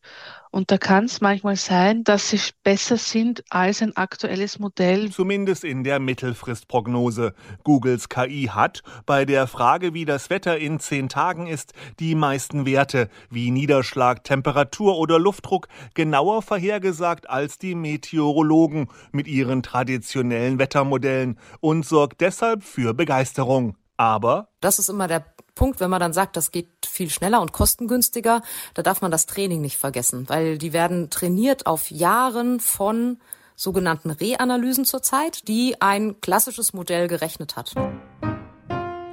Und 0.56 0.70
da 0.70 0.78
kann 0.78 1.04
es 1.04 1.20
manchmal 1.20 1.56
sein, 1.56 2.02
dass 2.02 2.30
sie 2.30 2.40
besser 2.64 2.96
sind 2.96 3.44
als 3.50 3.82
ein 3.82 3.94
aktuelles 3.94 4.58
Modell. 4.58 5.10
Zumindest 5.10 5.64
in 5.64 5.84
der 5.84 5.98
Mittelfristprognose. 5.98 7.34
Googles 7.62 8.08
KI 8.08 8.48
hat 8.50 8.82
bei 9.04 9.26
der 9.26 9.48
Frage, 9.48 9.92
wie 9.92 10.06
das 10.06 10.30
Wetter 10.30 10.56
in 10.56 10.80
zehn 10.80 11.10
Tagen 11.10 11.46
ist, 11.46 11.74
die 12.00 12.14
meisten 12.14 12.64
Werte 12.64 13.10
wie 13.28 13.50
Niederschlag, 13.50 14.24
Temperatur 14.24 14.96
oder 14.96 15.18
Luftdruck 15.18 15.68
genauer 15.92 16.40
vorhergesagt 16.40 17.28
als 17.28 17.58
die 17.58 17.74
Meteorologen 17.74 18.88
mit 19.12 19.28
ihren 19.28 19.62
traditionellen 19.62 20.58
Wettermodellen 20.58 21.38
und 21.60 21.84
sorgt 21.84 22.22
deshalb 22.22 22.64
für 22.64 22.94
Begeisterung. 22.94 23.76
Aber 23.98 24.48
das 24.60 24.78
ist 24.78 24.88
immer 24.88 25.06
der 25.06 25.35
Punkt, 25.56 25.80
wenn 25.80 25.90
man 25.90 25.98
dann 25.98 26.12
sagt, 26.12 26.36
das 26.36 26.52
geht 26.52 26.68
viel 26.86 27.10
schneller 27.10 27.40
und 27.40 27.52
kostengünstiger, 27.52 28.42
da 28.74 28.82
darf 28.82 29.00
man 29.00 29.10
das 29.10 29.26
Training 29.26 29.60
nicht 29.60 29.78
vergessen, 29.78 30.28
weil 30.28 30.58
die 30.58 30.72
werden 30.72 31.10
trainiert 31.10 31.66
auf 31.66 31.90
Jahren 31.90 32.60
von 32.60 33.18
sogenannten 33.56 34.10
Reanalysen 34.10 34.84
zurzeit, 34.84 35.48
die 35.48 35.80
ein 35.80 36.20
klassisches 36.20 36.74
Modell 36.74 37.08
gerechnet 37.08 37.56
hat. 37.56 37.74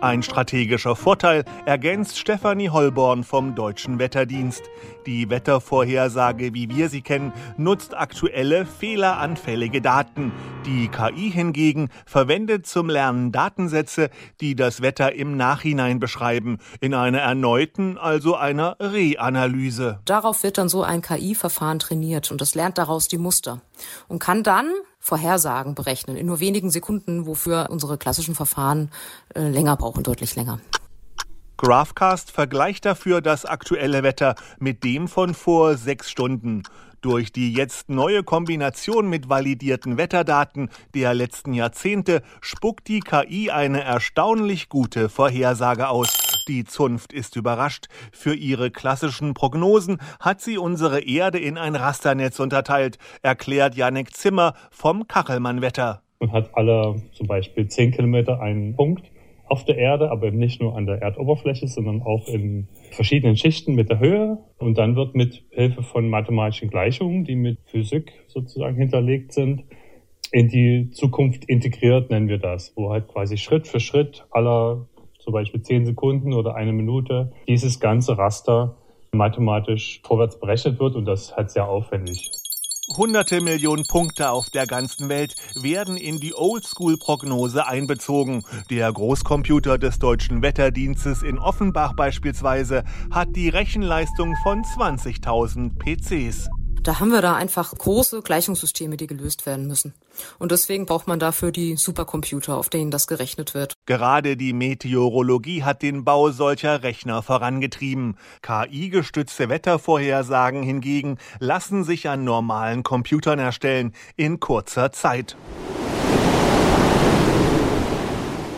Ein 0.03 0.21
strategischer 0.21 0.97
Vorteil 0.97 1.45
ergänzt 1.65 2.19
Stefanie 2.19 2.69
Holborn 2.69 3.23
vom 3.23 3.55
Deutschen 3.55 3.99
Wetterdienst. 3.99 4.63
Die 5.05 5.29
Wettervorhersage, 5.29 6.53
wie 6.53 6.69
wir 6.69 6.89
sie 6.89 7.01
kennen, 7.01 7.31
nutzt 7.55 7.95
aktuelle 7.95 8.65
fehleranfällige 8.65 9.81
Daten. 9.81 10.33
Die 10.65 10.89
KI 10.89 11.31
hingegen 11.31 11.87
verwendet 12.05 12.67
zum 12.67 12.89
Lernen 12.89 13.31
Datensätze, 13.31 14.09
die 14.41 14.55
das 14.55 14.81
Wetter 14.81 15.15
im 15.15 15.37
Nachhinein 15.37 16.01
beschreiben, 16.01 16.57
in 16.81 16.93
einer 16.93 17.19
erneuten, 17.19 17.97
also 17.97 18.35
einer 18.35 18.75
Reanalyse. 18.81 20.01
Darauf 20.03 20.43
wird 20.43 20.57
dann 20.57 20.67
so 20.67 20.83
ein 20.83 21.01
KI-Verfahren 21.01 21.79
trainiert 21.79 22.29
und 22.29 22.41
es 22.41 22.55
lernt 22.55 22.77
daraus 22.77 23.07
die 23.07 23.17
Muster 23.17 23.61
und 24.09 24.19
kann 24.19 24.43
dann 24.43 24.69
Vorhersagen 25.05 25.75
berechnen 25.75 26.15
in 26.15 26.27
nur 26.27 26.39
wenigen 26.39 26.71
Sekunden, 26.71 27.25
wofür 27.25 27.67
unsere 27.69 27.97
klassischen 27.97 28.35
Verfahren 28.35 28.89
äh, 29.35 29.49
länger 29.49 29.75
brauchen, 29.75 30.01
deutlich 30.01 30.37
länger. 30.37 30.61
Graphcast 31.57 32.31
vergleicht 32.31 32.85
dafür 32.85 33.19
das 33.19 33.43
aktuelle 33.43 34.01
Wetter 34.03 34.35
mit 34.59 34.85
dem 34.85 35.09
von 35.09 35.33
vor 35.33 35.75
sechs 35.75 36.09
Stunden. 36.09 36.63
Durch 37.01 37.33
die 37.33 37.51
jetzt 37.53 37.89
neue 37.89 38.23
Kombination 38.23 39.09
mit 39.09 39.27
validierten 39.27 39.97
Wetterdaten 39.97 40.69
der 40.93 41.13
letzten 41.13 41.53
Jahrzehnte 41.53 42.23
spuckt 42.39 42.87
die 42.87 43.01
KI 43.01 43.51
eine 43.51 43.83
erstaunlich 43.83 44.69
gute 44.69 45.09
Vorhersage 45.09 45.89
aus. 45.89 46.32
Die 46.49 46.65
Zunft 46.65 47.13
ist 47.13 47.37
überrascht. 47.37 47.87
Für 48.11 48.33
ihre 48.33 48.69
klassischen 48.69 49.33
Prognosen 49.33 49.99
hat 50.19 50.41
sie 50.41 50.57
unsere 50.57 50.99
Erde 50.99 51.39
in 51.39 51.57
ein 51.57 51.75
Rasternetz 51.75 52.39
unterteilt, 52.39 52.97
erklärt 53.21 53.75
Janek 53.75 54.13
Zimmer 54.13 54.53
vom 54.69 55.07
Kachelmann-Wetter. 55.07 56.01
Man 56.19 56.31
hat 56.33 56.49
alle 56.53 57.01
zum 57.13 57.27
Beispiel 57.27 57.67
10 57.67 57.91
Kilometer 57.91 58.41
einen 58.41 58.75
Punkt 58.75 59.09
auf 59.47 59.63
der 59.63 59.77
Erde, 59.77 60.11
aber 60.11 60.27
eben 60.27 60.37
nicht 60.37 60.61
nur 60.61 60.75
an 60.75 60.85
der 60.85 61.01
Erdoberfläche, 61.01 61.67
sondern 61.67 62.01
auch 62.01 62.27
in 62.27 62.67
verschiedenen 62.91 63.37
Schichten 63.37 63.75
mit 63.75 63.89
der 63.89 63.99
Höhe. 63.99 64.37
Und 64.57 64.77
dann 64.77 64.97
wird 64.97 65.15
mit 65.15 65.43
Hilfe 65.51 65.83
von 65.83 66.09
mathematischen 66.09 66.69
Gleichungen, 66.69 67.23
die 67.23 67.35
mit 67.35 67.59
Physik 67.67 68.11
sozusagen 68.27 68.75
hinterlegt 68.75 69.31
sind, 69.31 69.63
in 70.31 70.49
die 70.49 70.89
Zukunft 70.91 71.45
integriert, 71.45 72.09
nennen 72.09 72.27
wir 72.27 72.39
das, 72.39 72.73
wo 72.75 72.91
halt 72.91 73.07
quasi 73.07 73.37
Schritt 73.37 73.67
für 73.67 73.79
Schritt 73.79 74.25
aller 74.31 74.87
zum 75.23 75.33
Beispiel 75.33 75.61
zehn 75.61 75.85
Sekunden 75.85 76.33
oder 76.33 76.55
eine 76.55 76.73
Minute, 76.73 77.31
dieses 77.47 77.79
ganze 77.79 78.17
Raster 78.17 78.75
mathematisch 79.11 80.01
vorwärts 80.03 80.39
berechnet 80.39 80.79
wird 80.79 80.95
und 80.95 81.05
das 81.05 81.35
halt 81.35 81.51
sehr 81.51 81.67
aufwendig. 81.67 82.31
Hunderte 82.97 83.39
Millionen 83.39 83.85
Punkte 83.85 84.29
auf 84.29 84.49
der 84.49 84.67
ganzen 84.67 85.07
Welt 85.07 85.35
werden 85.55 85.95
in 85.95 86.19
die 86.19 86.35
Oldschool-Prognose 86.35 87.65
einbezogen. 87.65 88.43
Der 88.69 88.91
Großcomputer 88.91 89.77
des 89.77 89.99
Deutschen 89.99 90.41
Wetterdienstes 90.41 91.23
in 91.23 91.39
Offenbach 91.39 91.93
beispielsweise 91.93 92.83
hat 93.09 93.29
die 93.37 93.47
Rechenleistung 93.47 94.35
von 94.43 94.63
20.000 94.63 95.71
PCs. 95.79 96.49
Da 96.83 96.99
haben 96.99 97.11
wir 97.11 97.21
da 97.21 97.35
einfach 97.35 97.73
große 97.73 98.21
Gleichungssysteme, 98.21 98.97
die 98.97 99.07
gelöst 99.07 99.45
werden 99.45 99.67
müssen. 99.67 99.93
Und 100.37 100.51
deswegen 100.51 100.85
braucht 100.85 101.07
man 101.07 101.17
dafür 101.17 101.53
die 101.53 101.77
Supercomputer, 101.77 102.57
auf 102.57 102.69
denen 102.69 102.91
das 102.91 103.07
gerechnet 103.07 103.53
wird. 103.53 103.75
Gerade 103.85 104.35
die 104.35 104.51
Meteorologie 104.51 105.63
hat 105.63 105.81
den 105.81 106.03
Bau 106.03 106.31
solcher 106.31 106.83
Rechner 106.83 107.23
vorangetrieben. 107.23 108.17
KI-gestützte 108.41 109.47
Wettervorhersagen 109.47 110.61
hingegen 110.61 111.19
lassen 111.39 111.85
sich 111.85 112.09
an 112.09 112.25
normalen 112.25 112.83
Computern 112.83 113.39
erstellen 113.39 113.93
in 114.17 114.41
kurzer 114.41 114.91
Zeit. 114.91 115.37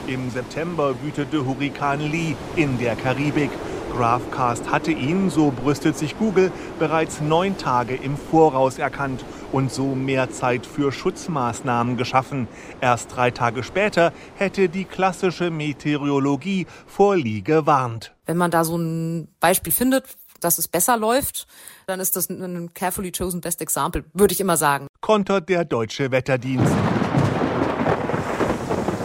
Im 0.08 0.32
September 0.32 0.96
wütete 1.04 1.46
Hurrikan 1.46 2.00
Lee 2.00 2.36
in 2.56 2.80
der 2.80 2.96
Karibik. 2.96 3.52
Graphcast 3.96 4.70
hatte 4.70 4.92
ihn, 4.92 5.30
so 5.30 5.52
brüstet 5.52 5.98
sich 5.98 6.18
Google, 6.18 6.52
bereits 6.80 7.22
neun 7.22 7.58
Tage 7.58 7.96
im 7.96 8.18
Voraus 8.18 8.78
erkannt 8.78 9.24
und 9.54 9.72
so 9.72 9.96
mehr 9.96 10.30
Zeit 10.32 10.66
für 10.66 10.92
Schutzmaßnahmen 10.92 11.96
geschaffen. 11.96 12.50
Erst 12.82 13.16
drei 13.16 13.32
Tage 13.32 13.64
später 13.64 14.12
hätte 14.36 14.68
die 14.68 14.84
klassische 14.84 15.50
Meteorologie 15.50 16.68
vor 16.86 17.16
Lee 17.16 17.40
gewarnt. 17.40 18.14
Wenn 18.26 18.36
man 18.36 18.52
da 18.52 18.66
so 18.66 18.78
ein 18.78 19.30
Beispiel 19.40 19.72
findet, 19.72 20.04
dass 20.42 20.58
es 20.58 20.68
besser 20.68 20.98
läuft, 20.98 21.48
dann 21.88 22.02
ist 22.02 22.18
das 22.18 22.30
ein 22.30 22.74
carefully 22.74 23.14
chosen 23.14 23.40
best 23.40 23.62
example, 23.62 24.04
würde 24.14 24.34
ich 24.34 24.42
immer 24.42 24.58
sagen. 24.58 24.88
Kontert 25.00 25.48
der 25.48 25.64
deutsche 25.64 26.12
Wetterdienst. 26.12 26.74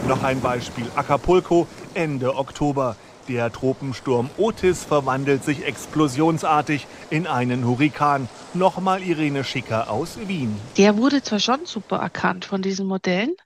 Noch 0.09 0.25
ein 0.25 0.41
Beispiel 0.41 0.87
Acapulco 0.97 1.69
Ende 1.95 2.35
Oktober. 2.35 2.97
Der 3.31 3.53
Tropensturm 3.53 4.29
Otis 4.39 4.83
verwandelt 4.83 5.45
sich 5.45 5.65
explosionsartig 5.65 6.89
in 7.11 7.29
einen 7.29 7.65
Hurrikan. 7.65 8.29
Nochmal 8.55 9.05
Irene 9.05 9.45
Schicker 9.45 9.89
aus 9.89 10.19
Wien. 10.27 10.57
Der 10.77 10.97
wurde 10.97 11.23
zwar 11.23 11.39
schon 11.39 11.65
super 11.65 11.99
erkannt 11.99 12.45
von 12.45 12.61
diesen 12.61 12.89
Modellen, 12.89 13.37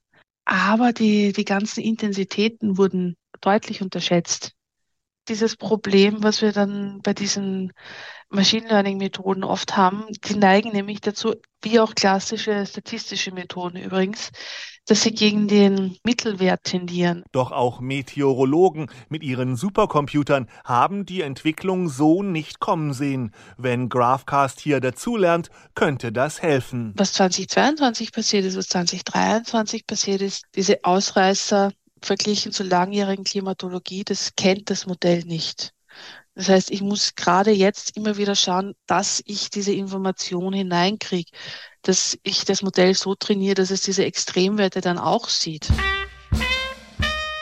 aber 0.46 0.94
die, 0.94 1.34
die 1.34 1.44
ganzen 1.44 1.82
Intensitäten 1.82 2.78
wurden 2.78 3.16
deutlich 3.42 3.82
unterschätzt. 3.82 4.52
Dieses 5.28 5.54
Problem, 5.54 6.22
was 6.22 6.40
wir 6.40 6.52
dann 6.52 7.02
bei 7.02 7.12
diesen 7.12 7.70
Machine 8.30 8.66
Learning 8.68 8.96
Methoden 8.96 9.44
oft 9.44 9.76
haben, 9.76 10.06
die 10.24 10.36
neigen 10.36 10.72
nämlich 10.72 11.02
dazu, 11.02 11.34
wie 11.60 11.78
auch 11.78 11.94
klassische 11.94 12.64
statistische 12.64 13.32
Methoden 13.32 13.76
übrigens, 13.76 14.30
dass 14.86 15.02
sie 15.02 15.12
gegen 15.12 15.48
den 15.48 15.96
Mittelwert 16.04 16.64
tendieren. 16.64 17.24
Doch 17.32 17.52
auch 17.52 17.80
Meteorologen 17.80 18.90
mit 19.08 19.22
ihren 19.22 19.56
Supercomputern 19.56 20.48
haben 20.64 21.06
die 21.06 21.22
Entwicklung 21.22 21.88
so 21.88 22.22
nicht 22.22 22.60
kommen 22.60 22.92
sehen. 22.92 23.32
Wenn 23.56 23.88
Graphcast 23.88 24.60
hier 24.60 24.80
dazulernt, 24.80 25.48
könnte 25.74 26.12
das 26.12 26.42
helfen. 26.42 26.92
Was 26.96 27.12
2022 27.14 28.12
passiert 28.12 28.44
ist, 28.44 28.56
was 28.56 28.68
2023 28.68 29.86
passiert 29.86 30.20
ist, 30.20 30.44
diese 30.54 30.84
Ausreißer 30.84 31.72
verglichen 32.02 32.52
zur 32.52 32.66
langjährigen 32.66 33.24
Klimatologie, 33.24 34.04
das 34.04 34.34
kennt 34.36 34.70
das 34.70 34.86
Modell 34.86 35.24
nicht. 35.24 35.72
Das 36.34 36.48
heißt, 36.48 36.70
ich 36.70 36.82
muss 36.82 37.14
gerade 37.14 37.52
jetzt 37.52 37.96
immer 37.96 38.16
wieder 38.16 38.34
schauen, 38.34 38.74
dass 38.86 39.22
ich 39.24 39.50
diese 39.50 39.72
Information 39.72 40.52
hineinkriege, 40.52 41.30
dass 41.84 42.18
ich 42.22 42.44
das 42.44 42.62
Modell 42.62 42.94
so 42.94 43.14
trainiere, 43.14 43.54
dass 43.54 43.70
es 43.70 43.82
diese 43.82 44.04
Extremwerte 44.04 44.80
dann 44.80 44.98
auch 44.98 45.28
sieht. 45.28 45.68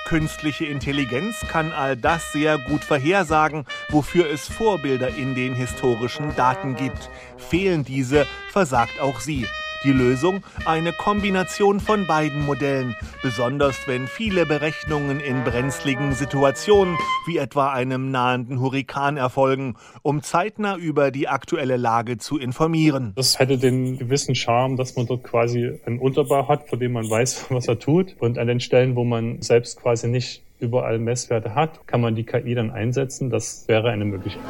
Künstliche 0.06 0.66
Intelligenz 0.66 1.40
kann 1.48 1.72
all 1.72 1.96
das 1.96 2.32
sehr 2.32 2.58
gut 2.58 2.84
vorhersagen, 2.84 3.64
wofür 3.88 4.28
es 4.28 4.46
Vorbilder 4.46 5.08
in 5.08 5.34
den 5.34 5.54
historischen 5.54 6.36
Daten 6.36 6.76
gibt. 6.76 7.08
Fehlen 7.38 7.82
diese, 7.82 8.26
versagt 8.50 9.00
auch 9.00 9.20
sie. 9.20 9.46
Die 9.84 9.92
Lösung? 9.92 10.44
Eine 10.64 10.92
Kombination 10.92 11.80
von 11.80 12.06
beiden 12.06 12.46
Modellen, 12.46 12.94
besonders 13.22 13.88
wenn 13.88 14.06
viele 14.06 14.46
Berechnungen 14.46 15.18
in 15.18 15.42
brenzligen 15.42 16.12
Situationen, 16.12 16.96
wie 17.26 17.38
etwa 17.38 17.72
einem 17.72 18.12
nahenden 18.12 18.60
Hurrikan, 18.60 19.16
erfolgen, 19.16 19.74
um 20.02 20.22
zeitnah 20.22 20.76
über 20.76 21.10
die 21.10 21.26
aktuelle 21.26 21.76
Lage 21.76 22.18
zu 22.18 22.38
informieren. 22.38 23.12
Das 23.16 23.40
hätte 23.40 23.58
den 23.58 23.98
gewissen 23.98 24.36
Charme, 24.36 24.76
dass 24.76 24.94
man 24.94 25.06
dort 25.06 25.24
quasi 25.24 25.80
einen 25.84 25.98
Unterbau 25.98 26.46
hat, 26.46 26.68
von 26.68 26.78
dem 26.78 26.92
man 26.92 27.10
weiß, 27.10 27.46
was 27.50 27.66
er 27.66 27.78
tut. 27.78 28.14
Und 28.20 28.38
an 28.38 28.46
den 28.46 28.60
Stellen, 28.60 28.94
wo 28.94 29.02
man 29.02 29.42
selbst 29.42 29.80
quasi 29.80 30.06
nicht 30.06 30.42
überall 30.60 31.00
Messwerte 31.00 31.56
hat, 31.56 31.86
kann 31.88 32.00
man 32.00 32.14
die 32.14 32.24
KI 32.24 32.54
dann 32.54 32.70
einsetzen. 32.70 33.30
Das 33.30 33.66
wäre 33.66 33.90
eine 33.90 34.04
Möglichkeit. 34.04 34.42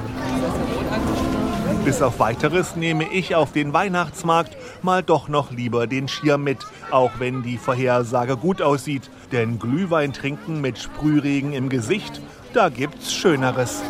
Bis 1.84 2.00
auf 2.00 2.20
weiteres 2.20 2.76
nehme 2.76 3.04
ich 3.12 3.34
auf 3.34 3.50
den 3.50 3.72
Weihnachtsmarkt 3.72 4.56
mal 4.84 5.02
doch 5.02 5.28
noch 5.28 5.50
lieber 5.50 5.86
den 5.86 6.08
Schirm 6.08 6.44
mit, 6.44 6.58
auch 6.90 7.12
wenn 7.18 7.42
die 7.42 7.58
Vorhersage 7.58 8.36
gut 8.36 8.62
aussieht. 8.62 9.10
Denn 9.32 9.58
Glühwein 9.58 10.12
trinken 10.12 10.60
mit 10.60 10.78
Sprühregen 10.78 11.52
im 11.52 11.68
Gesicht, 11.68 12.20
da 12.52 12.68
gibt's 12.68 13.12
Schöneres. 13.12 13.82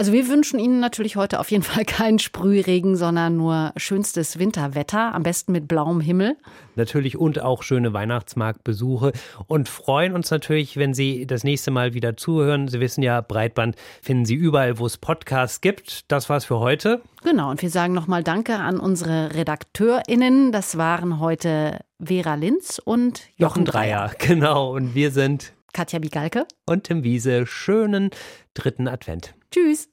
Also 0.00 0.14
wir 0.14 0.28
wünschen 0.28 0.58
Ihnen 0.58 0.80
natürlich 0.80 1.16
heute 1.16 1.40
auf 1.40 1.50
jeden 1.50 1.62
Fall 1.62 1.84
keinen 1.84 2.18
Sprühregen, 2.18 2.96
sondern 2.96 3.36
nur 3.36 3.74
schönstes 3.76 4.38
Winterwetter, 4.38 5.14
am 5.14 5.22
besten 5.22 5.52
mit 5.52 5.68
blauem 5.68 6.00
Himmel. 6.00 6.38
Natürlich 6.74 7.18
und 7.18 7.42
auch 7.42 7.62
schöne 7.62 7.92
Weihnachtsmarktbesuche 7.92 9.12
und 9.46 9.68
freuen 9.68 10.14
uns 10.14 10.30
natürlich, 10.30 10.78
wenn 10.78 10.94
Sie 10.94 11.26
das 11.26 11.44
nächste 11.44 11.70
Mal 11.70 11.92
wieder 11.92 12.16
zuhören. 12.16 12.66
Sie 12.66 12.80
wissen 12.80 13.02
ja, 13.02 13.20
Breitband 13.20 13.76
finden 14.00 14.24
Sie 14.24 14.36
überall, 14.36 14.78
wo 14.78 14.86
es 14.86 14.96
Podcasts 14.96 15.60
gibt. 15.60 16.10
Das 16.10 16.30
war's 16.30 16.46
für 16.46 16.60
heute. 16.60 17.02
Genau, 17.22 17.50
und 17.50 17.60
wir 17.60 17.68
sagen 17.68 17.92
nochmal 17.92 18.24
Danke 18.24 18.56
an 18.56 18.80
unsere 18.80 19.34
RedakteurInnen. 19.34 20.50
Das 20.50 20.78
waren 20.78 21.20
heute 21.20 21.78
Vera 22.02 22.36
Linz 22.36 22.80
und 22.82 23.28
Jochen, 23.36 23.36
Jochen 23.36 23.64
Dreier. 23.66 24.12
Genau, 24.18 24.74
und 24.74 24.94
wir 24.94 25.10
sind 25.10 25.52
Katja 25.74 25.98
Bigalke 25.98 26.46
und 26.64 26.84
Tim 26.84 27.04
Wiese. 27.04 27.46
Schönen 27.46 28.08
dritten 28.54 28.88
Advent. 28.88 29.34
Tschüss. 29.50 29.88